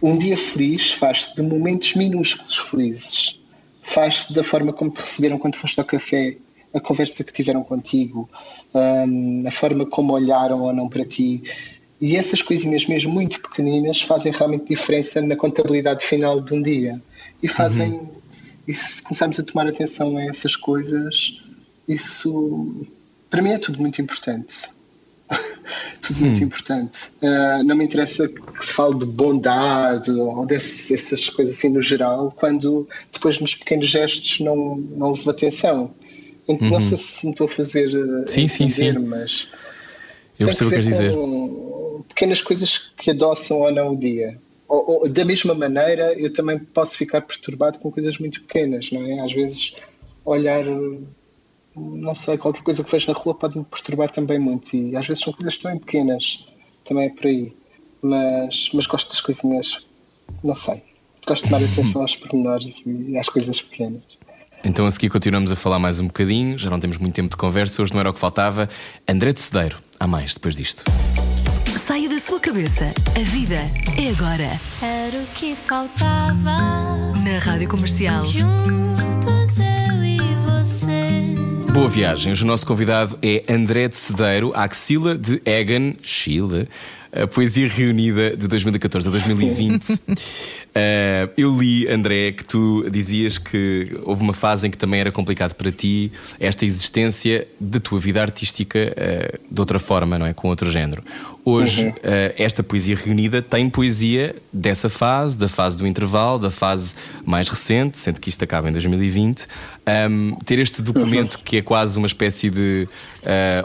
Um 0.00 0.18
dia 0.18 0.36
feliz 0.36 0.92
faz-se 0.92 1.36
de 1.36 1.42
momentos 1.42 1.94
minúsculos 1.94 2.58
felizes, 2.58 3.41
faz-se 3.82 4.34
da 4.34 4.42
forma 4.42 4.72
como 4.72 4.90
te 4.90 5.00
receberam 5.00 5.38
quando 5.38 5.56
foste 5.56 5.78
ao 5.78 5.84
café, 5.84 6.36
a 6.74 6.80
conversa 6.80 7.22
que 7.22 7.32
tiveram 7.32 7.62
contigo, 7.62 8.28
um, 8.74 9.44
a 9.46 9.50
forma 9.50 9.84
como 9.84 10.12
olharam 10.12 10.62
ou 10.62 10.72
não 10.72 10.88
para 10.88 11.04
ti. 11.04 11.42
E 12.00 12.16
essas 12.16 12.42
coisinhas 12.42 12.86
mesmo 12.86 13.12
muito 13.12 13.40
pequeninas 13.40 14.02
fazem 14.02 14.32
realmente 14.32 14.66
diferença 14.66 15.20
na 15.20 15.36
contabilidade 15.36 16.04
final 16.04 16.40
de 16.40 16.54
um 16.54 16.62
dia. 16.62 17.00
E 17.42 17.48
fazem. 17.48 17.92
Uhum. 17.92 18.08
E 18.66 18.74
se 18.74 19.02
começarmos 19.02 19.38
a 19.38 19.42
tomar 19.42 19.66
atenção 19.66 20.16
a 20.16 20.24
essas 20.24 20.56
coisas, 20.56 21.40
isso 21.86 22.86
para 23.28 23.42
mim 23.42 23.50
é 23.50 23.58
tudo 23.58 23.80
muito 23.80 24.00
importante. 24.00 24.70
tudo 26.00 26.18
hum. 26.18 26.26
muito 26.26 26.44
importante. 26.44 26.98
Uh, 27.22 27.64
não 27.64 27.76
me 27.76 27.84
interessa 27.84 28.28
que 28.28 28.66
se 28.66 28.72
fale 28.72 28.98
de 28.98 29.06
bondade 29.06 30.10
ou 30.10 30.46
dessas 30.46 31.28
coisas 31.30 31.56
assim 31.58 31.68
no 31.68 31.82
geral, 31.82 32.32
quando 32.36 32.88
depois 33.12 33.40
nos 33.40 33.54
pequenos 33.54 33.86
gestos 33.86 34.40
não, 34.40 34.76
não 34.76 35.12
levo 35.12 35.30
atenção. 35.30 35.94
Uhum. 36.48 36.70
Não 36.70 36.80
sei 36.80 36.98
se 36.98 37.26
me 37.26 37.32
estou 37.32 37.46
a 37.46 37.50
fazer 37.50 37.88
ah, 37.94 38.28
sim, 38.28 38.48
sim, 38.48 38.68
sim. 38.68 38.92
mas 38.98 39.48
eu 40.38 40.46
percebo 40.46 40.68
o 40.68 40.72
que 40.72 40.80
queres 40.80 40.86
dizer. 40.86 41.14
Pequenas 42.08 42.42
coisas 42.42 42.92
que 42.96 43.10
adoçam 43.10 43.60
ou 43.60 43.72
não 43.72 43.92
o 43.92 43.96
dia. 43.96 44.36
Ou, 44.68 45.02
ou, 45.02 45.08
da 45.08 45.24
mesma 45.24 45.54
maneira, 45.54 46.14
eu 46.14 46.32
também 46.32 46.58
posso 46.58 46.96
ficar 46.96 47.20
perturbado 47.20 47.78
com 47.78 47.92
coisas 47.92 48.18
muito 48.18 48.40
pequenas, 48.42 48.90
não 48.90 49.06
é? 49.06 49.20
Às 49.20 49.32
vezes, 49.32 49.76
olhar 50.24 50.64
não 51.74 52.14
sei, 52.14 52.36
qualquer 52.36 52.62
coisa 52.62 52.84
que 52.84 52.90
vejo 52.90 53.08
na 53.08 53.18
rua 53.18 53.34
pode 53.34 53.58
me 53.58 53.64
perturbar 53.64 54.10
também 54.10 54.38
muito. 54.38 54.76
E 54.76 54.96
às 54.96 55.06
vezes 55.06 55.22
são 55.22 55.32
coisas 55.32 55.56
tão 55.56 55.78
pequenas, 55.78 56.46
também 56.84 57.06
é 57.06 57.10
por 57.10 57.26
aí. 57.26 57.54
Mas, 58.02 58.70
mas 58.74 58.86
gosto 58.86 59.08
das 59.08 59.20
coisinhas, 59.20 59.86
não 60.42 60.56
sei. 60.56 60.82
Gosto 61.26 61.44
de 61.44 61.50
tomar 61.50 61.64
atenção 61.64 62.02
aos 62.02 62.16
pormenores 62.16 62.74
e 62.84 63.16
às 63.16 63.28
coisas 63.28 63.62
pequenas. 63.62 64.02
Então 64.64 64.86
a 64.86 64.90
seguir 64.90 65.10
continuamos 65.10 65.50
a 65.50 65.56
falar 65.56 65.78
mais 65.78 65.98
um 65.98 66.06
bocadinho, 66.06 66.56
já 66.56 66.70
não 66.70 66.78
temos 66.78 66.96
muito 66.98 67.14
tempo 67.14 67.30
de 67.30 67.36
conversa, 67.36 67.82
hoje 67.82 67.92
não 67.92 68.00
era 68.00 68.10
o 68.10 68.12
que 68.12 68.20
faltava. 68.20 68.68
André 69.08 69.32
de 69.32 69.40
Cedeiro, 69.40 69.78
há 69.98 70.06
mais 70.06 70.34
depois 70.34 70.56
disto. 70.56 70.84
Saia 71.84 72.08
da 72.08 72.20
sua 72.20 72.38
cabeça, 72.38 72.84
a 73.16 73.22
vida 73.30 73.56
é 73.98 74.10
agora. 74.10 74.60
Era 74.80 75.18
o 75.18 75.26
que 75.34 75.56
faltava. 75.56 76.56
Na 77.24 77.38
Rádio 77.40 77.68
Comercial. 77.68 78.24
Juntos 78.26 79.58
eu 79.58 80.04
e. 80.04 80.11
Boa 81.72 81.88
viagem. 81.88 82.32
Hoje 82.32 82.44
o 82.44 82.46
nosso 82.46 82.66
convidado 82.66 83.18
é 83.22 83.44
André 83.48 83.88
de 83.88 83.96
Cedeiro, 83.96 84.52
Axila 84.54 85.16
de 85.16 85.40
Egan, 85.42 85.94
Chile, 86.02 86.68
a 87.10 87.26
Poesia 87.26 87.66
Reunida 87.66 88.36
de 88.36 88.46
2014 88.46 89.08
a 89.08 89.10
2020. 89.10 89.86
uh, 90.72 91.32
eu 91.36 91.58
li, 91.58 91.88
André, 91.88 92.32
que 92.32 92.44
tu 92.44 92.88
dizias 92.90 93.38
que 93.38 93.96
houve 94.04 94.22
uma 94.22 94.32
fase 94.32 94.66
em 94.66 94.70
que 94.70 94.78
também 94.78 95.00
era 95.00 95.12
complicado 95.12 95.54
para 95.54 95.70
ti 95.70 96.12
esta 96.40 96.64
existência 96.64 97.46
da 97.60 97.78
tua 97.78 98.00
vida 98.00 98.20
artística 98.20 98.78
uh, 98.78 99.38
de 99.50 99.60
outra 99.60 99.78
forma, 99.78 100.18
não 100.18 100.26
é? 100.26 100.32
Com 100.32 100.48
outro 100.48 100.70
género. 100.70 101.02
Hoje, 101.44 101.86
uhum. 101.86 101.90
uh, 101.90 102.34
esta 102.36 102.62
poesia 102.62 102.96
reunida 102.96 103.42
tem 103.42 103.68
poesia 103.68 104.36
dessa 104.52 104.88
fase, 104.88 105.36
da 105.36 105.48
fase 105.48 105.76
do 105.76 105.86
intervalo, 105.86 106.38
da 106.38 106.50
fase 106.50 106.94
mais 107.24 107.48
recente, 107.48 107.98
sendo 107.98 108.20
que 108.20 108.28
isto 108.28 108.42
acaba 108.42 108.68
em 108.68 108.72
2020. 108.72 109.46
Um, 110.10 110.36
ter 110.44 110.58
este 110.58 110.80
documento 110.80 111.38
que 111.40 111.56
é 111.56 111.62
quase 111.62 111.98
uma 111.98 112.06
espécie 112.06 112.48
de 112.50 112.88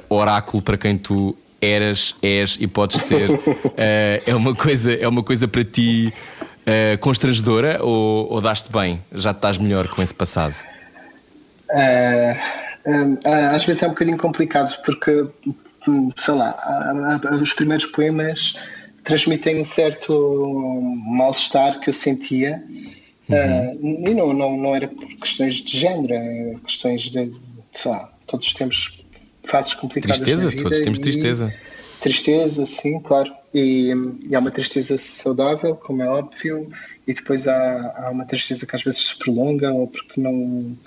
oráculo 0.09 0.61
para 0.61 0.77
quem 0.77 0.97
tu 0.97 1.35
eras, 1.61 2.15
és 2.21 2.57
e 2.59 2.67
podes 2.67 3.01
ser, 3.01 3.29
é, 3.75 4.35
uma 4.35 4.55
coisa, 4.55 4.93
é 4.93 5.07
uma 5.07 5.23
coisa 5.23 5.47
para 5.47 5.63
ti 5.63 6.13
uh, 6.67 6.97
constrangedora 6.99 7.83
ou, 7.83 8.31
ou 8.31 8.41
daste 8.41 8.71
bem? 8.71 9.01
Já 9.13 9.31
estás 9.31 9.57
melhor 9.57 9.87
com 9.87 10.01
esse 10.01 10.13
passado? 10.13 10.55
Uh, 11.69 12.57
às 13.53 13.65
vezes 13.65 13.83
é 13.83 13.87
um 13.87 13.91
bocadinho 13.91 14.17
complicado 14.17 14.75
porque, 14.83 15.27
hum, 15.87 16.09
sei 16.15 16.33
lá, 16.33 17.19
os 17.41 17.53
primeiros 17.53 17.85
poemas 17.85 18.59
transmitem 19.03 19.61
um 19.61 19.65
certo 19.65 20.81
mal-estar 21.05 21.79
que 21.79 21.89
eu 21.89 21.93
sentia. 21.93 22.61
Uhum. 23.29 24.07
e 24.07 24.13
não, 24.13 24.31
não, 24.31 24.55
não 24.55 24.73
era 24.73 24.87
por 24.87 25.05
questões 25.17 25.55
de 25.55 25.77
género, 25.77 26.13
é 26.13 26.55
questões 26.65 27.01
de, 27.09 27.29
sei 27.73 27.91
lá, 27.91 28.09
todos 28.25 28.53
temos 28.53 29.03
fases 29.43 29.73
complicadas. 29.73 30.21
Tristeza, 30.21 30.55
todos 30.55 30.81
temos 30.81 30.99
tristeza. 30.99 31.53
Tristeza, 32.07 32.65
sim, 32.65 33.01
claro. 33.01 33.33
E, 33.53 33.91
e, 34.29 34.33
há 34.33 34.39
uma 34.39 34.49
tristeza 34.49 34.95
saudável, 34.97 35.75
como 35.75 36.01
é 36.01 36.07
óbvio, 36.07 36.71
e 37.05 37.13
depois 37.13 37.49
há, 37.49 37.95
há 37.97 38.09
uma 38.09 38.23
tristeza 38.23 38.65
que 38.65 38.73
às 38.73 38.81
vezes 38.81 39.07
se 39.07 39.19
prolonga 39.19 39.73
ou 39.73 39.87
porque 39.87 40.21
não. 40.21 40.77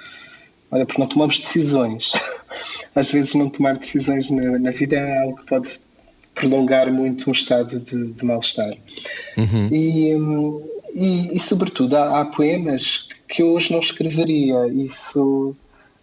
Olha, 0.70 0.86
porque 0.86 0.98
não 0.98 1.06
tomamos 1.06 1.38
decisões. 1.38 2.12
Às 2.94 3.10
vezes 3.12 3.34
não 3.34 3.48
tomar 3.48 3.78
decisões 3.78 4.30
na, 4.30 4.58
na 4.58 4.70
vida 4.70 4.96
é 4.96 5.22
algo 5.22 5.36
que 5.36 5.46
pode 5.46 5.78
prolongar 6.34 6.90
muito 6.90 7.28
um 7.28 7.32
estado 7.32 7.78
de, 7.78 8.12
de 8.12 8.24
mal-estar. 8.24 8.74
Uhum. 9.36 9.68
E, 9.70 10.12
e, 10.94 11.36
e, 11.36 11.40
sobretudo, 11.40 11.96
há, 11.96 12.20
há, 12.20 12.24
poemas 12.24 13.08
que 13.28 13.42
eu 13.42 13.52
hoje 13.52 13.72
não 13.72 13.80
escreveria. 13.80 14.66
Isso 14.68 15.54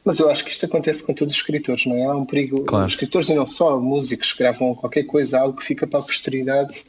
mas 0.07 0.19
eu 0.19 0.31
acho 0.31 0.45
que 0.45 0.51
isto 0.51 0.65
acontece 0.65 1.03
com 1.03 1.13
todos 1.13 1.33
os 1.33 1.41
escritores, 1.41 1.85
não 1.85 1.97
é? 1.97 2.05
Há 2.05 2.15
um 2.15 2.25
perigo. 2.25 2.63
Claro. 2.63 2.85
Os 2.85 2.93
escritores 2.93 3.27
e 3.27 3.33
não 3.33 3.45
só, 3.45 3.77
músicos 3.77 4.31
gravam 4.31 4.73
qualquer 4.73 5.03
coisa, 5.03 5.37
algo 5.37 5.57
que 5.57 5.65
fica 5.65 5.85
para 5.85 5.99
a 5.99 6.01
posteridade. 6.01 6.85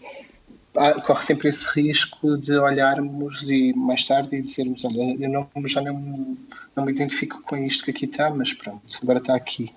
corre 1.05 1.25
sempre 1.25 1.49
esse 1.49 1.67
risco 1.75 2.39
de 2.39 2.53
olharmos 2.53 3.51
e 3.51 3.73
mais 3.73 4.07
tarde 4.07 4.37
e 4.37 4.43
dizermos: 4.43 4.85
Olha, 4.85 5.17
eu 5.19 5.29
não, 5.29 5.49
já 5.67 5.81
não, 5.83 6.37
não 6.77 6.85
me 6.85 6.93
identifico 6.93 7.43
com 7.43 7.57
isto 7.57 7.85
que 7.85 7.91
aqui 7.91 8.05
está, 8.05 8.31
mas 8.31 8.53
pronto, 8.53 8.83
agora 9.03 9.19
está 9.19 9.35
aqui. 9.35 9.73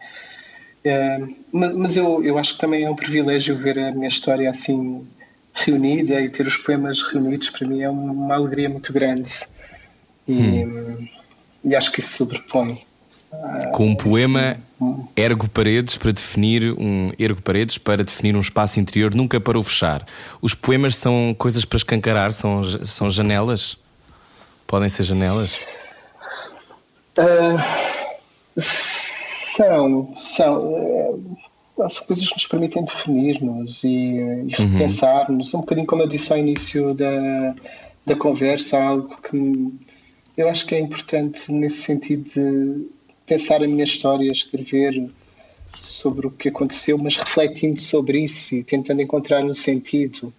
É, 0.86 1.20
mas 1.52 1.98
eu, 1.98 2.24
eu 2.24 2.38
acho 2.38 2.54
que 2.54 2.60
também 2.60 2.84
é 2.84 2.90
um 2.92 2.96
privilégio 2.96 3.56
ver 3.56 3.80
a 3.80 3.92
minha 3.92 4.08
história 4.08 4.52
assim 4.52 5.04
reunida 5.56 6.22
e 6.22 6.30
ter 6.30 6.46
os 6.46 6.58
poemas 6.58 7.02
reunidos 7.02 7.50
para 7.50 7.68
mim 7.68 7.82
é 7.82 7.90
uma 7.90 8.36
alegria 8.36 8.70
muito 8.70 8.94
grande. 8.94 9.32
E, 10.28 10.64
hum. 10.64 11.08
e 11.64 11.76
acho 11.76 11.92
que 11.92 12.02
isso 12.02 12.18
sobrepõe 12.18 12.86
com 13.74 13.88
um 13.88 13.96
poema 13.96 14.58
ergo 15.16 15.48
paredes 15.48 15.96
para 15.96 16.12
definir 16.12 16.74
um 16.78 17.12
ergo 17.18 17.42
paredes 17.42 17.78
para 17.78 18.04
definir 18.04 18.36
um 18.36 18.42
espaço 18.42 18.80
interior 18.80 19.14
nunca 19.14 19.40
para 19.40 19.58
o 19.58 19.64
fechar. 19.64 20.06
Os 20.42 20.54
poemas 20.54 20.96
são 20.96 21.36
coisas 21.38 21.64
para 21.64 21.78
escancarar, 21.78 22.34
são, 22.34 22.64
são 22.64 23.10
janelas. 23.10 23.78
Podem 24.68 24.90
ser 24.90 25.04
janelas? 25.04 25.60
Uh, 27.18 28.62
são, 29.56 30.14
são, 30.16 30.64
uh, 30.64 31.90
são 31.90 32.06
coisas 32.06 32.28
que 32.28 32.34
nos 32.34 32.48
permitem 32.48 32.86
definir-nos 32.86 33.84
e, 33.84 33.88
e 33.88 34.56
uhum. 34.60 34.68
repensar-nos. 34.72 35.54
Um 35.54 35.60
bocadinho 35.60 35.88
como 35.88 36.02
eu 36.02 36.08
disse 36.08 36.32
ao 36.32 36.40
início 36.40 36.94
da, 36.94 37.54
da 38.06 38.16
conversa, 38.16 38.82
algo 38.82 39.18
que 39.22 39.74
eu 40.38 40.50
acho 40.50 40.66
que 40.66 40.76
é 40.76 40.80
importante 40.80 41.52
nesse 41.52 41.82
sentido 41.82 42.24
de 42.30 42.88
pensar 43.32 43.64
a 43.64 43.68
minha 43.68 43.86
história, 43.86 44.30
escrever 44.30 45.10
sobre 45.80 46.28
o 46.28 46.32
que 46.32 46.50
aconteceu, 46.50 46.98
mas 46.98 47.16
refletindo 47.16 47.80
sobre 47.80 48.26
isso 48.26 48.56
e 48.56 48.62
tentando 48.62 49.02
encontrar 49.02 49.42
um 49.46 49.54
sentido. 49.54 50.34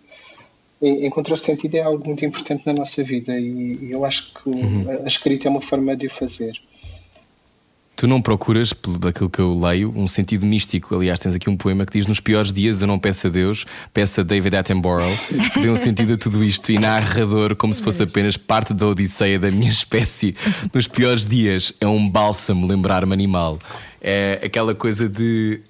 Encontrar 0.83 1.35
o 1.37 1.39
sentido 1.39 1.77
é 1.77 1.81
algo 1.81 2.07
muito 2.07 2.23
importante 2.23 2.67
na 2.67 2.75
nossa 2.75 3.03
vida 3.03 3.39
e 3.41 3.91
eu 3.91 4.05
acho 4.05 4.35
que 4.35 4.51
uhum. 4.51 4.91
a 5.05 5.09
escrita 5.09 5.49
é 5.49 5.51
uma 5.51 5.63
forma 5.63 5.97
de 5.97 6.09
o 6.09 6.11
fazer. 6.11 6.61
Tu 8.03 8.09
não 8.09 8.21
procuras, 8.21 8.75
daquilo 8.99 9.31
que 9.31 9.39
eu 9.39 9.57
leio, 9.57 9.93
um 9.95 10.09
sentido 10.09 10.45
místico. 10.45 10.97
Aliás, 10.97 11.21
tens 11.21 11.37
aqui 11.37 11.49
um 11.49 11.57
poema 11.57 11.87
que 11.87 11.93
diz: 11.93 12.05
Nos 12.05 12.19
piores 12.19 12.53
dias 12.53 12.83
eu 12.83 12.89
não 12.89 12.99
peço 12.99 13.29
a 13.29 13.31
Deus, 13.31 13.65
peço 13.95 14.23
a 14.23 14.25
David 14.25 14.57
Attenborough, 14.57 15.17
que 15.55 15.61
dê 15.61 15.71
um 15.71 15.77
sentido 15.77 16.15
a 16.15 16.17
tudo 16.17 16.43
isto 16.43 16.73
e 16.73 16.81
narrador, 16.81 17.55
como 17.55 17.73
se 17.73 17.81
fosse 17.81 18.03
apenas 18.03 18.37
parte 18.37 18.75
da 18.75 18.89
odisseia 18.89 19.39
da 19.39 19.53
minha 19.53 19.71
espécie. 19.71 20.35
Nos 20.75 20.89
piores 20.89 21.25
dias 21.25 21.73
é 21.81 21.87
um 21.87 22.11
bálsamo 22.11 22.67
lembrar-me 22.67 23.13
animal. 23.13 23.61
É 24.01 24.41
aquela 24.45 24.75
coisa 24.75 25.09
de. 25.09 25.61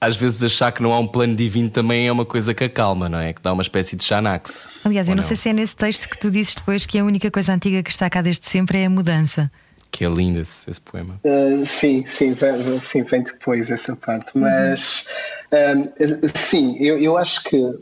Às 0.00 0.16
vezes 0.16 0.44
achar 0.44 0.70
que 0.70 0.80
não 0.80 0.92
há 0.92 0.98
um 1.00 1.08
plano 1.08 1.34
divino 1.34 1.70
também 1.70 2.06
é 2.06 2.12
uma 2.12 2.24
coisa 2.24 2.54
que 2.54 2.62
acalma, 2.62 3.08
não 3.08 3.18
é? 3.18 3.32
Que 3.32 3.42
dá 3.42 3.52
uma 3.52 3.62
espécie 3.62 3.96
de 3.96 4.04
xanax. 4.04 4.68
Aliás, 4.84 5.08
eu 5.08 5.16
não, 5.16 5.22
não 5.22 5.26
sei 5.26 5.36
se 5.36 5.48
é 5.48 5.52
nesse 5.52 5.74
texto 5.74 6.08
que 6.08 6.16
tu 6.16 6.30
dizes 6.30 6.54
depois 6.54 6.86
que 6.86 7.00
a 7.00 7.04
única 7.04 7.32
coisa 7.32 7.52
antiga 7.52 7.82
que 7.82 7.90
está 7.90 8.08
cá 8.08 8.22
desde 8.22 8.46
sempre 8.46 8.78
é 8.78 8.86
a 8.86 8.90
mudança 8.90 9.50
que 9.90 10.04
é 10.04 10.08
lindo 10.08 10.40
esse, 10.40 10.68
esse 10.70 10.80
poema. 10.80 11.20
Uh, 11.24 11.64
sim, 11.66 12.04
sim 12.08 12.34
vem, 12.34 12.80
sim, 12.80 13.02
vem 13.02 13.22
depois 13.22 13.70
essa 13.70 13.96
parte. 13.96 14.36
Mas 14.36 15.06
uh, 15.52 16.38
sim, 16.38 16.76
eu, 16.78 16.98
eu 16.98 17.16
acho 17.16 17.42
que 17.44 17.78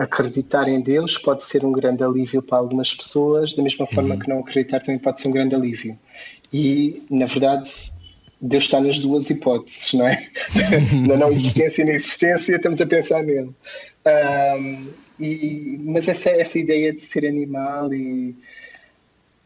acreditar 0.00 0.66
em 0.66 0.80
Deus 0.80 1.18
pode 1.18 1.44
ser 1.44 1.64
um 1.64 1.72
grande 1.72 2.02
alívio 2.02 2.42
para 2.42 2.58
algumas 2.58 2.92
pessoas, 2.92 3.54
da 3.54 3.62
mesma 3.62 3.86
forma 3.86 4.14
uhum. 4.14 4.20
que 4.20 4.28
não 4.28 4.40
acreditar 4.40 4.80
também 4.80 4.98
pode 4.98 5.20
ser 5.20 5.28
um 5.28 5.32
grande 5.32 5.54
alívio. 5.54 5.96
E, 6.52 7.04
na 7.08 7.26
verdade, 7.26 7.70
Deus 8.40 8.64
está 8.64 8.80
nas 8.80 8.98
duas 8.98 9.30
hipóteses, 9.30 9.92
não 9.92 10.08
é? 10.08 10.26
na 11.06 11.16
não 11.16 11.30
existência 11.30 11.82
e 11.82 11.84
na 11.84 11.92
existência, 11.92 12.56
estamos 12.56 12.80
a 12.80 12.86
pensar 12.86 13.22
nele. 13.22 13.54
Um, 14.04 14.88
e, 15.20 15.80
mas 15.84 16.08
essa, 16.08 16.30
essa 16.30 16.58
ideia 16.58 16.92
de 16.92 17.06
ser 17.06 17.24
animal 17.24 17.94
e 17.94 18.34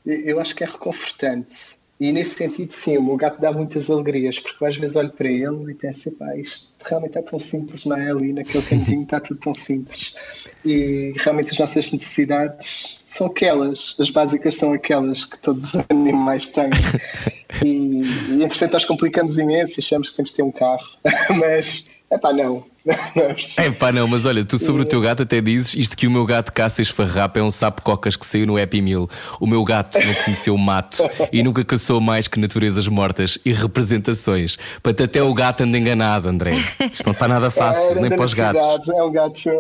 eu 0.07 0.40
acho 0.40 0.54
que 0.54 0.64
é 0.64 0.66
reconfortante. 0.66 1.76
E 1.99 2.12
nesse 2.12 2.36
sentido, 2.36 2.72
sim, 2.72 2.99
o 2.99 3.03
meu 3.03 3.16
gato 3.16 3.40
dá 3.40 3.51
muitas 3.51 3.88
alegrias, 3.88 4.38
porque 4.38 4.62
eu 4.62 4.68
às 4.68 4.76
vezes 4.76 4.97
olho 4.97 5.11
para 5.11 5.30
ele 5.30 5.70
e 5.70 5.74
penso, 5.74 6.12
pá, 6.12 6.36
isto 6.36 6.74
realmente 6.84 7.16
está 7.16 7.22
tão 7.22 7.38
simples, 7.38 7.86
não 7.86 7.97
é? 7.97 8.11
Ali 8.11 8.34
naquele 8.34 8.64
cantinho 8.66 9.03
está 9.03 9.18
tudo 9.18 9.40
tão 9.40 9.55
simples. 9.55 10.14
E 10.62 11.14
realmente 11.16 11.53
as 11.53 11.59
nossas 11.59 11.90
necessidades 11.90 13.03
são 13.07 13.28
aquelas, 13.28 13.97
as 13.99 14.11
básicas 14.11 14.57
são 14.57 14.74
aquelas 14.74 15.24
que 15.24 15.38
todos 15.38 15.72
os 15.72 15.84
animais 15.90 16.49
têm. 16.49 16.70
E, 17.64 18.03
e 18.32 18.44
entretanto 18.44 18.74
nós 18.74 18.84
complicamos 18.84 19.38
imenso, 19.38 19.76
achamos 19.78 20.11
que 20.11 20.16
temos 20.16 20.32
de 20.32 20.36
ter 20.36 20.42
um 20.42 20.53
carro, 20.53 20.86
mas, 21.38 21.88
é 22.11 22.18
pá, 22.18 22.30
não. 22.30 22.66
É 23.57 23.70
pá, 23.70 23.91
não, 23.91 24.07
mas 24.07 24.26
olha, 24.26 24.45
tu 24.45 24.59
sobre 24.59 24.82
o 24.82 24.84
teu 24.84 25.01
gato 25.01 25.22
até 25.22 25.41
dizes 25.41 25.74
isto 25.74 25.97
que 25.97 26.07
o 26.07 26.11
meu 26.11 26.24
gato 26.24 26.53
caça 26.53 26.82
esfarrapa 26.82 27.41
é 27.41 27.43
um 27.43 27.51
sapo 27.51 27.82
cocas 27.82 28.16
que 28.16 28.24
saiu 28.24 28.47
no 28.47 28.61
Happy 28.61 28.80
Meal. 28.80 29.09
O 29.41 29.47
meu 29.47 29.64
gato 29.64 29.99
não 29.99 30.14
conheceu 30.14 30.55
o 30.55 30.59
mato 30.59 30.99
e 31.32 31.43
nunca 31.43 31.64
caçou 31.64 32.01
mais 32.01 32.28
que 32.28 32.39
naturezas 32.39 32.87
mortas 32.89 33.39
e 33.45 33.53
representações. 33.53 34.57
Para 34.82 35.05
até 35.05 35.22
o 35.22 35.34
gato 35.34 35.62
anda 35.62 35.78
enganado, 35.78 36.28
André. 36.28 36.53
Isto 36.93 37.07
não 37.07 37.12
está 37.12 37.26
nada 37.26 37.51
fácil, 37.51 37.91
é, 37.91 38.01
nem 38.01 38.11
para 38.11 38.24
os 38.24 38.34
gatos. 38.34 38.89
É 38.89 39.03
um 39.03 39.12
gato. 39.12 39.51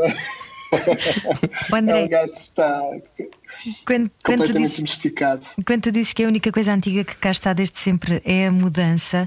O 1.70 1.76
André, 1.76 2.00
é 2.00 2.04
um 2.04 2.08
gato 2.08 2.40
está 2.40 2.82
quando, 3.84 4.10
quando 4.24 4.44
tu 4.44 4.52
dizes, 4.52 4.76
domesticado. 4.76 5.46
Quando 5.66 5.82
tu 5.82 5.92
dizes 5.92 6.12
que 6.12 6.24
a 6.24 6.28
única 6.28 6.52
coisa 6.52 6.72
antiga 6.72 7.04
que 7.04 7.16
cá 7.16 7.30
está 7.30 7.52
desde 7.52 7.78
sempre 7.78 8.20
é 8.24 8.46
a 8.46 8.52
mudança, 8.52 9.26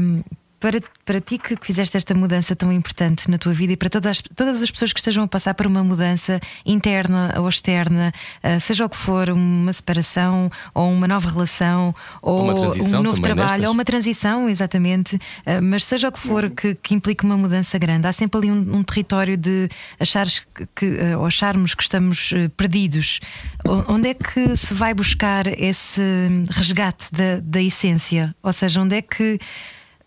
um, 0.00 0.22
para, 0.64 0.80
para 1.04 1.20
ti 1.20 1.36
que 1.36 1.58
fizeste 1.60 1.94
esta 1.94 2.14
mudança 2.14 2.56
tão 2.56 2.72
importante 2.72 3.30
na 3.30 3.36
tua 3.36 3.52
vida 3.52 3.74
e 3.74 3.76
para 3.76 3.90
todas 3.90 4.12
as, 4.12 4.22
todas 4.22 4.62
as 4.62 4.70
pessoas 4.70 4.94
que 4.94 4.98
estejam 4.98 5.22
a 5.24 5.28
passar 5.28 5.52
por 5.52 5.66
uma 5.66 5.84
mudança 5.84 6.40
interna 6.64 7.34
ou 7.36 7.46
externa, 7.46 8.14
uh, 8.42 8.58
seja 8.58 8.86
o 8.86 8.88
que 8.88 8.96
for, 8.96 9.28
uma 9.28 9.74
separação 9.74 10.50
ou 10.72 10.90
uma 10.90 11.06
nova 11.06 11.28
relação 11.28 11.94
ou 12.22 12.50
um 12.50 13.02
novo 13.02 13.20
trabalho 13.20 13.50
destas. 13.50 13.66
ou 13.66 13.72
uma 13.72 13.84
transição, 13.84 14.48
exatamente, 14.48 15.16
uh, 15.16 15.60
mas 15.62 15.84
seja 15.84 16.08
o 16.08 16.12
que 16.12 16.18
for 16.18 16.48
que, 16.48 16.74
que, 16.76 16.94
implique 16.94 17.24
uma 17.24 17.36
mudança 17.36 17.78
grande, 17.78 18.06
há 18.06 18.12
sempre 18.14 18.38
ali 18.38 18.50
um, 18.50 18.76
um 18.76 18.82
território 18.82 19.36
de 19.36 19.68
achares 20.00 20.46
que, 20.54 20.66
que 20.74 20.86
uh, 20.86 21.18
ou 21.18 21.26
acharmos 21.26 21.74
que 21.74 21.82
estamos 21.82 22.32
perdidos. 22.56 23.20
Onde 23.86 24.08
é 24.08 24.14
que 24.14 24.56
se 24.56 24.72
vai 24.72 24.94
buscar 24.94 25.46
esse 25.46 26.00
resgate 26.48 27.04
da, 27.12 27.40
da 27.42 27.60
essência? 27.60 28.34
Ou 28.42 28.52
seja, 28.52 28.80
onde 28.80 28.96
é 28.96 29.02
que 29.02 29.38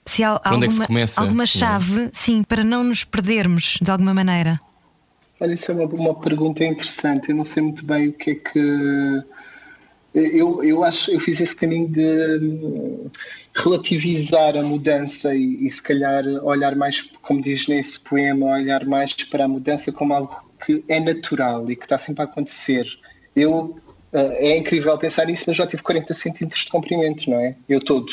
se 0.07 0.23
há 0.23 0.39
alguma, 0.43 0.83
é 0.83 0.87
começa, 0.87 1.21
alguma 1.21 1.45
chave, 1.45 2.05
é? 2.05 2.09
sim, 2.13 2.43
para 2.43 2.63
não 2.63 2.83
nos 2.83 3.03
perdermos 3.03 3.77
de 3.81 3.91
alguma 3.91 4.13
maneira? 4.13 4.59
Olha, 5.39 5.53
isso 5.53 5.71
é 5.71 5.75
uma, 5.75 5.85
uma 5.85 6.15
pergunta 6.15 6.63
interessante. 6.63 7.29
Eu 7.29 7.35
não 7.35 7.43
sei 7.43 7.61
muito 7.61 7.85
bem 7.85 8.09
o 8.09 8.13
que 8.13 8.31
é 8.31 8.35
que. 8.35 9.23
Eu, 10.13 10.63
eu 10.63 10.83
acho 10.83 11.11
eu 11.11 11.19
fiz 11.19 11.39
esse 11.39 11.55
caminho 11.55 11.89
de 11.89 12.39
hum, 12.41 13.11
relativizar 13.55 14.57
a 14.57 14.63
mudança 14.63 15.35
e, 15.35 15.67
e, 15.67 15.71
se 15.71 15.83
calhar 15.83 16.23
olhar 16.43 16.75
mais, 16.75 17.01
como 17.21 17.39
diz 17.39 17.67
nesse 17.67 17.99
poema, 17.99 18.47
olhar 18.47 18.83
mais 18.85 19.13
para 19.13 19.45
a 19.45 19.47
mudança 19.47 19.91
como 19.91 20.13
algo 20.13 20.43
que 20.65 20.83
é 20.87 20.99
natural 20.99 21.69
e 21.69 21.75
que 21.75 21.83
está 21.83 21.99
sempre 21.99 22.23
a 22.23 22.25
acontecer. 22.25 22.87
Eu 23.35 23.75
eh, 24.13 24.53
é 24.53 24.57
incrível 24.57 24.97
pensar 24.97 25.25
nisso, 25.25 25.43
mas 25.47 25.55
já 25.55 25.67
tive 25.67 25.83
40 25.83 26.13
centímetros 26.13 26.63
de 26.63 26.71
comprimento, 26.71 27.29
não 27.29 27.39
é? 27.39 27.55
Eu 27.67 27.79
todo. 27.79 28.11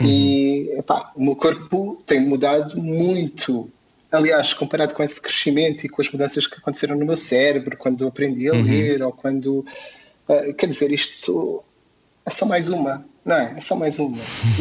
Uhum. 0.00 0.06
E 0.06 0.70
epá, 0.78 1.12
o 1.16 1.24
meu 1.24 1.36
corpo 1.36 2.02
tem 2.06 2.20
mudado 2.20 2.76
muito. 2.76 3.70
Aliás, 4.10 4.52
comparado 4.52 4.94
com 4.94 5.02
esse 5.02 5.20
crescimento 5.20 5.84
e 5.84 5.88
com 5.88 6.00
as 6.00 6.10
mudanças 6.10 6.46
que 6.46 6.58
aconteceram 6.58 6.96
no 6.96 7.04
meu 7.04 7.16
cérebro 7.16 7.76
quando 7.76 8.06
aprendi 8.06 8.48
a 8.48 8.52
uhum. 8.52 8.62
ler 8.62 9.02
ou 9.02 9.12
quando. 9.12 9.66
Uh, 10.28 10.54
quer 10.54 10.66
dizer, 10.66 10.92
isto 10.92 11.64
é 12.24 12.30
só 12.30 12.44
mais 12.44 12.68
uma, 12.68 13.04
não 13.24 13.36
é? 13.36 13.54
É 13.56 13.60
só 13.60 13.76
mais 13.76 13.98
uma. 13.98 14.18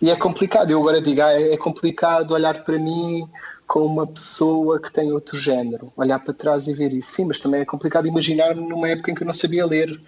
E, 0.00 0.06
e 0.06 0.10
é 0.10 0.16
complicado. 0.16 0.70
Eu 0.70 0.80
agora 0.80 1.02
digo, 1.02 1.20
ah, 1.20 1.32
é 1.32 1.56
complicado 1.56 2.30
olhar 2.30 2.64
para 2.64 2.78
mim 2.78 3.28
com 3.66 3.80
uma 3.80 4.06
pessoa 4.06 4.80
que 4.80 4.92
tem 4.92 5.12
outro 5.12 5.38
género, 5.38 5.92
olhar 5.96 6.18
para 6.20 6.32
trás 6.32 6.68
e 6.68 6.72
ver 6.72 6.92
isso. 6.92 7.12
Sim, 7.12 7.26
mas 7.26 7.38
também 7.38 7.60
é 7.60 7.64
complicado 7.64 8.06
imaginar-me 8.06 8.66
numa 8.66 8.88
época 8.88 9.10
em 9.10 9.14
que 9.14 9.22
eu 9.22 9.26
não 9.26 9.34
sabia 9.34 9.66
ler 9.66 10.00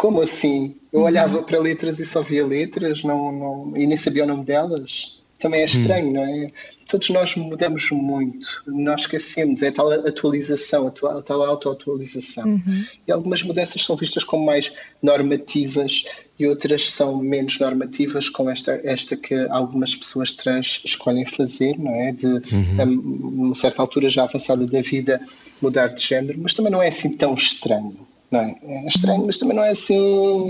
como 0.00 0.22
assim? 0.22 0.74
Eu 0.90 1.02
olhava 1.02 1.36
uhum. 1.36 1.44
para 1.44 1.60
letras 1.60 1.98
e 1.98 2.06
só 2.06 2.22
via 2.22 2.44
letras 2.46 3.04
não, 3.04 3.30
não, 3.30 3.76
e 3.76 3.86
nem 3.86 3.98
sabia 3.98 4.24
o 4.24 4.26
nome 4.26 4.46
delas. 4.46 5.20
Também 5.38 5.60
é 5.60 5.66
estranho, 5.66 6.06
uhum. 6.06 6.12
não 6.14 6.24
é? 6.24 6.50
Todos 6.88 7.10
nós 7.10 7.36
mudamos 7.36 7.90
muito, 7.90 8.46
nós 8.66 9.02
esquecemos, 9.02 9.62
é 9.62 9.68
a 9.68 9.72
tal 9.72 9.92
atualização, 9.92 10.88
a 10.88 11.22
tal 11.22 11.42
autoatualização. 11.42 12.44
Uhum. 12.46 12.84
E 13.06 13.12
algumas 13.12 13.42
mudanças 13.42 13.84
são 13.84 13.94
vistas 13.94 14.24
como 14.24 14.46
mais 14.46 14.72
normativas 15.02 16.04
e 16.38 16.46
outras 16.46 16.90
são 16.90 17.18
menos 17.18 17.60
normativas, 17.60 18.30
como 18.30 18.48
esta, 18.48 18.80
esta 18.82 19.18
que 19.18 19.34
algumas 19.50 19.94
pessoas 19.94 20.32
trans 20.32 20.82
escolhem 20.82 21.26
fazer, 21.26 21.78
não 21.78 21.94
é? 21.94 22.12
De, 22.12 22.26
uhum. 22.26 22.80
a 22.80 22.84
uma 22.84 23.54
certa 23.54 23.82
altura 23.82 24.08
já 24.08 24.24
avançada 24.24 24.66
da 24.66 24.80
vida, 24.80 25.20
mudar 25.60 25.88
de 25.88 26.02
género, 26.02 26.38
mas 26.42 26.54
também 26.54 26.72
não 26.72 26.82
é 26.82 26.88
assim 26.88 27.14
tão 27.14 27.34
estranho 27.34 28.08
não 28.30 28.40
é? 28.40 28.54
é 28.62 28.86
estranho, 28.86 29.26
mas 29.26 29.38
também 29.38 29.56
não 29.56 29.64
é 29.64 29.70
assim. 29.70 30.48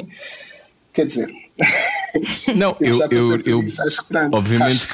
Quer 0.92 1.06
dizer. 1.06 1.30
Não, 2.54 2.76
eu, 2.80 2.98
eu, 3.10 3.32
eu, 3.36 3.42
eu 3.44 3.64
obviamente 4.32 4.86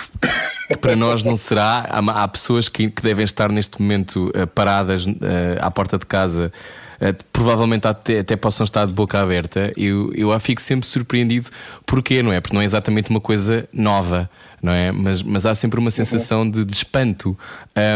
que, 0.68 0.76
para 0.76 0.96
nós 0.96 1.22
não 1.22 1.36
será. 1.36 1.86
Há, 1.88 2.22
há 2.22 2.28
pessoas 2.28 2.68
que, 2.68 2.90
que, 2.90 3.02
devem 3.02 3.24
estar 3.24 3.50
neste 3.50 3.80
momento 3.80 4.30
uh, 4.34 4.46
paradas 4.46 5.06
uh, 5.06 5.12
à 5.60 5.70
porta 5.70 5.98
de 5.98 6.06
casa. 6.06 6.52
Uh, 6.96 7.14
provavelmente 7.32 7.86
até, 7.86 8.20
até, 8.20 8.36
possam 8.36 8.64
estar 8.64 8.86
de 8.86 8.92
boca 8.92 9.20
aberta. 9.20 9.72
Eu, 9.76 10.12
eu 10.14 10.38
fico 10.40 10.60
sempre 10.60 10.86
surpreendido. 10.86 11.50
Porquê, 11.84 12.22
não 12.22 12.32
é? 12.32 12.40
Porque 12.40 12.54
não 12.54 12.62
é 12.62 12.64
exatamente 12.64 13.10
uma 13.10 13.20
coisa 13.20 13.68
nova, 13.72 14.28
não 14.62 14.72
é? 14.72 14.90
Mas, 14.92 15.22
mas 15.22 15.46
há 15.46 15.54
sempre 15.54 15.78
uma 15.78 15.90
sensação 15.90 16.48
de, 16.48 16.64
de 16.64 16.74
espanto. 16.74 17.38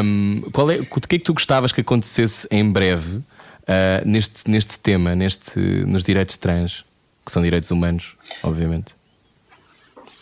Um, 0.04 0.42
qual 0.52 0.70
é, 0.70 0.76
o 0.76 0.86
que 0.86 1.16
é 1.16 1.18
que 1.18 1.24
tu 1.24 1.34
gostavas 1.34 1.72
que 1.72 1.80
acontecesse 1.80 2.46
em 2.50 2.70
breve? 2.70 3.22
Uh, 3.70 4.08
neste, 4.08 4.50
neste 4.50 4.78
tema, 4.78 5.14
neste, 5.14 5.58
nos 5.60 6.02
direitos 6.02 6.36
trans, 6.36 6.84
que 7.24 7.30
são 7.30 7.42
direitos 7.42 7.70
humanos, 7.70 8.16
obviamente? 8.42 8.94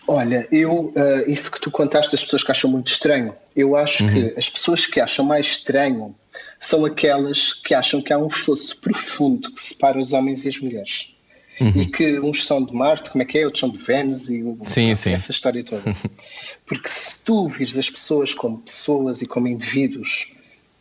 Olha, 0.07 0.47
eu, 0.51 0.87
uh, 0.87 1.31
isso 1.31 1.51
que 1.51 1.61
tu 1.61 1.71
contaste 1.71 2.13
das 2.13 2.23
pessoas 2.23 2.43
que 2.43 2.51
acham 2.51 2.71
muito 2.71 2.91
estranho, 2.91 3.35
eu 3.55 3.77
acho 3.77 4.05
uhum. 4.05 4.13
que 4.13 4.39
as 4.39 4.49
pessoas 4.49 4.87
que 4.87 5.01
acham 5.01 5.25
mais 5.25 5.47
estranho 5.47 6.15
são 6.61 6.85
aquelas 6.85 7.53
que 7.53 7.75
acham 7.75 8.01
que 8.01 8.13
há 8.13 8.19
um 8.19 8.31
fosso 8.31 8.81
profundo 8.81 9.53
que 9.53 9.61
separa 9.61 9.99
os 9.99 10.13
homens 10.13 10.45
e 10.45 10.49
as 10.49 10.59
mulheres. 10.59 11.15
Uhum. 11.61 11.73
E 11.83 11.87
que 11.87 12.21
uns 12.21 12.47
são 12.47 12.65
de 12.65 12.73
Marte, 12.73 13.11
como 13.11 13.23
é 13.23 13.27
que 13.27 13.39
é? 13.39 13.45
Outros 13.45 13.61
são 13.61 13.69
de 13.69 13.79
Vênus 13.79 14.29
e 14.31 14.45
sim, 14.65 14.95
sim. 14.95 15.11
essa 15.11 15.33
história 15.33 15.63
toda. 15.65 15.83
Porque 16.65 16.89
se 16.89 17.21
tu 17.23 17.49
vires 17.49 17.77
as 17.77 17.91
pessoas 17.91 18.33
como 18.33 18.59
pessoas 18.59 19.23
e 19.23 19.27
como 19.27 19.49
indivíduos, 19.49 20.33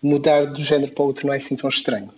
mudar 0.01 0.45
de 0.45 0.61
um 0.61 0.63
género 0.63 0.91
para 0.91 1.03
o 1.03 1.07
outro 1.07 1.25
não 1.25 1.33
é 1.33 1.37
assim 1.37 1.55
tão 1.55 1.69
estranho. 1.69 2.11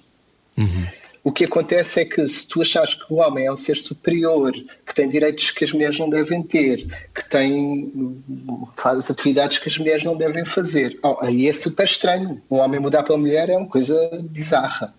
Uhum. 0.60 0.88
O 1.24 1.32
que 1.32 1.43
acontece 1.43 1.99
é 1.99 2.05
que 2.05 2.28
se 2.28 2.47
tu 2.47 2.62
achares 2.62 2.93
que 2.93 3.14
o 3.14 3.18
homem 3.18 3.45
é 3.45 3.51
um 3.51 3.57
ser 3.57 3.76
superior, 3.76 4.53
que 4.86 4.95
tem 4.95 5.10
direitos 5.10 5.51
que 5.51 5.66
as 5.66 5.74
mulheres 5.74 5.99
não 5.99 6.10
devem 6.10 6.41
ter, 6.41 6.88
que 7.14 7.30
tem 7.30 8.24
faz 8.78 9.12
atividades 9.12 9.57
que 9.57 9.68
as 9.68 9.78
mulheres 9.78 10.03
não 10.03 10.16
devem 10.16 10.45
fazer, 10.45 10.97
oh, 11.03 11.18
aí 11.22 11.47
é 11.47 11.53
super 11.53 11.84
estranho. 11.84 12.41
Um 12.49 12.57
homem 12.57 12.80
mudar 12.80 13.03
para 13.03 13.16
a 13.16 13.18
mulher 13.18 13.49
é 13.49 13.57
uma 13.57 13.68
coisa 13.68 13.95
bizarra. 14.24 14.93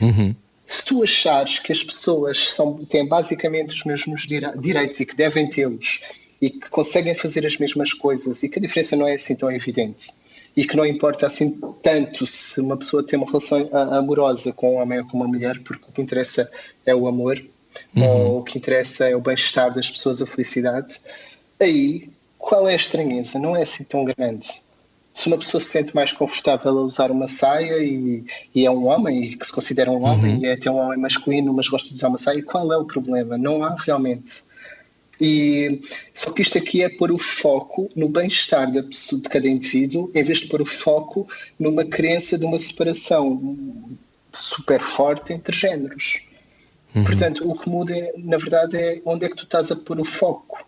Uhum. 0.00 0.34
Se 0.66 0.84
tu 0.84 1.02
achares 1.02 1.58
que 1.58 1.72
as 1.72 1.82
pessoas 1.82 2.52
são, 2.52 2.84
têm 2.84 3.06
basicamente 3.06 3.74
os 3.74 3.84
mesmos 3.84 4.26
direitos 4.26 5.00
e 5.00 5.06
que 5.06 5.16
devem 5.16 5.48
tê-los 5.48 6.00
e 6.40 6.50
que 6.50 6.68
conseguem 6.70 7.14
fazer 7.14 7.46
as 7.46 7.56
mesmas 7.56 7.92
coisas 7.92 8.42
e 8.42 8.48
que 8.48 8.58
a 8.58 8.62
diferença 8.62 8.96
não 8.96 9.06
é 9.06 9.14
assim 9.14 9.34
tão 9.34 9.50
evidente, 9.50 10.10
e 10.56 10.66
que 10.66 10.76
não 10.76 10.84
importa 10.84 11.26
assim 11.26 11.58
tanto 11.82 12.26
se 12.26 12.60
uma 12.60 12.76
pessoa 12.76 13.02
tem 13.02 13.18
uma 13.18 13.26
relação 13.26 13.68
amorosa 13.72 14.52
com 14.52 14.74
um 14.74 14.82
homem 14.82 15.00
ou 15.00 15.06
com 15.06 15.16
uma 15.16 15.26
mulher, 15.26 15.58
porque 15.60 15.84
o 15.88 15.92
que 15.92 16.02
interessa 16.02 16.50
é 16.84 16.94
o 16.94 17.06
amor, 17.06 17.42
uhum. 17.96 18.04
ou 18.04 18.38
o 18.40 18.42
que 18.42 18.58
interessa 18.58 19.08
é 19.08 19.16
o 19.16 19.20
bem-estar 19.20 19.72
das 19.72 19.90
pessoas, 19.90 20.20
a 20.20 20.26
felicidade. 20.26 21.00
Aí, 21.58 22.10
qual 22.38 22.68
é 22.68 22.72
a 22.72 22.76
estranheza? 22.76 23.38
Não 23.38 23.56
é 23.56 23.62
assim 23.62 23.84
tão 23.84 24.04
grande. 24.04 24.50
Se 25.14 25.26
uma 25.26 25.38
pessoa 25.38 25.60
se 25.60 25.68
sente 25.68 25.94
mais 25.94 26.12
confortável 26.12 26.70
a 26.70 26.82
usar 26.82 27.10
uma 27.10 27.28
saia 27.28 27.78
e, 27.82 28.24
e 28.54 28.66
é 28.66 28.70
um 28.70 28.86
homem, 28.86 29.24
e 29.24 29.36
que 29.36 29.46
se 29.46 29.52
considera 29.52 29.90
um 29.90 30.02
homem, 30.04 30.36
uhum. 30.36 30.42
e 30.42 30.46
é 30.46 30.52
até 30.54 30.70
um 30.70 30.76
homem 30.76 30.98
masculino, 30.98 31.52
mas 31.52 31.68
gosta 31.68 31.88
de 31.88 31.96
usar 31.96 32.08
uma 32.08 32.18
saia, 32.18 32.42
qual 32.42 32.72
é 32.72 32.76
o 32.76 32.84
problema? 32.84 33.38
Não 33.38 33.62
há 33.62 33.76
realmente 33.78 34.42
e, 35.24 35.80
só 36.12 36.32
que 36.32 36.42
isto 36.42 36.58
aqui 36.58 36.82
é 36.82 36.88
pôr 36.88 37.12
o 37.12 37.18
foco 37.18 37.88
no 37.94 38.08
bem-estar 38.08 38.68
de 38.68 38.82
cada 39.30 39.46
indivíduo, 39.46 40.10
em 40.12 40.24
vez 40.24 40.40
de 40.40 40.48
pôr 40.48 40.60
o 40.60 40.66
foco 40.66 41.28
numa 41.56 41.84
crença 41.84 42.36
de 42.36 42.44
uma 42.44 42.58
separação 42.58 43.56
super 44.32 44.80
forte 44.80 45.32
entre 45.32 45.56
géneros. 45.56 46.26
Uhum. 46.92 47.04
Portanto, 47.04 47.48
o 47.48 47.56
que 47.56 47.70
muda, 47.70 47.94
na 48.18 48.36
verdade, 48.36 48.76
é 48.76 49.00
onde 49.04 49.24
é 49.24 49.28
que 49.28 49.36
tu 49.36 49.44
estás 49.44 49.70
a 49.70 49.76
pôr 49.76 50.00
o 50.00 50.04
foco. 50.04 50.58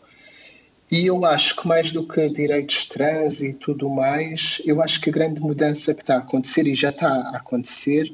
E 0.88 1.05
eu 1.05 1.24
acho 1.24 1.57
que 1.57 1.66
mais 1.66 1.90
do 1.90 2.07
que 2.07 2.28
direitos 2.28 2.86
trans 2.86 3.40
e 3.40 3.55
tudo 3.55 3.90
mais, 3.90 4.62
eu 4.64 4.80
acho 4.80 5.00
que 5.00 5.11
a 5.11 5.12
grande 5.12 5.40
mudança 5.40 5.92
que 5.92 6.02
está 6.02 6.14
a 6.14 6.18
acontecer 6.18 6.64
e 6.68 6.76
já 6.76 6.90
está 6.90 7.09
a 7.09 7.38
acontecer 7.38 8.12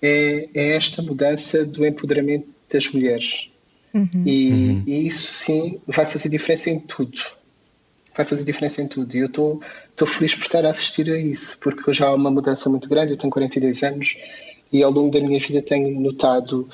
é, 0.00 0.48
é 0.54 0.76
esta 0.76 1.02
mudança 1.02 1.64
do 1.64 1.84
empoderamento 1.84 2.46
das 2.72 2.88
mulheres. 2.92 3.50
Uhum. 3.94 4.24
E, 4.26 4.50
uhum. 4.50 4.82
e, 4.86 5.06
isso 5.06 5.32
sim 5.32 5.80
vai 5.86 6.04
fazer 6.04 6.28
diferença 6.28 6.68
em 6.68 6.80
tudo. 6.80 7.18
Vai 8.16 8.26
fazer 8.26 8.44
diferença 8.44 8.82
em 8.82 8.88
tudo. 8.88 9.14
E 9.14 9.20
eu 9.20 9.26
estou 9.26 9.60
feliz 10.06 10.34
por 10.34 10.42
estar 10.42 10.66
a 10.66 10.70
assistir 10.70 11.08
a 11.10 11.18
isso, 11.18 11.58
porque 11.60 11.92
já 11.92 12.08
há 12.08 12.14
uma 12.14 12.30
mudança 12.30 12.68
muito 12.68 12.88
grande. 12.88 13.12
Eu 13.12 13.16
tenho 13.16 13.32
42 13.32 13.82
anos 13.84 14.18
e 14.72 14.82
ao 14.82 14.90
longo 14.90 15.10
da 15.10 15.20
minha 15.20 15.38
vida 15.38 15.62
tenho 15.62 16.00
notado 16.00 16.68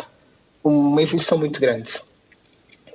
uma 0.64 1.02
evolução 1.02 1.38
muito 1.38 1.60
grande. 1.60 2.00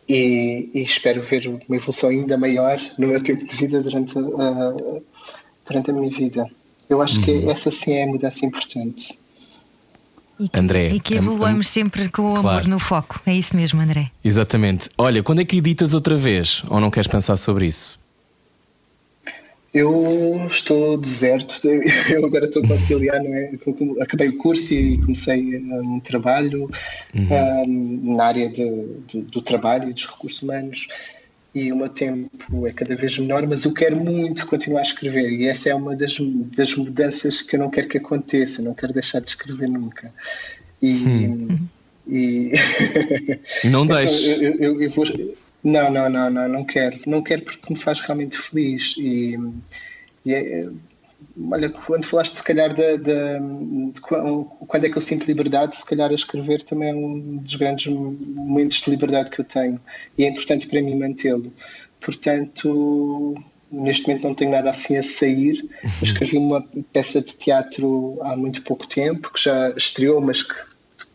E, 0.10 0.70
e, 0.74 0.84
espero 0.84 1.22
ver 1.22 1.48
uma 1.48 1.76
evolução 1.76 2.10
ainda 2.10 2.38
maior 2.38 2.80
no 2.98 3.08
meu 3.08 3.24
tempo 3.24 3.46
de 3.46 3.56
vida 3.56 3.82
durante 3.82 4.18
a, 4.18 4.74
durante 5.68 5.92
a 5.92 5.94
minha 5.94 6.10
vida. 6.10 6.48
Eu 6.88 7.02
acho 7.02 7.20
uhum. 7.20 7.26
que 7.26 7.50
essa 7.50 7.72
sim 7.72 7.94
é 7.94 8.04
a 8.04 8.08
mudança 8.08 8.46
importante. 8.46 9.20
E 10.40 10.50
que, 10.50 10.60
André, 10.60 10.90
e 10.90 11.00
que 11.00 11.16
evoluamos 11.16 11.68
sempre 11.68 12.10
com 12.10 12.24
o 12.24 12.32
amor 12.32 12.42
claro. 12.42 12.70
no 12.70 12.80
foco. 12.80 13.22
É 13.26 13.34
isso 13.34 13.56
mesmo, 13.56 13.80
André. 13.80 14.12
Exatamente. 14.24 14.90
Olha, 14.98 15.24
quando 15.24 15.40
é 15.40 15.46
que 15.46 15.58
editas 15.58 15.94
outra 15.94 16.16
vez? 16.16 16.64
Ou 16.68 16.80
não 16.80 16.92
queres 16.92 17.08
pensar 17.08 17.38
sobre 17.38 17.68
isso? 17.68 17.98
Eu 19.74 20.48
estou 20.50 20.98
deserto, 20.98 21.54
eu 22.10 22.26
agora 22.26 22.46
estou 22.46 22.64
a 22.64 22.68
conciliar, 22.68 23.22
não 23.22 23.34
é? 23.34 23.52
Acabei 24.02 24.30
o 24.30 24.38
curso 24.38 24.74
e 24.74 24.98
comecei 25.00 25.58
um 25.58 26.00
trabalho 26.00 26.70
uhum. 27.14 27.28
um, 27.68 28.16
na 28.16 28.26
área 28.26 28.50
de, 28.50 28.88
de, 29.08 29.22
do 29.22 29.42
trabalho 29.42 29.90
e 29.90 29.94
dos 29.94 30.06
recursos 30.06 30.42
humanos 30.42 30.88
e 31.56 31.72
o 31.72 31.76
meu 31.78 31.88
tempo 31.90 32.68
é 32.68 32.74
cada 32.74 32.96
vez 32.96 33.18
menor, 33.18 33.48
mas 33.48 33.64
eu 33.64 33.74
quero 33.74 33.98
muito 33.98 34.46
continuar 34.46 34.82
a 34.82 34.84
escrever 34.84 35.32
e 35.32 35.48
essa 35.48 35.70
é 35.70 35.76
uma 35.76 35.96
das, 35.96 36.18
das 36.56 36.76
mudanças 36.76 37.42
que 37.42 37.56
eu 37.56 37.62
não 37.62 37.70
quero 37.70 37.88
que 37.88 37.98
aconteça, 37.98 38.62
não 38.62 38.74
quero 38.74 38.92
deixar 38.92 39.22
de 39.22 39.30
escrever 39.30 39.70
nunca. 39.70 40.14
E. 40.82 40.94
Hum. 40.94 41.60
e... 42.08 42.52
não 43.72 43.88
deixe. 43.88 44.32
eu, 44.32 44.54
eu, 44.56 44.82
eu 44.82 44.90
vou 44.92 45.06
não, 45.66 45.92
não, 45.92 46.08
não, 46.08 46.30
não, 46.30 46.48
não 46.48 46.64
quero. 46.64 47.00
Não 47.08 47.24
quero 47.24 47.42
porque 47.42 47.74
me 47.74 47.80
faz 47.80 48.00
realmente 48.00 48.38
feliz. 48.38 48.94
E, 49.00 49.40
e 50.24 50.32
é, 50.32 50.70
olha, 51.52 51.70
quando 51.70 52.06
falaste 52.06 52.36
se 52.36 52.44
calhar 52.44 52.74
de, 52.74 52.98
de, 52.98 53.92
de, 53.92 54.02
quando 54.02 54.86
é 54.86 54.90
que 54.90 54.98
eu 54.98 55.02
sinto 55.02 55.26
liberdade, 55.26 55.78
se 55.78 55.86
calhar 55.86 56.10
a 56.10 56.16
escrever 56.16 56.64
também 56.64 56.90
é 56.90 56.96
um 56.96 57.38
dos 57.38 57.56
grandes 57.56 57.92
momentos 57.94 58.82
de 58.82 58.90
liberdade 58.90 59.32
que 59.32 59.42
eu 59.42 59.46
tenho. 59.46 59.80
E 60.18 60.24
é 60.24 60.30
importante 60.30 60.68
para 60.68 60.82
mim 60.82 60.98
mantê-lo. 60.98 61.52
Portanto, 62.00 63.36
neste 63.72 64.08
momento 64.08 64.24
não 64.24 64.36
tenho 64.36 64.52
nada 64.52 64.70
assim 64.70 64.98
a 64.98 65.04
sair. 65.04 65.70
Eu 65.84 66.04
escrevi 66.04 66.38
uma 66.38 66.62
peça 66.94 67.22
de 67.22 67.34
teatro 67.34 68.20
há 68.22 68.36
muito 68.36 68.62
pouco 68.62 68.88
tempo, 68.88 69.32
que 69.34 69.44
já 69.44 69.70
estreou, 69.72 70.22
mas 70.22 70.42
que 70.42 70.56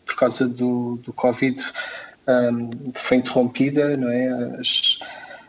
por 0.05 0.15
causa 0.15 0.47
do, 0.47 0.97
do 0.97 1.13
Covid 1.13 1.63
um, 2.27 2.69
foi 2.93 3.17
interrompida, 3.17 3.97
não 3.97 4.09
é? 4.09 4.27
As, 4.59 4.99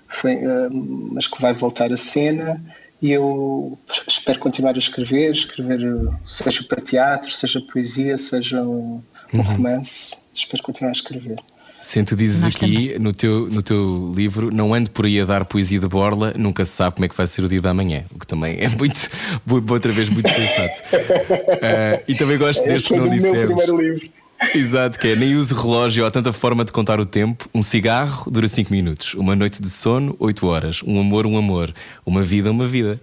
foi, 0.09 0.37
um, 0.37 1.11
mas 1.13 1.27
que 1.27 1.41
vai 1.41 1.53
voltar 1.53 1.93
a 1.93 1.97
cena 1.97 2.61
e 3.03 3.11
eu 3.11 3.77
espero 4.07 4.39
continuar 4.39 4.77
a 4.77 4.79
escrever, 4.79 5.33
escrever 5.33 5.81
seja 6.25 6.63
para 6.63 6.81
teatro, 6.81 7.31
seja 7.33 7.61
poesia, 7.61 8.17
seja 8.17 8.63
um, 8.63 9.03
um 9.35 9.39
uhum. 9.39 9.43
romance, 9.43 10.17
espero 10.33 10.63
continuar 10.63 10.91
a 10.91 10.93
escrever. 10.93 11.37
Sente 11.81 12.15
dizes 12.15 12.45
aqui 12.45 12.97
no 13.01 13.13
teu, 13.13 13.51
no 13.51 13.61
teu 13.61 14.13
livro, 14.15 14.55
não 14.55 14.73
ando 14.73 14.89
por 14.89 15.05
aí 15.05 15.21
a 15.21 15.25
dar 15.25 15.45
poesia 15.45 15.81
de 15.81 15.89
borla, 15.89 16.33
nunca 16.37 16.65
se 16.65 16.71
sabe 16.71 16.95
como 16.95 17.05
é 17.05 17.09
que 17.09 17.17
vai 17.17 17.27
ser 17.27 17.43
o 17.43 17.49
dia 17.49 17.61
da 17.61 17.75
manhã, 17.75 18.05
o 18.15 18.21
que 18.21 18.27
também 18.27 18.57
é 18.61 18.69
muito, 18.69 19.11
outra 19.69 19.91
vez, 19.91 20.09
muito 20.09 20.31
sensato. 20.33 20.95
Uh, 20.95 22.03
e 22.07 22.15
também 22.15 22.39
gosto 22.39 22.65
deste 22.65 22.91
que 22.91 22.97
não 22.97 23.09
dissemos. 23.09 23.61
Exato, 24.55 24.99
que 24.99 25.09
é 25.09 25.17
nem 25.17 25.37
uso 25.37 25.55
relógio, 25.55 26.05
há 26.05 26.11
tanta 26.11 26.33
forma 26.33 26.65
de 26.65 26.73
contar 26.73 27.01
o 27.01 27.07
tempo. 27.07 27.49
Um 27.55 27.63
cigarro 27.63 28.31
dura 28.31 28.49
5 28.49 28.73
minutos, 28.73 29.15
uma 29.15 29.37
noite 29.37 29.63
de 29.63 29.71
sono, 29.71 30.17
8 30.19 30.47
horas, 30.47 30.83
um 30.83 31.01
amor, 31.01 31.27
um 31.27 31.37
amor, 31.37 31.73
uma 32.05 32.23
vida, 32.23 32.51
uma 32.51 32.67
vida. 32.67 33.01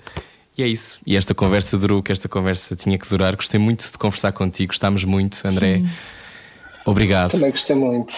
E 0.57 0.63
é 0.63 0.67
isso. 0.67 0.99
E 1.07 1.15
esta 1.15 1.33
conversa 1.33 1.77
durou 1.77 1.99
o 1.99 2.03
que 2.03 2.11
esta 2.11 2.27
conversa 2.27 2.75
tinha 2.75 2.97
que 2.97 3.09
durar. 3.09 3.35
Gostei 3.35 3.59
muito 3.59 3.89
de 3.89 3.97
conversar 3.97 4.33
contigo, 4.33 4.73
gostámos 4.73 5.05
muito, 5.05 5.39
André. 5.45 5.77
Sim. 5.77 5.89
Obrigado. 6.85 7.31
Também 7.31 7.51
gostei 7.51 7.75
muito. 7.75 8.13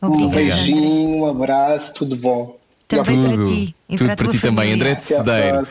Obrigado. 0.00 0.28
Um 0.28 0.30
beijinho, 0.30 1.18
um 1.18 1.26
abraço, 1.26 1.94
tudo 1.94 2.16
bom. 2.16 2.58
Também 2.88 3.04
tudo, 3.04 3.36
para 3.36 3.46
ti. 3.46 3.74
tudo 3.88 4.06
para, 4.06 4.16
para 4.16 4.28
ti 4.28 4.40
também, 4.40 4.72
André 4.72 4.94
de 4.96 5.04
Cedeiro. 5.04 5.66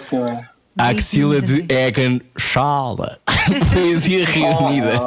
A 0.78 0.88
axila 0.88 1.42
de 1.42 1.66
Egan 1.68 2.20
Schala. 2.38 3.20
Poesia 3.74 4.26
reunida. 4.26 5.02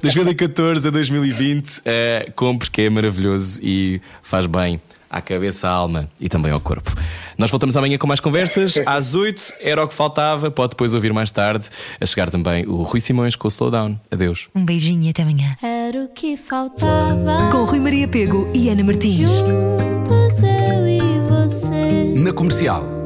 2014 0.00 0.88
a 0.88 0.90
2020. 0.90 1.78
Uh, 1.78 1.82
compre 2.34 2.70
que 2.70 2.82
é 2.82 2.90
maravilhoso 2.90 3.60
e 3.62 4.00
faz 4.22 4.46
bem 4.46 4.80
à 5.10 5.20
cabeça, 5.20 5.68
à 5.68 5.72
alma 5.72 6.08
e 6.20 6.28
também 6.28 6.52
ao 6.52 6.60
corpo. 6.60 6.94
Nós 7.36 7.50
voltamos 7.50 7.76
amanhã 7.76 7.98
com 7.98 8.06
mais 8.06 8.20
conversas. 8.20 8.78
Às 8.86 9.14
8 9.14 9.54
era 9.60 9.84
o 9.84 9.88
que 9.88 9.94
faltava. 9.94 10.50
Pode 10.50 10.70
depois 10.70 10.94
ouvir 10.94 11.12
mais 11.12 11.30
tarde. 11.30 11.68
A 12.00 12.06
chegar 12.06 12.30
também 12.30 12.64
o 12.66 12.82
Rui 12.82 13.00
Simões 13.00 13.36
com 13.36 13.46
o 13.46 13.50
Slowdown. 13.50 13.98
Adeus. 14.10 14.48
Um 14.54 14.64
beijinho 14.64 15.02
e 15.02 15.10
até 15.10 15.22
amanhã. 15.22 15.56
Era 15.62 16.04
o 16.04 16.08
que 16.08 16.36
faltava. 16.36 17.50
Com 17.50 17.64
Rui 17.64 17.80
Maria 17.80 18.08
Pego 18.08 18.48
e 18.54 18.68
Ana 18.70 18.84
Martins. 18.84 19.30
Juntos 19.32 20.42
eu 20.42 20.88
e 20.88 21.00
você. 21.28 22.14
Na 22.16 22.32
comercial. 22.32 23.01